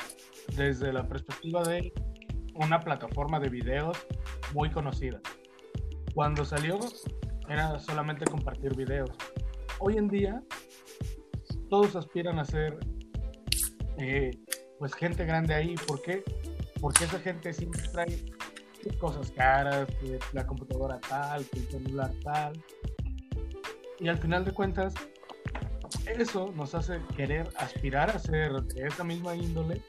desde 0.57 0.93
la 0.93 1.07
perspectiva 1.07 1.63
de 1.63 1.93
una 2.55 2.81
plataforma 2.81 3.39
de 3.39 3.49
videos 3.49 3.97
muy 4.55 4.71
conocida. 4.71 5.21
Cuando 6.15 6.45
salió 6.45 6.79
era 7.49 7.79
solamente 7.79 8.25
compartir 8.25 8.75
videos. 8.75 9.11
Hoy 9.79 9.97
en 9.97 10.09
día 10.09 10.43
todos 11.71 11.97
aspiran 11.97 12.39
a 12.39 12.45
ser 12.45 12.79
eh, 13.99 14.31
pues 14.79 14.95
gente 14.95 15.25
grande 15.25 15.55
ahí. 15.55 15.75
¿Por 15.87 16.03
qué? 16.03 16.23
Porque 16.81 17.05
esa 17.05 17.19
gente 17.21 17.53
siempre 17.53 17.83
trae 17.93 18.25
cosas 18.99 19.31
caras, 19.33 19.89
la 20.33 20.47
computadora 20.47 20.99
tal, 21.01 21.45
el 21.53 21.69
celular 21.69 22.13
tal. 22.23 22.53
Y 23.99 24.09
al 24.09 24.19
final 24.19 24.45
de 24.45 24.53
cuentas, 24.53 24.95
eso 26.07 26.53
nos 26.55 26.75
hace 26.75 27.01
querer 27.17 27.49
aspirar 27.57 28.11
a 28.11 28.19
ser 28.19 28.53
de 28.63 28.87
esa 28.87 29.05
misma 29.05 29.35
índole 29.35 29.83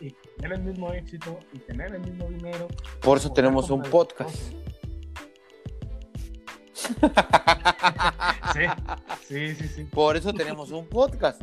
y 0.00 0.10
tener 0.36 0.58
el 0.58 0.64
mismo 0.64 0.92
éxito 0.92 1.38
y 1.52 1.58
tener 1.58 1.94
el 1.94 2.00
mismo 2.00 2.28
dinero. 2.28 2.68
Por 3.00 3.18
eso 3.18 3.32
tenemos 3.32 3.70
un 3.70 3.82
podcast. 3.82 4.36
sí, 8.52 8.66
sí, 9.26 9.54
sí, 9.54 9.68
sí. 9.68 9.84
Por 9.84 10.16
eso 10.16 10.32
tenemos 10.32 10.70
un 10.70 10.86
podcast. 10.88 11.42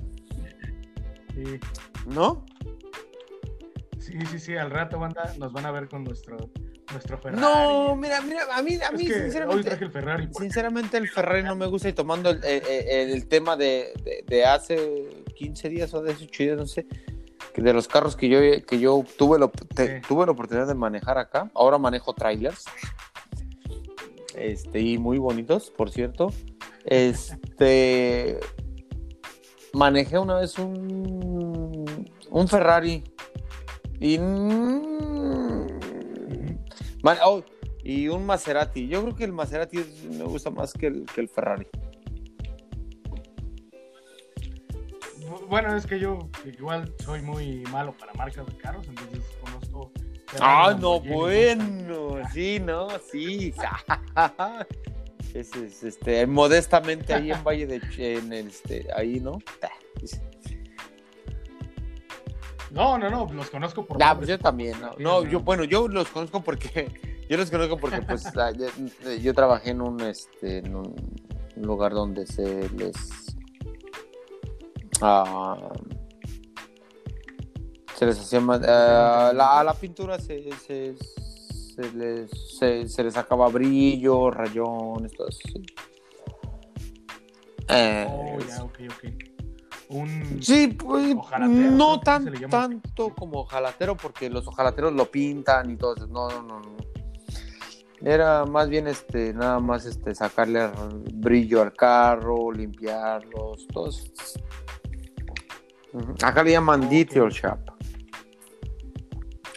Sí. 1.34 1.60
¿No? 2.06 2.46
Sí, 4.00 4.14
sí, 4.30 4.40
sí, 4.40 4.56
al 4.56 4.70
rato 4.70 5.00
banda, 5.00 5.34
nos 5.38 5.54
van 5.54 5.66
a 5.66 5.72
ver 5.72 5.88
con 5.88 6.04
nuestro, 6.04 6.38
nuestro 6.94 7.18
Ferrari. 7.18 7.42
No, 7.42 7.96
mira, 7.96 8.22
mira, 8.22 8.44
a 8.56 8.62
mí, 8.62 8.80
a 8.82 8.92
mí 8.92 9.06
sinceramente, 9.06 9.74
el 9.74 9.92
Ferrari. 9.92 10.30
Sinceramente 10.32 10.98
el 10.98 11.10
Ferrari 11.10 11.44
no 11.44 11.56
me 11.56 11.66
gusta 11.66 11.90
y 11.90 11.94
tomando 11.94 12.30
el, 12.30 12.44
el, 12.44 13.28
tema 13.28 13.58
de, 13.58 14.24
de, 14.26 14.46
hace 14.46 15.26
15 15.36 15.70
días 15.70 15.94
o 15.94 16.02
de 16.02 16.14
18 16.14 16.44
días, 16.44 16.58
no 16.58 16.66
sé, 16.66 16.86
de 17.56 17.74
los 17.74 17.88
carros 17.88 18.16
que 18.16 18.30
yo, 18.30 18.40
que 18.66 18.80
yo 18.80 19.04
tuve, 19.18 19.38
lo, 19.38 19.52
tuve 20.08 20.26
la 20.26 20.32
oportunidad 20.32 20.68
de 20.68 20.76
manejar 20.76 21.18
acá, 21.18 21.52
ahora 21.54 21.78
manejo 21.78 22.14
trailers, 22.14 22.66
este, 24.36 24.80
y 24.80 24.98
muy 24.98 25.18
bonitos, 25.18 25.70
por 25.70 25.92
cierto. 25.92 26.32
Este, 26.86 28.40
manejé 29.74 30.18
una 30.18 30.36
vez 30.36 30.58
un, 30.58 31.86
un 32.30 32.48
Ferrari 32.48 33.04
Y. 34.00 34.18
mm, 34.18 35.43
man- 37.04 37.20
oh, 37.24 37.44
y 37.84 38.08
un 38.08 38.26
Maserati. 38.26 38.88
Yo 38.88 39.04
creo 39.04 39.16
que 39.16 39.24
el 39.26 39.32
Maserati 39.34 39.78
es- 39.78 40.04
me 40.06 40.24
gusta 40.24 40.50
más 40.50 40.74
que 40.74 40.88
el, 40.88 41.06
que 41.14 41.22
el 41.22 41.30
Ferrari. 41.30 41.68
Bu- 45.30 45.46
Bueno, 45.48 45.76
es 45.76 45.86
que 45.86 46.00
yo 46.00 46.18
igual 46.46 46.94
soy 47.04 47.22
muy 47.22 47.62
malo 47.72 47.94
para 47.98 48.14
marcas 48.14 48.46
de 48.48 48.58
carros, 48.58 48.88
entonces 48.88 49.20
conozco. 49.42 49.92
Ah, 50.40 50.76
no, 50.80 51.00
bueno. 51.00 52.18
Sí, 52.34 52.60
no, 52.60 52.88
sí. 53.12 53.54
Ese 55.34 55.66
es 55.66 55.84
este, 55.84 56.26
modestamente 56.28 57.14
ahí 57.14 57.32
en 57.32 57.44
Valle 57.44 57.68
de 57.68 57.82
en 57.98 58.34
este, 58.34 58.88
ahí, 58.96 59.20
¿no? 59.20 59.40
No, 62.74 62.98
no, 62.98 63.08
no, 63.10 63.32
los 63.32 63.50
conozco 63.52 63.86
por. 63.86 64.02
Ah, 64.02 64.10
nombres. 64.10 64.18
pues 64.18 64.30
yo 64.30 64.40
también, 64.40 64.76
no. 64.98 65.24
Yo, 65.24 65.40
bueno, 65.42 65.64
yo 65.64 65.88
los 65.88 66.08
conozco 66.10 66.42
porque, 66.42 66.92
yo 67.30 67.38
los 67.38 67.52
conozco 67.52 67.78
porque, 67.78 68.02
pues, 68.02 68.24
yo, 68.34 69.14
yo 69.14 69.34
trabajé 69.36 69.70
en 69.70 69.82
un, 69.82 70.02
este, 70.02 70.58
en 70.58 70.76
un 70.76 70.96
lugar 71.56 71.94
donde 71.94 72.26
se 72.26 72.68
les, 72.70 72.96
ah, 75.02 75.70
se 77.96 78.08
les 78.08 78.20
hacía 78.20 78.40
más, 78.40 78.60
ah, 78.68 79.32
la, 79.36 79.60
a 79.60 79.64
la 79.64 79.76
pintura 79.76 80.18
se, 80.18 80.52
se, 80.54 80.96
se 80.98 81.94
les, 81.94 82.32
se, 82.58 82.90
se 82.90 83.04
les 83.04 83.14
sacaba 83.14 83.50
brillo, 83.50 84.32
rayones, 84.32 85.12
todo 85.12 85.28
eso. 85.30 85.40
sí. 85.46 85.64
Eh, 87.70 88.08
Oh, 88.10 88.40
ya, 88.40 88.64
ok, 88.64 88.80
ok. 88.90 89.33
Un. 89.94 90.42
Sí, 90.42 90.68
pues 90.68 91.16
no 91.38 92.00
tan, 92.00 92.34
tanto 92.50 93.14
como 93.14 93.42
ojalatero, 93.42 93.96
porque 93.96 94.30
los 94.30 94.48
ojalateros 94.48 94.92
lo 94.94 95.12
pintan 95.12 95.70
y 95.70 95.76
todo 95.76 95.96
eso. 95.96 96.08
No, 96.08 96.30
no, 96.30 96.60
no. 96.60 96.78
Era 98.02 98.46
más 98.46 98.68
bien 98.70 98.88
este, 98.88 99.34
nada 99.34 99.60
más 99.60 99.86
este, 99.86 100.14
sacarle 100.16 100.70
brillo 101.14 101.62
al 101.62 101.74
carro, 101.74 102.52
limpiarlos, 102.52 103.68
todo 103.68 103.90
eso. 103.90 104.12
Ujú. 105.94 106.16
Acá 106.24 106.44
le 106.44 106.52
llaman 106.52 106.84
Ok. 106.86 106.90
detail 106.90 107.30
shop. 107.30 107.60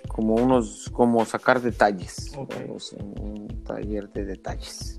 Como 0.08 0.34
unos, 0.34 0.90
como 0.92 1.24
sacar 1.24 1.60
detalles. 1.60 2.32
Un 2.36 3.64
taller 3.64 4.08
de 4.12 4.24
detalles. 4.26 4.98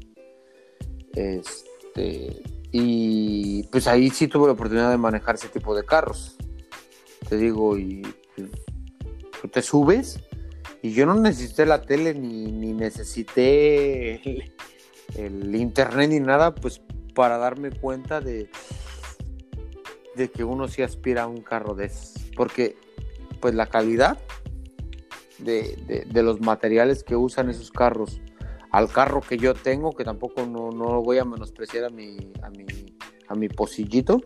Este, 1.13 2.43
y 2.71 3.63
pues 3.71 3.87
ahí 3.87 4.09
sí 4.09 4.27
tuve 4.27 4.47
la 4.47 4.53
oportunidad 4.53 4.89
de 4.91 4.97
manejar 4.97 5.35
ese 5.35 5.47
tipo 5.49 5.75
de 5.75 5.85
carros. 5.85 6.35
Te 7.29 7.37
digo, 7.37 7.77
y 7.77 8.01
pues, 8.35 8.49
tú 9.41 9.47
te 9.47 9.61
subes 9.61 10.19
y 10.81 10.91
yo 10.93 11.05
no 11.05 11.15
necesité 11.15 11.65
la 11.65 11.81
tele 11.81 12.13
ni, 12.13 12.51
ni 12.51 12.73
necesité 12.73 14.45
el, 15.15 15.55
internet 15.55 16.09
ni 16.09 16.19
nada, 16.19 16.53
pues 16.53 16.81
para 17.15 17.37
darme 17.37 17.71
cuenta 17.71 18.21
de, 18.21 18.49
de 20.15 20.29
que 20.29 20.43
uno 20.43 20.67
sí 20.67 20.81
aspira 20.83 21.23
a 21.23 21.27
un 21.27 21.41
carro 21.41 21.73
de 21.73 21.85
esos. 21.85 22.13
Porque 22.35 22.75
pues 23.39 23.55
la 23.55 23.67
calidad 23.67 24.19
de- 25.39 26.05
de 26.09 26.23
los 26.23 26.41
materiales 26.41 27.03
que 27.03 27.15
usan 27.15 27.49
esos 27.49 27.71
carros 27.71 28.21
al 28.77 28.91
carro 28.91 29.21
que 29.21 29.37
yo 29.37 29.55
tengo, 29.55 29.91
que 29.91 30.03
tampoco 30.03 30.45
no, 30.45 30.69
no 30.69 31.01
voy 31.01 31.17
a 31.17 31.25
menospreciar 31.25 31.85
a 31.85 31.89
mi, 31.89 32.15
a 32.43 32.49
mi, 32.51 32.65
a 33.27 33.33
mi 33.33 33.49
pocillito. 33.49 34.21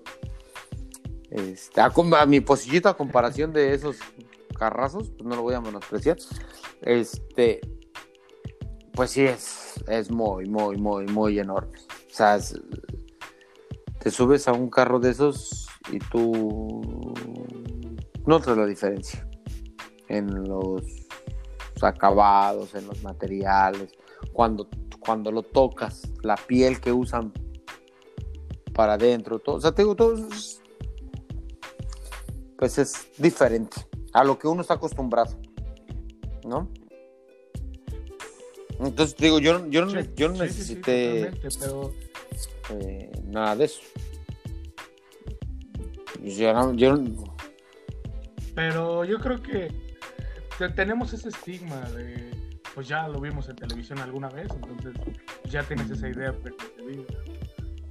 Este, 1.30 1.80
a, 1.80 1.86
a 2.20 2.26
mi 2.26 2.41
pocillito 2.41 2.89
a 2.89 2.97
comparación 2.97 3.54
de 3.54 3.74
esos 3.74 3.99
carrazos, 4.60 5.10
pues 5.12 5.24
no 5.24 5.38
lo 5.38 5.43
voy 5.43 5.54
a 5.54 5.62
menospreciar. 5.62 6.18
Este, 6.82 7.62
pues 8.91 9.12
sí 9.12 9.24
es, 9.24 9.76
es 9.88 10.12
muy, 10.12 10.49
muy, 10.49 10.76
muy, 10.76 11.06
muy 11.06 11.39
enorme. 11.39 11.78
O 11.89 12.14
sea, 12.14 12.38
te 13.99 14.12
subes 14.12 14.49
a 14.49 14.52
un 14.52 14.70
carro 14.70 14.99
de 14.99 15.12
esos 15.12 15.66
y 15.89 15.99
tú 15.99 17.14
notas 18.26 18.58
la 18.58 18.66
diferencia 18.66 19.26
en 20.10 20.43
los 20.43 20.84
acabados, 21.82 22.76
en 22.76 22.86
los 22.88 23.02
materiales, 23.02 23.93
cuando, 24.34 24.68
cuando 25.00 25.32
lo 25.32 25.44
tocas, 25.44 26.04
la 26.24 26.36
piel 26.36 26.80
que 26.80 26.92
usan 26.92 27.32
para 28.74 28.94
adentro, 28.94 29.40
todo, 29.40 29.56
o 29.56 29.62
sea, 29.62 29.72
te 29.74 29.82
digo, 29.82 29.96
todo 29.96 30.16
es- 30.28 30.62
pues 32.58 32.78
es 32.78 33.08
diferente 33.18 33.78
a 34.14 34.24
lo 34.24 34.38
que 34.38 34.48
uno 34.48 34.62
está 34.62 34.76
acostumbrado, 34.76 35.38
¿no? 36.46 36.70
Entonces 38.80 39.16
digo, 39.18 39.40
yo, 39.40 39.60
no- 39.60 39.68
yo, 39.68 39.86
no, 39.86 39.92
Sí, 40.02 40.10
yo 40.16 40.30
no 40.30 40.36
sí, 40.36 40.42
sí, 40.42 40.64
sí, 40.64 40.76
necesité 40.76 41.32
pero 41.60 41.94
eh, 42.70 43.12
nada 43.26 43.56
de 43.56 43.66
eso. 43.66 43.82
Yo 46.24 46.54
no- 46.54 46.74
yo 46.74 46.96
no- 46.96 47.36
Pero 48.56 49.06
yo 49.06 49.20
creo 49.20 49.42
que 49.42 49.72
te- 50.58 50.70
tenemos 50.70 51.14
ese 51.14 51.30
estigma 51.30 51.82
de, 51.92 52.31
pues 52.74 52.88
ya 52.88 53.08
lo 53.08 53.20
vimos 53.20 53.48
en 53.50 53.56
televisión 53.56 54.00
alguna 54.00 54.30
vez, 54.30 54.48
entonces 54.54 54.94
ya 55.46 55.64
tienes 55.64 55.90
esa 55.90 56.08
idea 56.10 56.32
preconcebida. 56.34 57.04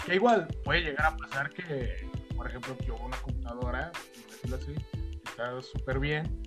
Que 0.05 0.15
igual 0.15 0.49
puede 0.65 0.81
llegar 0.83 1.07
a 1.13 1.17
pasar 1.17 1.51
que, 1.53 2.09
por 2.37 2.47
ejemplo, 2.47 2.77
yo 2.87 2.97
una 2.97 3.17
computadora, 3.19 3.93
por 3.93 4.31
decirlo 4.33 4.57
así, 4.57 4.75
está 5.25 5.61
súper 5.61 5.99
bien, 5.99 6.43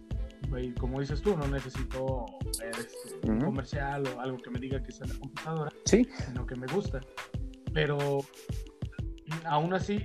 y 0.58 0.72
como 0.74 1.00
dices 1.00 1.22
tú, 1.22 1.36
no 1.38 1.48
necesito 1.48 2.26
ver 2.60 2.76
este, 2.78 3.28
un 3.28 3.38
Ujú. 3.38 3.46
comercial 3.46 4.04
o 4.08 4.20
algo 4.20 4.38
que 4.38 4.50
me 4.52 4.60
diga 4.60 4.82
que 4.84 4.92
en 5.02 5.10
la 5.10 5.20
computadora, 5.20 5.72
sí, 5.86 6.08
sino 6.28 6.46
que 6.46 6.56
me 6.56 6.68
gusta. 6.68 7.00
Pero 7.74 8.20
aún 9.46 9.74
así, 9.74 10.00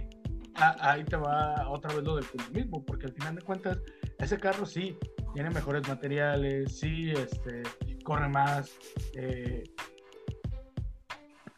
a- 0.55 0.91
ahí 0.93 1.05
te 1.05 1.17
va 1.17 1.69
otra 1.69 1.95
vez 1.95 2.05
lo 2.05 2.17
del 2.17 2.27
consumismo, 2.27 2.85
porque 2.85 3.07
al 3.07 3.13
final 3.13 3.35
de 3.37 3.43
cuentas, 3.43 3.79
ese 4.19 4.39
carro 4.39 4.65
sí 4.67 4.97
tiene 5.35 5.51
mejores 5.51 5.87
materiales, 5.87 6.79
sí 6.79 7.11
este, 7.11 7.63
corre 8.09 8.29
más, 8.31 8.71
eh, 9.15 9.65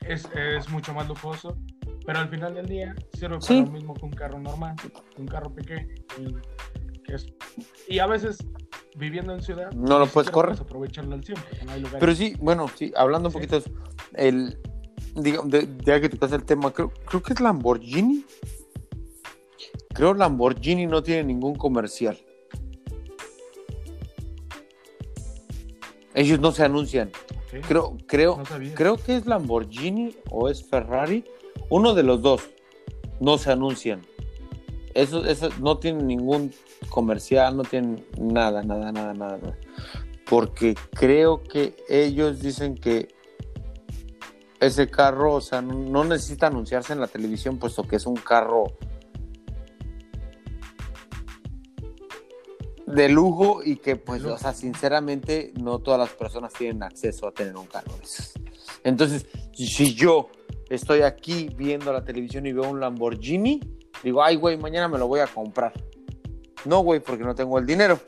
es, 0.01 0.29
es 0.35 0.69
mucho 0.69 0.93
más 0.93 1.07
lujoso, 1.07 1.57
pero 2.05 2.19
al 2.19 2.29
final 2.29 2.55
del 2.55 2.67
día 2.67 2.93
sirve 3.13 3.37
para 3.39 3.41
Sí. 3.43 3.61
lo 3.65 3.71
mismo 3.71 3.95
que 3.95 4.05
un 4.05 4.11
carro 4.11 4.41
normal, 4.41 4.75
un 5.17 5.27
carro 5.29 5.55
pequeño. 5.55 5.95
Y, 6.19 7.03
que 7.05 7.15
es- 7.15 7.33
y 7.89 8.01
a 8.01 8.09
veces, 8.09 8.39
viviendo 8.97 9.33
en 9.33 9.43
ciudad, 9.43 9.71
No 9.71 10.01
lo 10.01 10.09
puedes 10.09 10.29
correr. 10.33 10.51
puedes 10.57 10.63
aprovecharlo 10.63 11.15
al 11.15 11.23
100, 11.23 11.39
porque 11.41 11.65
no 11.65 11.71
hay 11.71 11.81
lugares. 11.83 12.01
Pero 12.01 12.15
sí, 12.17 12.35
bueno, 12.41 12.67
sí, 12.75 12.93
hablando 12.97 13.29
un 13.29 13.33
Sí. 13.33 13.39
poquito 13.39 13.61
de 13.61 13.61
eso, 13.61 13.71
el, 14.15 14.59
digamos, 15.15 15.51
de- 15.53 15.69
ya 15.85 16.01
que 16.01 16.09
tocas 16.09 16.33
el 16.33 16.43
tema, 16.43 16.73
creo, 16.73 16.91
creo 17.07 17.23
que 17.23 17.33
es 17.33 17.41
Lamborghini. 17.41 18.25
Creo 19.95 20.15
Lamborghini 20.15 20.87
no 20.87 21.01
tiene 21.01 21.23
ningún 21.23 21.55
comercial. 21.55 22.19
Ellos 26.21 26.39
no 26.39 26.53
se 26.53 26.63
anuncian. 26.63 27.11
Creo, 27.67 27.97
creo, 28.07 28.37
no 28.37 28.75
creo 28.75 28.99
que 28.99 29.17
es 29.17 29.25
Lamborghini 29.25 30.15
o 30.29 30.51
es 30.51 30.63
Ferrari. 30.63 31.25
Uno 31.71 31.95
de 31.95 32.03
los 32.03 32.21
dos. 32.21 32.43
No 33.21 33.39
se 33.39 33.51
anuncian. 33.51 34.03
Eso, 34.93 35.25
eso 35.25 35.49
no 35.61 35.79
tienen 35.79 36.07
ningún 36.07 36.53
comercial, 36.91 37.57
no 37.57 37.63
tienen 37.63 38.05
nada, 38.19 38.63
nada, 38.63 38.93
nada, 38.93 39.15
nada. 39.15 39.39
nada. 39.39 39.59
Porque 40.29 40.75
creo 40.93 41.43
que 41.43 41.75
ellos 41.89 42.41
dicen 42.41 42.75
que 42.75 43.09
ese 44.61 44.91
carro, 44.91 45.33
o 45.33 45.41
sea, 45.41 45.63
no 45.63 46.05
necesita 46.05 46.49
anunciarse 46.49 46.93
en 46.93 47.01
la 47.01 47.07
televisión, 47.07 47.57
puesto 47.59 47.85
que 47.85 47.97
es 47.97 48.05
un 48.05 48.17
carro 48.17 48.75
de 52.91 53.09
lujo 53.09 53.63
y 53.65 53.77
que, 53.77 53.97
pues, 53.97 54.25
o 54.25 54.37
sea, 54.39 54.53
sinceramente, 54.53 55.53
no 55.61 55.79
todas 55.79 56.01
las 56.01 56.11
personas 56.11 56.53
tienen 56.53 56.83
acceso 56.83 57.29
a 57.29 57.33
tener 57.33 57.57
un 57.57 57.67
carro 57.67 57.97
de 57.97 58.05
esos. 58.05 58.33
Entonces, 58.85 59.27
si 59.53 59.95
yo 59.95 60.31
estoy 60.69 61.03
aquí 61.03 61.49
viendo 61.57 61.93
la 61.93 62.05
televisión 62.05 62.47
y 62.47 62.53
veo 62.53 62.71
un 62.71 62.81
Lamborghini, 62.81 63.61
digo, 64.03 64.23
ay, 64.23 64.37
güey, 64.37 64.57
mañana 64.57 64.89
me 64.89 64.99
lo 64.99 65.09
voy 65.09 65.21
a 65.21 65.27
comprar. 65.27 65.73
No, 66.65 66.81
güey, 66.81 67.01
porque 67.01 67.25
no 67.25 67.35
tengo 67.35 67.59
el 67.59 67.67
dinero. 67.67 67.99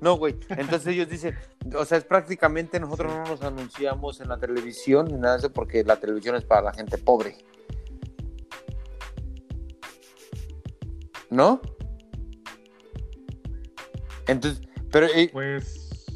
No, 0.00 0.16
güey. 0.16 0.36
Entonces 0.50 0.88
ellos 0.88 1.08
dicen, 1.08 1.36
o 1.76 1.84
sea, 1.84 1.98
es 1.98 2.04
prácticamente 2.04 2.80
nosotros 2.80 3.12
no 3.12 3.24
nos 3.24 3.42
anunciamos 3.42 4.20
en 4.20 4.28
la 4.28 4.38
televisión 4.38 5.06
ni 5.06 5.14
nada 5.14 5.34
de 5.34 5.38
eso 5.40 5.52
porque 5.52 5.84
la 5.84 5.96
televisión 5.96 6.34
es 6.36 6.44
para 6.44 6.62
la 6.62 6.72
gente 6.72 6.98
pobre. 6.98 7.36
¿No? 11.30 11.60
Entonces, 14.26 14.62
pero 14.90 15.06
eh, 15.06 15.28
Pues 15.32 16.06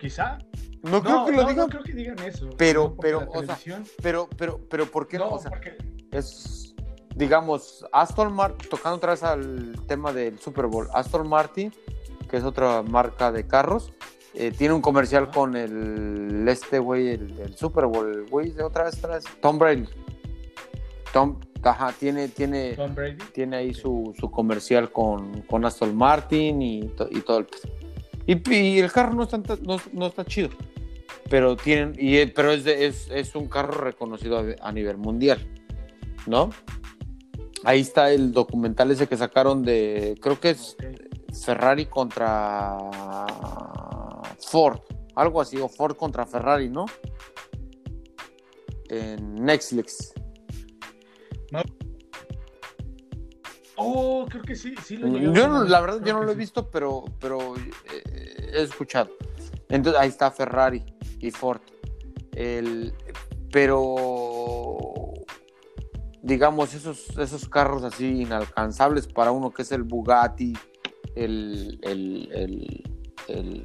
quizá. 0.00 0.38
no 0.82 1.02
creo 1.02 1.26
que 1.26 1.32
lo 1.32 1.42
no, 1.42 1.48
digan, 1.48 1.56
no 1.56 1.68
creo 1.68 1.82
que 1.82 1.92
digan 1.92 2.18
eso. 2.20 2.50
Pero- 2.56 2.96
pero, 3.00 3.28
o 3.28 3.42
sea, 3.44 3.58
pero, 4.02 4.28
pero, 4.36 4.60
pero, 4.68 4.86
¿por 4.86 5.06
qué 5.08 5.18
no? 5.18 5.26
no, 5.30 5.36
O 5.36 5.38
sea, 5.38 5.50
porque 5.50 5.76
es, 6.12 6.74
digamos, 7.14 7.84
Aston 7.92 8.32
Martin, 8.32 8.68
tocando 8.68 8.96
otra 8.96 9.12
vez 9.12 9.22
al 9.22 9.74
tema 9.86 10.12
del 10.12 10.38
Super 10.38 10.66
Bowl, 10.66 10.88
Aston 10.92 11.28
Martin 11.28 11.72
que 12.28 12.36
es 12.38 12.44
otra 12.44 12.82
marca 12.82 13.30
de 13.30 13.46
carros. 13.46 13.92
Eh, 14.34 14.50
tiene 14.50 14.74
un 14.74 14.82
comercial 14.82 15.30
con 15.30 15.56
el 15.56 16.44
este 16.48 16.78
güey, 16.78 17.08
el, 17.10 17.38
el 17.38 17.56
Super 17.56 17.86
Bowl, 17.86 18.26
güey, 18.28 18.50
de 18.50 18.62
otra 18.64 18.84
vez, 18.84 18.98
otra 18.98 19.14
vez, 19.14 19.24
Tom 19.40 19.58
Brady. 19.58 19.86
Tom, 21.12 21.40
ajá, 21.66 21.92
tiene, 21.98 22.28
tiene, 22.28 22.74
tiene 23.32 23.56
ahí 23.56 23.74
su, 23.74 24.14
su 24.18 24.30
comercial 24.30 24.90
con, 24.92 25.42
con 25.42 25.64
Aston 25.64 25.96
Martin 25.96 26.62
y, 26.62 26.88
to- 26.88 27.08
y 27.10 27.20
todo 27.20 27.38
el 27.38 27.46
y, 28.26 28.54
y 28.54 28.78
el 28.80 28.90
carro 28.92 29.14
no 29.14 29.22
está, 29.24 29.38
no, 29.62 29.78
no 29.92 30.06
está 30.06 30.24
chido. 30.24 30.48
Pero 31.28 31.56
tienen, 31.56 31.94
y, 31.98 32.24
pero 32.26 32.52
es, 32.52 32.64
de- 32.64 32.86
es, 32.86 33.08
es 33.10 33.34
un 33.34 33.48
carro 33.48 33.80
reconocido 33.80 34.38
a, 34.38 34.44
a 34.68 34.72
nivel 34.72 34.96
mundial, 34.96 35.38
¿no? 36.26 36.50
Ahí 37.64 37.80
está 37.80 38.12
el 38.12 38.32
documental 38.32 38.90
ese 38.90 39.06
que 39.08 39.16
sacaron 39.16 39.62
de, 39.62 40.16
creo 40.20 40.38
que 40.40 40.50
es. 40.50 40.76
Ferrari 41.44 41.84
contra 41.84 42.78
Ford, 44.38 44.80
algo 45.14 45.42
así, 45.42 45.58
o 45.58 45.68
Ford 45.68 45.94
contra 45.94 46.24
Ferrari, 46.24 46.70
¿no? 46.70 46.86
En 48.88 49.34
Netflix. 49.44 50.14
Oh, 53.76 54.26
creo 54.28 54.42
que 54.42 54.54
sí, 54.56 54.74
sí 54.82 54.96
lo 54.96 55.06
llegué 55.08 55.32
Yo 55.34 55.48
no, 55.48 55.64
la 55.64 55.80
verdad, 55.80 55.96
Creo 55.98 56.06
yo 56.08 56.14
no 56.14 56.22
lo 56.24 56.30
he 56.30 56.34
sí. 56.34 56.38
visto, 56.40 56.70
pero, 56.70 57.04
pero 57.20 57.56
eh, 57.56 58.50
he 58.54 58.62
escuchado. 58.62 59.10
Entonces 59.68 60.00
ahí 60.00 60.08
está 60.08 60.30
Ferrari 60.30 60.82
y 61.20 61.30
Ford. 61.30 61.60
El, 62.32 62.94
pero 63.52 64.76
digamos, 66.22 66.74
esos, 66.74 67.16
esos 67.18 67.48
carros 67.48 67.84
así 67.84 68.22
inalcanzables 68.22 69.06
para 69.06 69.30
uno 69.30 69.52
que 69.52 69.62
es 69.62 69.72
el 69.72 69.82
Bugatti, 69.82 70.54
el, 71.14 71.78
el, 71.82 72.28
el, 72.32 72.84
el, 73.28 73.64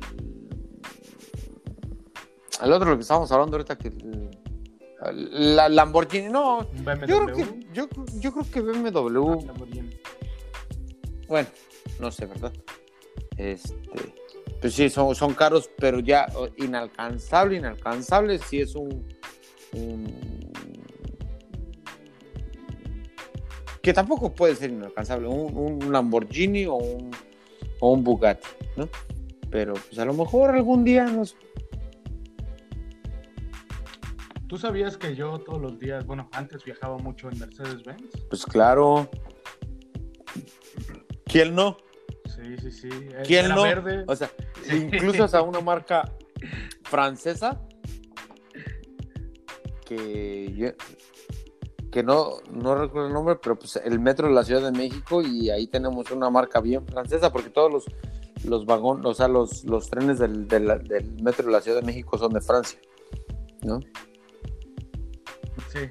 el 2.62 2.74
otro 2.74 2.90
lo 2.92 2.98
que 2.98 3.02
estábamos 3.02 3.32
hablando 3.32 3.56
ahorita 3.58 3.78
que 3.78 3.88
el- 3.88 4.41
la 5.12 5.68
Lamborghini, 5.70 6.30
no, 6.30 6.68
BMW. 6.84 7.06
yo 7.08 7.26
creo 7.26 7.36
que, 7.36 7.68
yo, 7.74 7.88
yo 8.20 8.32
creo 8.34 8.46
que 8.52 8.62
BMW 8.62 9.46
Lamborghini. 9.46 10.00
bueno, 11.28 11.50
no 12.00 12.12
sé, 12.12 12.26
¿verdad? 12.28 12.54
Este, 13.38 13.76
pues 14.62 14.74
sí, 14.74 14.90
son, 14.90 15.16
son 15.16 15.34
caros, 15.34 15.70
pero 15.78 16.00
ya 16.00 16.28
inalcanzable, 16.58 17.58
inalcanzable, 17.58 18.38
sí 18.40 18.62
es 18.62 18.76
un, 18.76 19.08
un- 19.74 20.52
que 23.82 23.94
tampoco 23.94 24.32
puede 24.34 24.56
ser 24.56 24.70
inalcanzable, 24.70 25.28
un, 25.28 25.58
un 25.84 25.92
Lamborghini 25.92 26.66
o 26.68 26.76
un, 26.76 27.10
o 27.80 27.94
un 27.94 28.04
Bugatti, 28.04 28.48
¿no? 28.78 28.88
Pero 29.50 29.74
pues 29.74 29.98
a 29.98 30.06
lo 30.06 30.14
mejor 30.14 30.52
algún 30.52 30.84
día 30.84 31.06
nos... 31.06 31.36
¿Tú 34.52 34.58
sabías 34.58 34.98
que 34.98 35.16
yo 35.16 35.40
todos 35.40 35.62
los 35.62 35.80
días, 35.80 36.06
bueno, 36.06 36.28
antes 36.34 36.66
viajaba 36.66 36.98
mucho 36.98 37.30
en 37.30 37.40
Mercedes-Benz? 37.40 38.12
Pues 38.28 38.46
claro. 38.46 39.10
¿Quién 41.24 41.56
no? 41.56 41.78
Sí, 42.26 42.58
sí, 42.62 42.70
sí. 42.70 42.90
¿Quién 43.26 43.46
era 43.46 43.56
no? 43.56 43.64
verde. 43.64 44.04
O 44.10 44.14
sea, 44.14 44.30
Sí. 44.64 44.76
incluso 44.92 45.24
hasta 45.24 45.42
una 45.42 45.62
marca 45.62 46.12
francesa 46.84 47.62
que 49.86 50.54
yo- 50.54 50.74
que 51.90 52.04
no, 52.04 52.42
no 52.52 52.76
recuerdo 52.76 53.08
el 53.08 53.14
nombre, 53.14 53.38
pero 53.42 53.58
pues 53.58 53.78
el 53.78 54.02
metro 54.02 54.28
de 54.28 54.34
la 54.34 54.44
Ciudad 54.44 54.70
de 54.70 54.78
México 54.78 55.22
y 55.22 55.50
ahí 55.50 55.68
tenemos 55.68 56.12
una 56.12 56.30
marca 56.30 56.60
bien 56.60 56.86
francesa 56.86 57.32
porque 57.32 57.50
todos 57.52 57.72
los, 57.72 57.86
los 58.44 58.66
vagones, 58.66 59.06
o 59.06 59.14
sea, 59.14 59.30
los, 59.30 59.64
los 59.64 59.90
trenes 59.90 60.20
del, 60.20 60.46
del- 60.50 60.84
del 60.90 61.24
metro 61.24 61.46
de 61.46 61.54
la 61.54 61.62
Ciudad 61.62 61.80
de 61.80 61.86
México 61.86 62.18
son 62.18 62.34
de 62.34 62.42
Francia, 62.42 62.82
¿no? 63.64 63.80
Sí. 65.70 65.90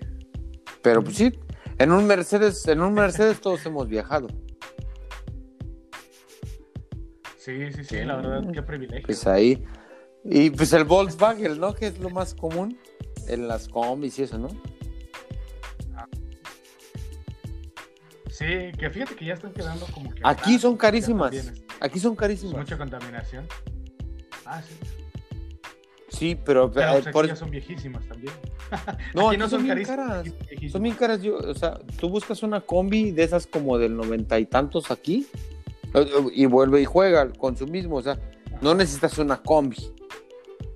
Pero 0.82 1.02
pues 1.02 1.16
sí, 1.16 1.32
en 1.78 1.92
un 1.92 2.06
Mercedes, 2.06 2.66
en 2.68 2.80
un 2.80 2.94
Mercedes 2.94 3.40
todos 3.42 3.64
hemos 3.66 3.88
viajado. 3.88 4.28
Sí, 7.38 7.72
sí, 7.72 7.84
sí, 7.84 8.04
la 8.04 8.16
verdad, 8.16 8.52
qué 8.52 8.62
privilegio. 8.62 9.06
Pues 9.06 9.26
ahí. 9.26 9.64
Y 10.24 10.50
pues 10.50 10.72
el 10.74 10.84
Volkswagen, 10.84 11.58
¿no? 11.58 11.74
Que 11.74 11.86
es 11.86 11.98
lo 11.98 12.10
más 12.10 12.34
común 12.34 12.78
en 13.28 13.48
las 13.48 13.68
combis 13.68 14.18
y 14.18 14.24
eso, 14.24 14.38
¿no? 14.38 14.48
Sí, 18.30 18.72
que 18.78 18.88
fíjate 18.88 19.14
que 19.16 19.26
ya 19.26 19.34
están 19.34 19.52
quedando 19.52 19.84
como 19.92 20.10
que. 20.14 20.20
Aquí 20.24 20.58
son 20.58 20.76
carísimas. 20.76 21.30
también 21.30 21.62
Aquí 21.80 22.00
son 22.00 22.16
carísimas. 22.16 22.56
mucha 22.56 22.78
contaminación. 22.78 23.46
Ah, 24.46 24.62
sí. 24.62 24.74
Sí, 26.20 26.36
pero, 26.44 26.70
Pero 26.70 26.86
eh, 26.86 26.90
pues, 26.92 27.06
aquí 27.06 27.12
por- 27.12 27.26
ya 27.26 27.34
son 27.36 27.50
viejísimas 27.50 28.06
también. 28.06 28.32
no, 29.14 29.28
aquí 29.28 29.36
aquí 29.36 29.36
no 29.38 29.48
son, 29.48 29.60
son 29.60 29.64
bien 29.74 29.86
caras. 29.86 30.14
son 30.26 30.38
viejísimas. 30.38 30.72
Son 30.72 30.82
bien 30.82 30.94
caras. 30.96 31.22
Yo, 31.22 31.36
o 31.38 31.54
sea, 31.54 31.78
tú 31.98 32.08
buscas 32.10 32.42
una 32.42 32.60
combi 32.60 33.10
de 33.10 33.24
esas 33.24 33.46
como 33.46 33.78
del 33.78 33.96
noventa 33.96 34.38
y 34.38 34.44
tantos 34.46 34.90
aquí 34.90 35.26
eh, 35.94 36.00
eh, 36.06 36.26
y 36.34 36.46
vuelve 36.46 36.80
y 36.80 36.84
juega 36.84 37.30
con 37.32 37.56
su 37.56 37.66
mismo. 37.66 37.96
O 37.96 38.02
sea, 38.02 38.20
no 38.60 38.74
necesitas 38.74 39.16
una 39.18 39.42
combi 39.42 39.78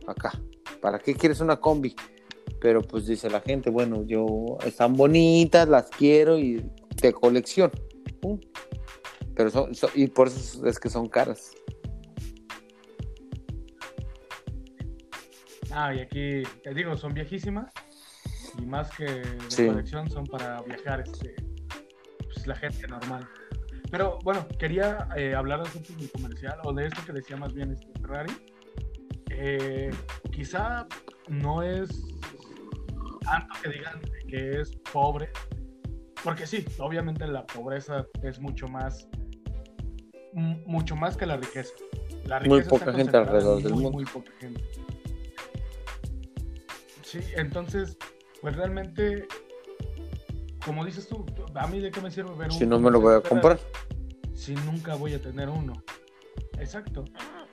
acá. 0.07 0.33
¿Para 0.81 0.99
qué 0.99 1.15
quieres 1.15 1.41
una 1.41 1.61
combi? 1.61 1.95
Pero 2.61 2.81
pues 2.81 3.07
dice 3.07 3.29
la 3.29 3.41
gente, 3.43 3.69
bueno, 3.69 4.03
yo 4.07 4.57
están 4.65 4.95
bonitas, 4.95 5.69
las 5.69 5.91
quiero 5.91 6.39
y 6.39 6.65
de 7.03 7.13
colección. 7.13 7.71
Pero 9.35 9.51
son, 9.51 9.75
son- 9.75 9.91
y 9.95 10.07
por 10.07 10.29
eso 10.29 10.67
es 10.67 10.79
que 10.79 10.89
son 10.89 11.09
caras. 11.09 11.51
Ah, 15.77 15.93
y 15.93 16.01
aquí, 16.01 16.43
te 16.63 16.73
digo, 16.73 16.97
son 16.97 17.13
viejísimas. 17.13 17.73
Y 18.59 18.67
más 18.67 18.89
que 18.97 19.05
de 19.05 19.25
Sí. 19.49 19.67
colección, 19.67 20.09
son 20.09 20.25
para 20.27 20.63
viajar 20.63 21.01
este, 21.01 21.35
pues, 22.23 22.47
la 22.47 22.55
gente 22.55 22.87
normal. 22.87 23.27
Pero 23.91 24.19
bueno, 24.23 24.47
quería 24.59 25.09
eh, 25.17 25.35
hablar 25.35 25.61
acerca 25.61 25.93
del 25.95 26.11
comercial, 26.13 26.59
o 26.65 26.73
de 26.73 26.87
esto 26.87 27.03
que 27.05 27.13
decía 27.13 27.37
más 27.37 27.53
bien 27.53 27.73
este 27.73 27.87
Ferrari. 28.01 28.33
Eh, 29.31 29.91
quizá 30.31 30.87
no 31.29 31.63
es 31.63 31.91
tanto 33.23 33.55
que 33.63 33.71
digan 33.71 34.01
que 34.29 34.61
es 34.61 34.71
pobre, 34.93 35.31
porque 36.23 36.47
sí, 36.47 36.65
obviamente 36.79 37.27
la 37.27 37.45
pobreza 37.47 38.07
es 38.23 38.39
mucho 38.39 38.69
más, 38.69 39.09
mucho 40.33 40.95
más 40.95 41.17
que 41.17 41.27
la 41.27 41.37
riqueza. 41.37 41.75
La 42.27 42.39
Muy 42.41 42.59
riqueza 42.59 42.71
poca 42.71 42.85
está 42.87 42.97
gente 42.97 43.17
alrededor 43.17 43.63
del 43.63 43.73
muy, 43.73 43.83
mundo. 43.83 43.99
Muy 43.99 44.05
poca 44.05 44.31
gente. 44.39 44.63
Sí, 47.15 47.21
entonces, 47.37 47.97
pues 48.41 48.57
realmente, 48.57 49.29
como 50.65 50.85
dices 50.85 51.07
tú, 51.07 51.25
a 51.55 51.69
mí 51.69 51.79
de 51.79 51.93
qué 51.93 52.01
me 52.01 52.11
sirve 52.11 52.35
ver 52.35 52.49
un 52.49 52.59
Si 52.59 52.67
no 52.67 52.81
me 52.81 52.91
lo 52.91 53.01
voy 53.01 53.15
a 53.15 53.21
comprar. 53.21 53.61
Si 54.35 54.53
nunca 54.57 54.97
voy 54.97 55.15
a 55.15 55.23
tener 55.23 55.49
uno. 55.49 55.75
Exacto. 56.59 57.05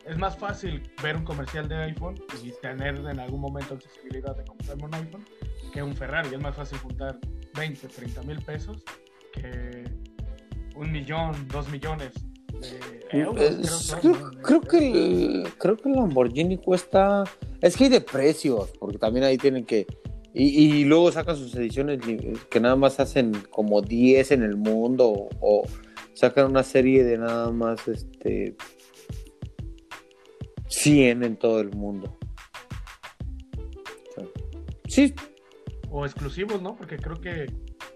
Es 0.03 0.18
más 0.18 0.36
fácil 0.36 0.82
ver 1.03 1.16
un 1.16 1.26
comercial 1.26 1.70
de 1.70 1.76
iPhone 1.76 2.16
y 2.43 2.51
tener 2.59 2.95
en 2.95 3.20
algún 3.20 3.39
momento 3.39 3.76
accesibilidad 3.76 4.36
de 4.36 4.43
comprarme 4.45 4.86
un 4.86 4.95
iPhone 4.95 5.26
que 5.72 5.84
un 5.84 5.95
Ferrari. 5.95 6.34
Es 6.34 6.41
más 6.41 6.55
fácil 6.55 6.80
juntar 6.80 7.20
20, 7.53 7.88
30 7.88 8.24
mil 8.24 8.41
pesos 8.41 8.84
que 9.32 9.84
un 10.76 10.91
millón, 10.91 11.47
dos 11.49 11.70
millones 11.70 12.14
de 12.47 13.20
euros. 13.20 13.93
Eh, 13.93 13.97
creo, 14.01 14.32
creo 14.41 14.62
que 14.62 14.78
el, 14.80 15.53
creo 15.59 15.78
que 15.78 15.89
el 15.89 15.97
Lamborghini 15.97 16.57
cuesta. 16.57 17.26
Es 17.62 17.78
que 17.78 17.86
hay 17.86 17.89
de 17.89 18.01
precios, 18.01 18.70
porque 18.80 18.97
también 18.97 19.24
ahí 19.26 19.38
tienen 19.38 19.66
que. 19.66 19.86
Y, 20.34 20.45
y 20.80 20.84
luego 20.86 21.12
sacan 21.12 21.36
sus 21.36 21.53
ediciones 21.55 21.99
que 22.49 22.59
nada 22.59 22.76
más 22.76 22.99
hacen 22.99 23.34
como 23.49 23.82
10 23.82 24.32
en 24.32 24.43
el 24.43 24.55
mundo 24.55 25.09
o, 25.09 25.30
o 25.41 25.64
sacan 26.14 26.45
una 26.49 26.64
serie 26.64 27.03
de 27.03 27.18
nada 27.18 27.51
más 27.51 27.88
este 27.88 28.55
100 30.70 31.24
en 31.24 31.36
todo 31.38 31.59
el 31.59 31.72
mundo. 31.72 32.18
Sí, 34.88 35.14
O 35.89 36.05
exclusivos, 36.05 36.62
¿no? 36.62 36.76
Porque 36.76 36.97
creo 36.97 37.20
que 37.20 37.45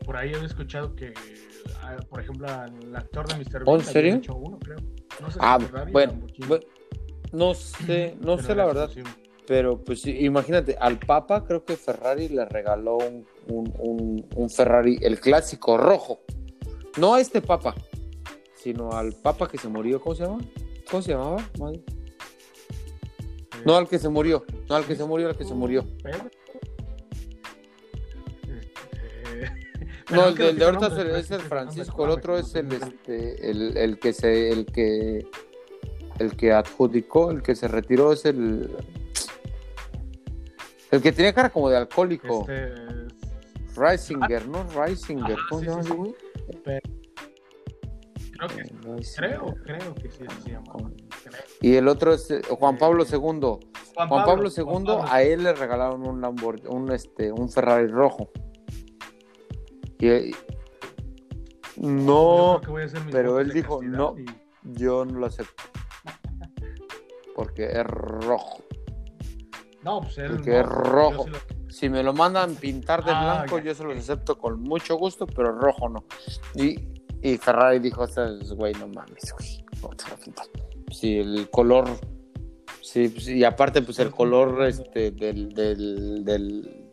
por 0.06 0.16
ahí 0.18 0.34
había 0.34 0.46
escuchado 0.48 0.96
que, 0.96 1.14
ah, 1.82 1.98
por 2.10 2.22
ejemplo, 2.22 2.48
el 2.48 2.96
actor 2.96 3.28
de 3.28 3.36
Mr. 3.38 3.64
¿Oh, 3.66 3.78
en 3.78 3.82
Bean 3.82 3.94
serio? 3.94 4.16
hecho 4.16 4.36
uno, 4.36 4.60
creo. 4.60 4.78
No 5.22 5.28
sé 5.28 5.34
si 5.34 5.40
ah, 5.42 5.58
bueno, 5.92 6.22
bueno, 6.48 6.68
no 7.32 7.54
sé, 7.54 8.16
no 8.22 8.38
pero 8.38 8.48
sé 8.48 8.56
la 8.56 8.66
verdad. 8.66 8.86
exclusivo. 8.86 9.25
Pero 9.48 9.78
pues 9.84 10.06
imagínate, 10.08 10.76
al 10.80 10.98
Papa 11.00 11.46
creo 11.46 11.64
que 11.64 11.76
Ferrari 11.78 12.30
le 12.30 12.46
regaló 12.46 12.98
un, 12.98 13.26
un- 13.48 13.74
un- 13.80 14.26
un 14.36 14.50
Ferrari, 14.50 14.98
el 15.02 15.20
clásico 15.20 15.78
rojo. 15.78 16.22
No 16.98 17.14
a 17.16 17.22
este 17.22 17.42
Papa, 17.42 17.76
sino 18.56 18.92
al 18.92 19.14
Papa 19.14 19.48
que 19.48 19.58
se 19.58 19.68
murió. 19.68 20.00
¿Cómo 20.02 20.16
se 20.16 20.24
llama? 20.24 20.40
¿Cómo 20.90 21.02
se 21.04 21.12
llamaba? 21.12 21.38
Madre. 21.60 21.84
No 23.66 23.76
al 23.78 23.88
que 23.88 23.98
se 24.00 24.10
murió, 24.10 24.44
no 24.70 24.76
al 24.76 24.86
que 24.86 24.96
se 24.96 25.04
murió, 25.06 25.28
al 25.30 25.38
que 25.38 25.46
se 25.46 25.54
murió. 25.54 25.86
No, 30.12 30.28
el 30.28 30.36
de, 30.36 30.50
el 30.50 30.60
de 30.60 30.66
ahorita 30.66 30.88
es 30.88 30.94
el, 31.00 31.08
es 31.16 31.32
el 31.32 31.42
sí, 31.42 31.48
Francisco, 31.48 32.04
el 32.06 32.12
otro 32.12 32.38
es 32.38 32.54
el 32.54 32.72
este 32.72 33.50
el, 33.50 33.76
el 33.76 33.98
que 34.00 34.14
se 34.14 34.52
el 34.52 34.68
que 34.68 35.26
el 36.20 36.38
que 36.38 36.52
adjudicó, 36.54 37.32
el 37.32 37.42
que 37.42 37.56
se 37.56 37.68
retiró 37.68 38.14
es 38.14 38.24
el. 38.26 38.70
El 40.96 41.02
que 41.02 41.12
tenía 41.12 41.34
cara 41.34 41.50
como 41.50 41.70
de 41.70 41.78
alcohólico. 41.78 42.42
Este, 42.50 42.74
Reisinger, 43.76 44.48
¿no? 44.48 44.64
Reisinger. 44.74 45.38
¿Cómo 45.50 45.60
sí, 45.60 45.66
se 45.66 45.72
llama 45.72 45.84
sí, 45.84 45.90
ese 45.90 45.98
güey? 45.98 46.16
pero- 46.64 46.82
creo 48.32 48.48
que 48.48 48.56
Reisinger. 48.64 49.06
creo, 49.16 49.56
creo 49.64 49.96
que 49.96 50.10
sí 50.12 50.24
se 50.44 50.52
llama. 50.52 50.92
Y 51.62 51.76
el 51.76 51.88
otro 51.88 52.14
es 52.14 52.30
eh, 52.32 52.42
Juan 52.50 52.78
Pablo 52.78 53.04
II. 53.04 53.18
Juan 53.18 54.08
Juan 54.10 54.26
Pablo 54.26 54.50
II, 54.56 54.64
Juan 54.64 54.84
Pablo. 54.84 55.06
a 55.08 55.22
él 55.24 55.44
le 55.44 55.54
regalaron 55.54 56.06
un 56.08 56.22
Lamborghini, 56.22 56.70
un, 56.70 56.92
este, 56.92 57.32
un 57.32 57.50
Ferrari 57.50 57.88
rojo. 57.88 58.30
Y, 60.00 60.32
no, 61.78 62.62
pero 63.12 63.40
él 63.40 63.52
dijo, 63.52 63.82
no. 63.84 64.16
y- 64.18 64.26
yo 64.64 65.06
no 65.06 65.20
lo 65.20 65.26
acepto. 65.28 65.64
Porque 67.36 67.66
es 67.66 67.84
rojo. 67.86 68.64
No, 69.86 70.02
pues 70.02 70.18
él. 70.18 70.32
Porque 70.32 70.50
no, 70.50 70.60
es 70.60 70.66
rojo. 70.66 71.26
yo 71.28 71.34
sí 71.36 71.46
lo- 71.66 71.72
Si 71.72 71.90
me 71.90 72.02
lo 72.04 72.12
mandan 72.14 72.56
pintar 72.56 73.06
de 73.06 73.12
Ah, 73.12 73.36
blanco, 73.36 73.60
ya. 73.60 73.66
yo 73.66 73.76
se 73.76 73.84
los 73.84 73.98
acepto 73.98 74.38
con 74.38 74.62
mucho 74.64 74.96
gusto, 74.98 75.28
pero 75.28 75.52
rojo 75.52 75.88
no. 75.90 76.04
Y, 76.56 76.76
y 77.22 77.38
Ferrari 77.38 77.78
dijo, 77.80 78.02
"O 78.02 78.08
sea, 78.08 78.28
güey, 78.56 78.74
no 78.74 78.88
mames, 78.88 79.32
güey. 79.38 79.64
¿cómo 79.80 79.96
te 79.96 80.10
lo 80.10 80.16
pintas?". 80.18 80.50
Sí, 80.92 81.20
el 81.20 81.50
color. 81.52 81.86
Sí, 82.82 83.10
pues, 83.10 83.28
y 83.28 83.44
aparte, 83.44 83.82
pues 83.84 84.00
el 84.00 84.10
color 84.12 84.64
este, 84.64 85.12
del. 85.12 85.50
del, 85.54 86.24
del 86.26 86.88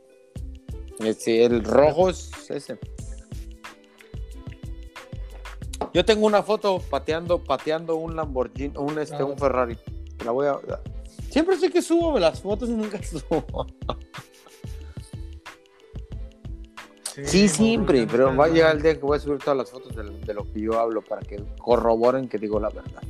sí, 1.19 1.41
el 1.43 1.65
rojo 1.65 2.11
es 2.11 2.31
ese. 2.51 2.79
Yo 5.95 6.05
tengo 6.05 6.27
una 6.27 6.43
foto 6.43 6.81
pateando, 6.91 7.43
pateando 7.43 7.97
un 7.97 8.17
Lamborghini, 8.17 8.77
un, 8.77 8.99
este, 8.99 9.23
un 9.23 9.37
Ferrari. 9.39 9.77
La 10.25 10.31
voy 10.31 10.47
a. 10.47 10.59
Siempre 11.33 11.57
sé 11.57 11.71
que 11.71 11.81
subo 11.81 12.19
las 12.19 12.43
fotos 12.43 12.69
y 12.69 12.73
nunca 12.73 13.03
subo. 13.03 13.67
Sí, 17.25 17.49
siempre, 17.49 18.07
pero 18.07 18.37
va 18.37 18.45
a 18.45 18.49
llegar 18.49 18.77
el 18.77 18.83
día 18.83 18.95
que 18.95 19.01
voy 19.01 19.17
a 19.17 19.21
subir 19.21 19.39
todas 19.39 19.57
las 19.57 19.71
fotos 19.71 19.97
de, 19.97 20.03
de 20.03 20.35
lo 20.35 20.45
que 20.53 20.61
yo 20.61 20.79
hablo 20.79 21.01
para 21.01 21.23
que 21.23 21.43
corroboren 21.57 22.29
que 22.29 22.37
digo 22.37 22.61
la 22.61 22.69
verdad. 22.69 23.03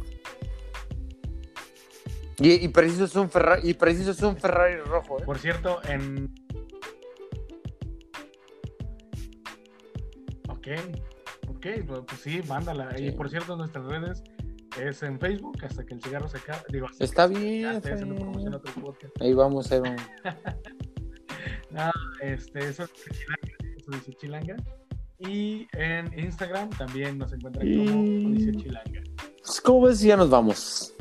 Y, 2.38 2.64
y 2.64 2.68
preciso 2.68 3.06
es 3.06 3.16
un 3.16 3.28
Ferrari, 3.28 3.68
y 3.68 3.74
preciso 3.74 4.12
es 4.12 4.22
un 4.22 4.36
Ferrari 4.36 4.76
rojo, 4.76 5.18
¿eh? 5.18 5.24
Por 5.24 5.38
cierto, 5.40 5.80
en. 5.88 6.32
Ok, 10.48 10.68
ok, 11.48 11.66
pues 12.06 12.20
sí, 12.20 12.40
mándala. 12.46 12.96
Y 13.00 13.10
por 13.10 13.28
cierto, 13.30 13.56
nuestras 13.56 13.84
redes 13.86 14.22
es 14.80 15.02
en 15.02 15.18
Facebook, 15.18 15.58
hasta 15.64 15.84
que 15.84 15.94
el 15.94 16.02
cigarro 16.02 16.28
se 16.28 16.38
acabe. 16.38 16.62
Digo, 16.70 16.86
Está 16.98 17.26
bien, 17.26 17.62
Ya 17.62 17.72
estoy 17.76 17.92
haciendo 17.92 18.14
promoción 18.16 18.54
a 18.54 18.56
otro 18.58 18.72
podcast. 18.74 19.20
Ahí 19.20 19.34
vamos, 19.34 19.70
ahí 19.72 19.80
vamos. 19.80 20.02
Este, 22.20 22.68
eso 22.68 22.84
es 22.84 22.92
Chilanga, 22.92 23.56
eso 23.78 23.90
dice 23.92 24.12
Chilanga. 24.14 24.56
Y 25.18 25.66
en 25.72 26.18
Instagram 26.18 26.68
también 26.70 27.16
nos 27.16 27.32
encuentran 27.32 27.66
como 27.66 28.28
Odisea 28.28 28.52
Chilanga. 28.52 29.02
Pues, 29.42 29.60
¿Cómo 29.62 29.86
ves? 29.86 30.00
Ya 30.00 30.16
nos 30.16 30.28
vamos. 30.28 30.94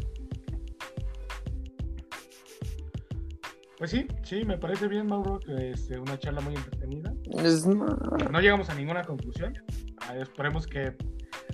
Pues 3.77 3.91
sí, 3.91 4.07
sí, 4.23 4.45
me 4.45 4.57
parece 4.57 4.87
bien, 4.87 5.07
Mauro, 5.07 5.39
que 5.39 5.71
es 5.71 5.89
una 5.89 6.17
charla 6.19 6.39
muy 6.41 6.55
entretenida. 6.55 7.13
Es- 7.43 7.65
No 7.65 8.39
llegamos 8.39 8.69
a 8.69 8.75
ninguna 8.75 9.03
conclusión. 9.03 9.53
Ah, 10.01 10.15
Esperemos 10.17 10.67
que 10.67 10.95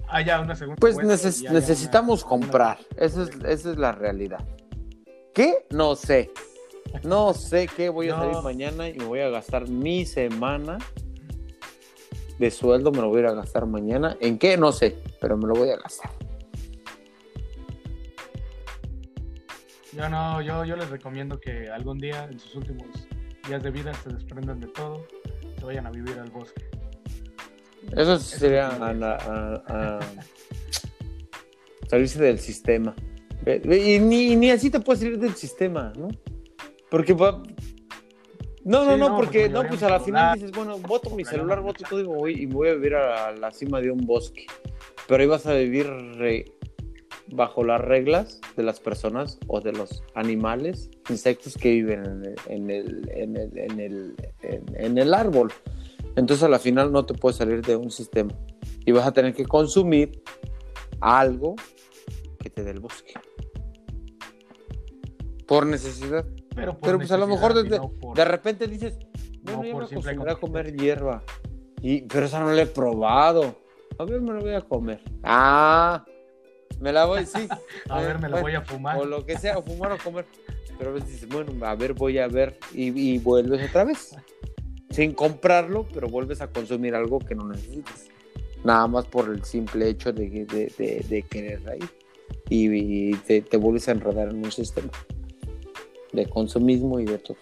haya 0.08 0.40
una 0.42 0.56
segunda. 0.56 0.80
Pues 0.80 0.96
vuelta 0.96 1.14
neces- 1.14 1.50
necesitamos 1.52 2.24
una- 2.24 2.34
una- 2.36 2.42
comprar. 2.48 2.78
Esa 2.98 3.24
es, 3.24 3.30
esa 3.46 3.72
es 3.72 3.78
la 3.78 3.92
realidad. 3.92 4.46
¿Qué? 5.34 5.66
No 5.70 5.96
sé. 5.96 6.32
No 7.04 7.34
sé 7.34 7.68
qué 7.76 7.90
voy 7.90 8.10
a 8.10 8.16
No. 8.16 8.20
salir 8.24 8.44
mañana 8.44 8.88
y 8.90 8.94
me 8.94 9.06
voy 9.06 9.20
a 9.20 9.30
gastar 9.30 9.68
mi 9.70 10.06
semana 10.06 10.78
de 12.40 12.50
sueldo. 12.52 12.92
Me 12.92 13.00
lo 13.00 13.10
voy 13.10 13.24
a 13.26 13.34
gastar 13.34 13.66
mañana. 13.66 14.18
¿En 14.22 14.40
qué? 14.40 14.58
No 14.58 14.72
sé, 14.72 14.98
pero 15.22 15.38
me 15.38 15.48
lo 15.48 15.54
voy 15.54 15.70
a 15.70 15.78
gastar. 15.78 16.12
Yo 19.94 20.10
no, 20.10 20.42
yo, 20.42 20.64
yo 20.66 20.76
les 20.76 20.90
recomiendo 20.90 21.40
que 21.40 21.70
algún 21.70 21.98
día, 21.98 22.26
en 22.32 22.40
sus 22.40 22.56
últimos 22.56 22.86
días 23.48 23.64
de 23.64 23.72
vida, 23.72 23.94
se 23.96 24.10
desprendan 24.10 24.60
de 24.60 24.68
todo, 24.68 25.06
se 25.58 25.66
vayan 25.66 25.88
a 25.88 25.92
vivir 25.92 26.20
al 26.20 26.30
bosque. 26.30 26.64
Eso 27.96 28.18
sería 28.20 28.70
es 28.70 28.80
lo 28.80 28.86
a- 28.86 28.94
que- 28.94 29.04
a- 29.04 29.64
a- 30.00 30.00
salirse 31.90 32.22
del 32.22 32.40
sistema. 32.40 32.96
Y 33.46 34.00
ni, 34.00 34.36
ni 34.36 34.52
así 34.52 34.70
te 34.70 34.80
puedes 34.80 35.00
salir 35.02 35.18
del 35.20 35.34
sistema, 35.36 35.94
¿no? 35.98 36.10
Porque 36.90 37.14
va... 37.14 37.42
No, 38.66 38.84
no, 38.84 38.94
Sí, 38.94 39.00
no, 39.00 39.10
no, 39.10 39.16
porque 39.16 39.48
porque 39.48 39.50
no, 39.50 39.66
pues 39.68 39.82
a 39.84 39.90
la 39.90 40.00
final 40.02 40.34
dices, 40.38 40.52
bueno, 40.52 40.78
voto 40.80 41.10
mi 41.12 41.24
celular, 41.24 41.62
voto 41.62 41.86
todo 41.90 42.02
y 42.02 42.04
me 42.04 42.10
voy, 42.14 42.42
y 42.42 42.48
me 42.48 42.54
voy 42.56 42.68
a 42.70 42.74
vivir 42.74 42.96
a 42.96 43.32
la 43.32 43.52
cima 43.52 43.80
de 43.80 43.92
un 43.92 44.06
bosque. 44.06 44.46
Pero 45.08 45.22
ahí 45.22 45.28
vas 45.28 45.46
a 45.48 45.54
vivir 45.54 45.88
re- 46.18 46.52
bajo 47.30 47.64
las 47.64 47.80
reglas 47.80 48.42
de 48.58 48.64
las 48.64 48.82
personas 48.82 49.38
o 49.48 49.62
de 49.62 49.72
los 49.72 50.04
animales, 50.16 50.90
insectos 51.10 51.56
que 51.58 51.72
viven 51.72 52.04
en 52.50 52.70
el, 52.70 53.10
en 53.16 53.36
el, 53.38 53.38
en 53.38 53.38
el, 53.38 53.58
en 53.58 53.80
el, 53.80 54.16
en- 54.42 54.76
en 54.86 54.98
el 54.98 55.14
árbol. 55.14 55.54
Entonces 56.18 56.44
a 56.44 56.50
la 56.50 56.60
final 56.60 56.92
no 56.92 57.06
te 57.06 57.14
puedes 57.14 57.38
salir 57.38 57.62
de 57.62 57.76
un 57.78 57.92
sistema 57.92 58.34
y 58.86 58.92
vas 58.92 59.08
a 59.08 59.12
tener 59.14 59.34
que 59.34 59.46
consumir 59.46 60.22
algo 61.00 61.56
que 62.40 62.50
te 62.50 62.64
dé 62.64 62.72
el 62.72 62.80
bosque. 62.82 63.14
Por 65.48 65.66
necesidad. 65.66 66.26
Pero, 66.56 66.74
por 66.74 66.82
Pero 66.82 66.98
pues 66.98 67.12
a 67.12 67.18
lo 67.18 67.28
mejor 67.28 67.54
necesidad 67.56 67.78
desde- 67.82 67.94
no 67.94 68.00
por- 68.00 68.18
De 68.18 68.26
repente 68.26 68.68
dices, 68.68 68.98
bueno, 69.44 69.60
No 69.60 69.64
yo 69.66 69.78
me 69.78 69.86
acostumbré 69.86 70.32
a 70.32 70.36
comer 70.36 70.76
hierba. 70.76 71.24
Y, 71.82 72.02
pero 72.02 72.26
esa 72.26 72.40
no 72.40 72.52
la 72.52 72.64
he 72.64 72.66
probado. 72.66 73.56
A 74.00 74.04
ver, 74.04 74.20
me 74.20 74.34
la 74.34 74.40
voy 74.40 74.54
a 74.56 74.62
comer. 74.62 75.00
Ah, 75.24 76.04
me 76.80 76.92
la 76.92 77.06
voy, 77.06 77.26
sí. 77.26 77.48
a 77.90 78.02
ver, 78.02 78.16
me 78.20 78.24
la 78.28 78.42
Bueno, 78.42 78.42
voy 78.42 78.56
a 78.56 78.62
fumar. 78.62 78.98
O 78.98 79.06
lo 79.06 79.26
que 79.26 79.38
sea, 79.38 79.58
o 79.58 79.64
fumar 79.64 79.92
o 79.92 79.98
comer. 80.04 80.26
Pero 80.78 80.90
a 80.90 80.94
veces 80.94 81.10
dices, 81.10 81.30
bueno, 81.30 81.66
a 81.66 81.76
ver, 81.76 81.94
voy 81.94 82.18
a 82.18 82.28
ver. 82.28 82.58
Y, 82.74 82.88
y 83.14 83.20
vuelves 83.20 83.70
otra 83.70 83.84
vez. 83.84 84.16
Sin 84.90 85.14
comprarlo, 85.14 85.88
pero 85.94 86.08
vuelves 86.08 86.42
a 86.42 86.48
consumir 86.52 86.96
algo 86.96 87.20
que 87.20 87.36
no 87.36 87.48
necesitas. 87.48 88.08
Nada 88.64 88.88
más 88.88 89.06
por 89.06 89.30
el 89.30 89.44
simple 89.44 89.90
hecho 89.90 90.12
de, 90.12 90.30
de, 90.30 90.74
de, 90.78 91.06
de 91.08 91.22
querer 91.24 91.62
ahí. 91.70 91.80
Y, 92.50 93.12
y 93.12 93.14
te, 93.16 93.42
te 93.42 93.58
vuelves 93.58 93.88
a 93.88 93.92
enredar 93.92 94.30
en 94.30 94.38
un 94.44 94.52
sistema 94.52 94.90
de 96.14 96.26
consumismo 96.28 97.00
y 97.00 97.06
de 97.06 97.18
todo. 97.20 97.38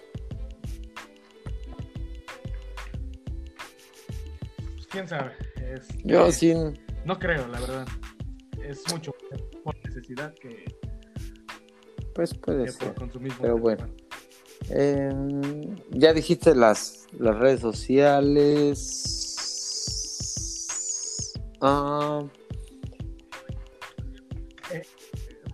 Pues, 4.76 4.88
quién 4.88 5.08
sabe. 5.08 5.32
Este, 5.74 6.02
Yo 6.04 6.32
sin. 6.32 6.80
No 7.06 7.18
creo, 7.20 7.48
la 7.48 7.60
verdad. 7.60 7.88
Es 8.64 8.82
mucho 8.92 9.14
por 9.64 9.76
necesidad 9.86 10.34
que, 10.36 10.66
Pues 12.16 12.34
puede 12.34 12.66
que 12.66 12.72
ser. 12.72 12.88
por 12.88 12.96
consumismo. 12.96 13.38
pero 13.42 13.58
bueno. 13.58 13.88
Eh, 14.70 15.12
ya 15.92 16.14
dijiste 16.14 16.56
las, 16.56 17.08
las 17.18 17.38
redes 17.38 17.60
sociales. 17.62 19.02
Ah, 21.62 22.24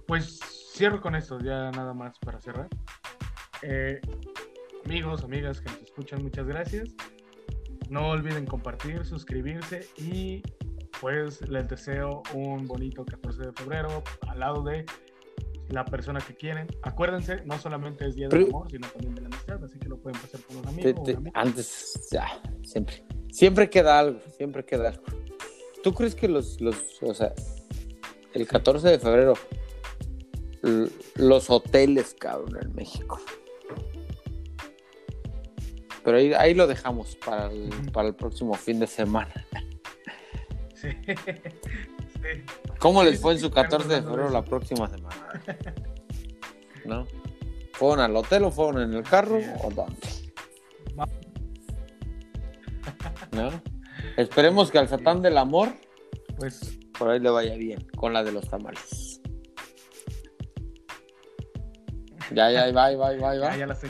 Pues 0.07 0.39
cierro 0.73 0.99
con 0.99 1.15
esto, 1.15 1.39
ya 1.39 1.71
nada 1.71 1.93
más 1.93 2.17
para 2.19 2.41
cerrar. 2.41 2.67
Eh, 3.61 4.01
amigos, 4.85 5.23
amigas 5.23 5.61
que 5.61 5.69
nos 5.69 5.81
escuchan, 5.83 6.21
muchas 6.21 6.45
gracias. 6.47 6.89
No 7.89 8.09
olviden 8.09 8.45
compartir, 8.45 9.05
suscribirse 9.05 9.87
y 9.97 10.41
pues 10.99 11.47
les 11.47 11.67
deseo 11.67 12.23
un 12.33 12.67
bonito 12.67 13.05
14 13.05 13.47
de 13.47 13.53
febrero 13.53 14.03
al 14.27 14.39
lado 14.39 14.63
de 14.63 14.85
la 15.71 15.85
persona 15.85 16.19
que 16.21 16.35
quieren. 16.35 16.67
Acuérdense, 16.83 17.43
no 17.45 17.57
solamente 17.59 18.05
es 18.07 18.15
Día 18.15 18.27
del 18.27 18.39
Pero- 18.45 18.49
Amor, 18.57 18.71
sino 18.71 18.87
también 18.89 19.15
de 19.15 19.21
la 19.21 19.27
amistad, 19.27 19.63
así 19.63 19.79
que 19.79 19.87
lo 19.89 19.97
pueden 19.97 20.19
pasar 20.21 20.41
con 20.41 20.57
un 20.57 20.67
amigo. 20.67 21.03
te- 21.03 21.13
te- 21.15 21.31
antes, 21.33 22.07
ya, 22.11 22.27
siempre. 22.63 23.03
Siempre 23.31 23.69
queda 23.69 23.99
algo, 23.99 24.19
siempre 24.37 24.65
queda 24.65 24.89
algo. 24.89 25.03
¿Tú 25.83 25.93
crees 25.93 26.13
que 26.15 26.27
los, 26.27 26.59
los 26.61 26.75
o 27.01 27.13
sea, 27.13 27.33
el 28.33 28.47
14 28.47 28.87
de 28.89 28.99
febrero, 28.99 29.33
los 31.15 31.49
hoteles, 31.49 32.13
cabrón, 32.19 32.57
en 32.61 32.75
México? 32.75 33.19
Pero 36.03 36.17
ahí, 36.17 36.33
ahí 36.33 36.53
lo 36.53 36.67
dejamos 36.67 37.15
para 37.15 37.51
el, 37.51 37.69
para 37.93 38.07
el 38.09 38.15
próximo 38.15 38.53
fin 38.55 38.79
de 38.79 38.87
semana. 38.87 39.33
Sí. 40.75 40.89
¿Cómo 42.79 43.03
les 43.03 43.19
fue 43.19 43.33
en 43.33 43.39
su 43.39 43.47
sí, 43.47 43.53
14 43.53 43.87
de 43.87 44.01
febrero 44.01 44.29
la 44.29 44.43
próxima 44.43 44.89
semana? 44.89 45.15
¿No? 46.85 47.05
¿Fueron 47.73 47.99
al 47.99 48.15
hotel 48.15 48.45
o 48.45 48.51
fueron 48.51 48.81
en 48.81 48.93
el 48.93 49.03
carro 49.03 49.39
o 49.63 49.69
dónde? 49.71 49.97
¿No? 53.31 53.49
Esperemos 54.17 54.71
que 54.71 54.79
al 54.79 54.87
Satán 54.87 55.21
del 55.21 55.37
Amor 55.37 55.69
Pues 56.37 56.79
por 56.97 57.09
ahí 57.09 57.19
le 57.19 57.29
vaya 57.29 57.55
bien 57.55 57.87
con 57.95 58.13
la 58.13 58.23
de 58.23 58.31
los 58.31 58.47
tamales. 58.49 59.21
Ya, 62.33 62.49
ya, 62.51 62.71
va, 62.71 62.95
va, 62.95 63.11
va, 63.15 63.15
va. 63.17 63.35
Ya, 63.35 63.57
ya 63.57 63.67
la 63.67 63.73
estoy 63.73 63.89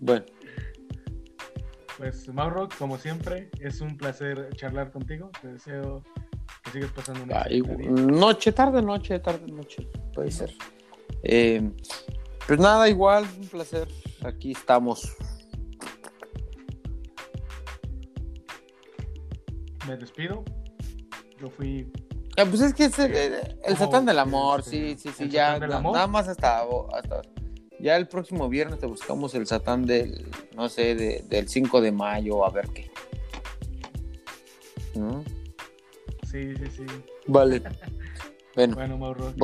bueno. 0.00 0.24
Pues 2.02 2.28
Mauro, 2.34 2.68
como 2.80 2.98
siempre, 2.98 3.48
es 3.60 3.80
un 3.80 3.96
placer 3.96 4.48
charlar 4.56 4.90
contigo. 4.90 5.30
Te 5.40 5.52
deseo 5.52 6.02
que 6.64 6.72
sigas 6.72 6.90
pasando 6.90 7.22
una 7.22 7.42
Ay, 7.42 7.62
noche, 7.62 8.50
tarde, 8.50 8.82
noche, 8.82 9.20
tarde, 9.20 9.46
noche. 9.52 9.88
Puede 10.12 10.32
ser. 10.32 10.52
Eh, 11.22 11.70
pues 12.44 12.58
nada, 12.58 12.88
igual, 12.88 13.24
un 13.40 13.46
placer. 13.46 13.86
Aquí 14.24 14.50
estamos. 14.50 15.16
Me 19.86 19.96
despido. 19.96 20.42
Yo 21.40 21.50
fui. 21.50 21.88
Ah, 22.36 22.46
pues 22.50 22.62
es 22.62 22.74
que 22.74 22.86
es 22.86 22.98
el, 22.98 23.14
el 23.64 23.76
Satán 23.76 24.06
del 24.06 24.18
Amor, 24.18 24.64
sí, 24.64 24.96
sí, 24.98 25.10
sí, 25.16 25.28
ya. 25.28 25.56
Nada 25.60 26.08
más 26.08 26.26
hasta, 26.26 26.62
hasta. 26.62 27.22
Ya 27.82 27.96
el 27.96 28.06
próximo 28.06 28.48
viernes 28.48 28.78
te 28.78 28.86
buscamos 28.86 29.34
el 29.34 29.44
Satán 29.44 29.86
del, 29.86 30.24
no 30.54 30.68
sé, 30.68 30.94
de, 30.94 31.24
del 31.28 31.48
5 31.48 31.80
de 31.80 31.90
mayo, 31.90 32.46
a 32.46 32.50
ver 32.50 32.68
qué. 32.68 32.88
¿No? 34.94 35.24
Sí, 36.30 36.54
sí, 36.54 36.64
sí. 36.76 36.86
Vale. 37.26 37.60
bueno, 38.54 38.76
bueno 38.76 38.98
Mauro. 38.98 39.34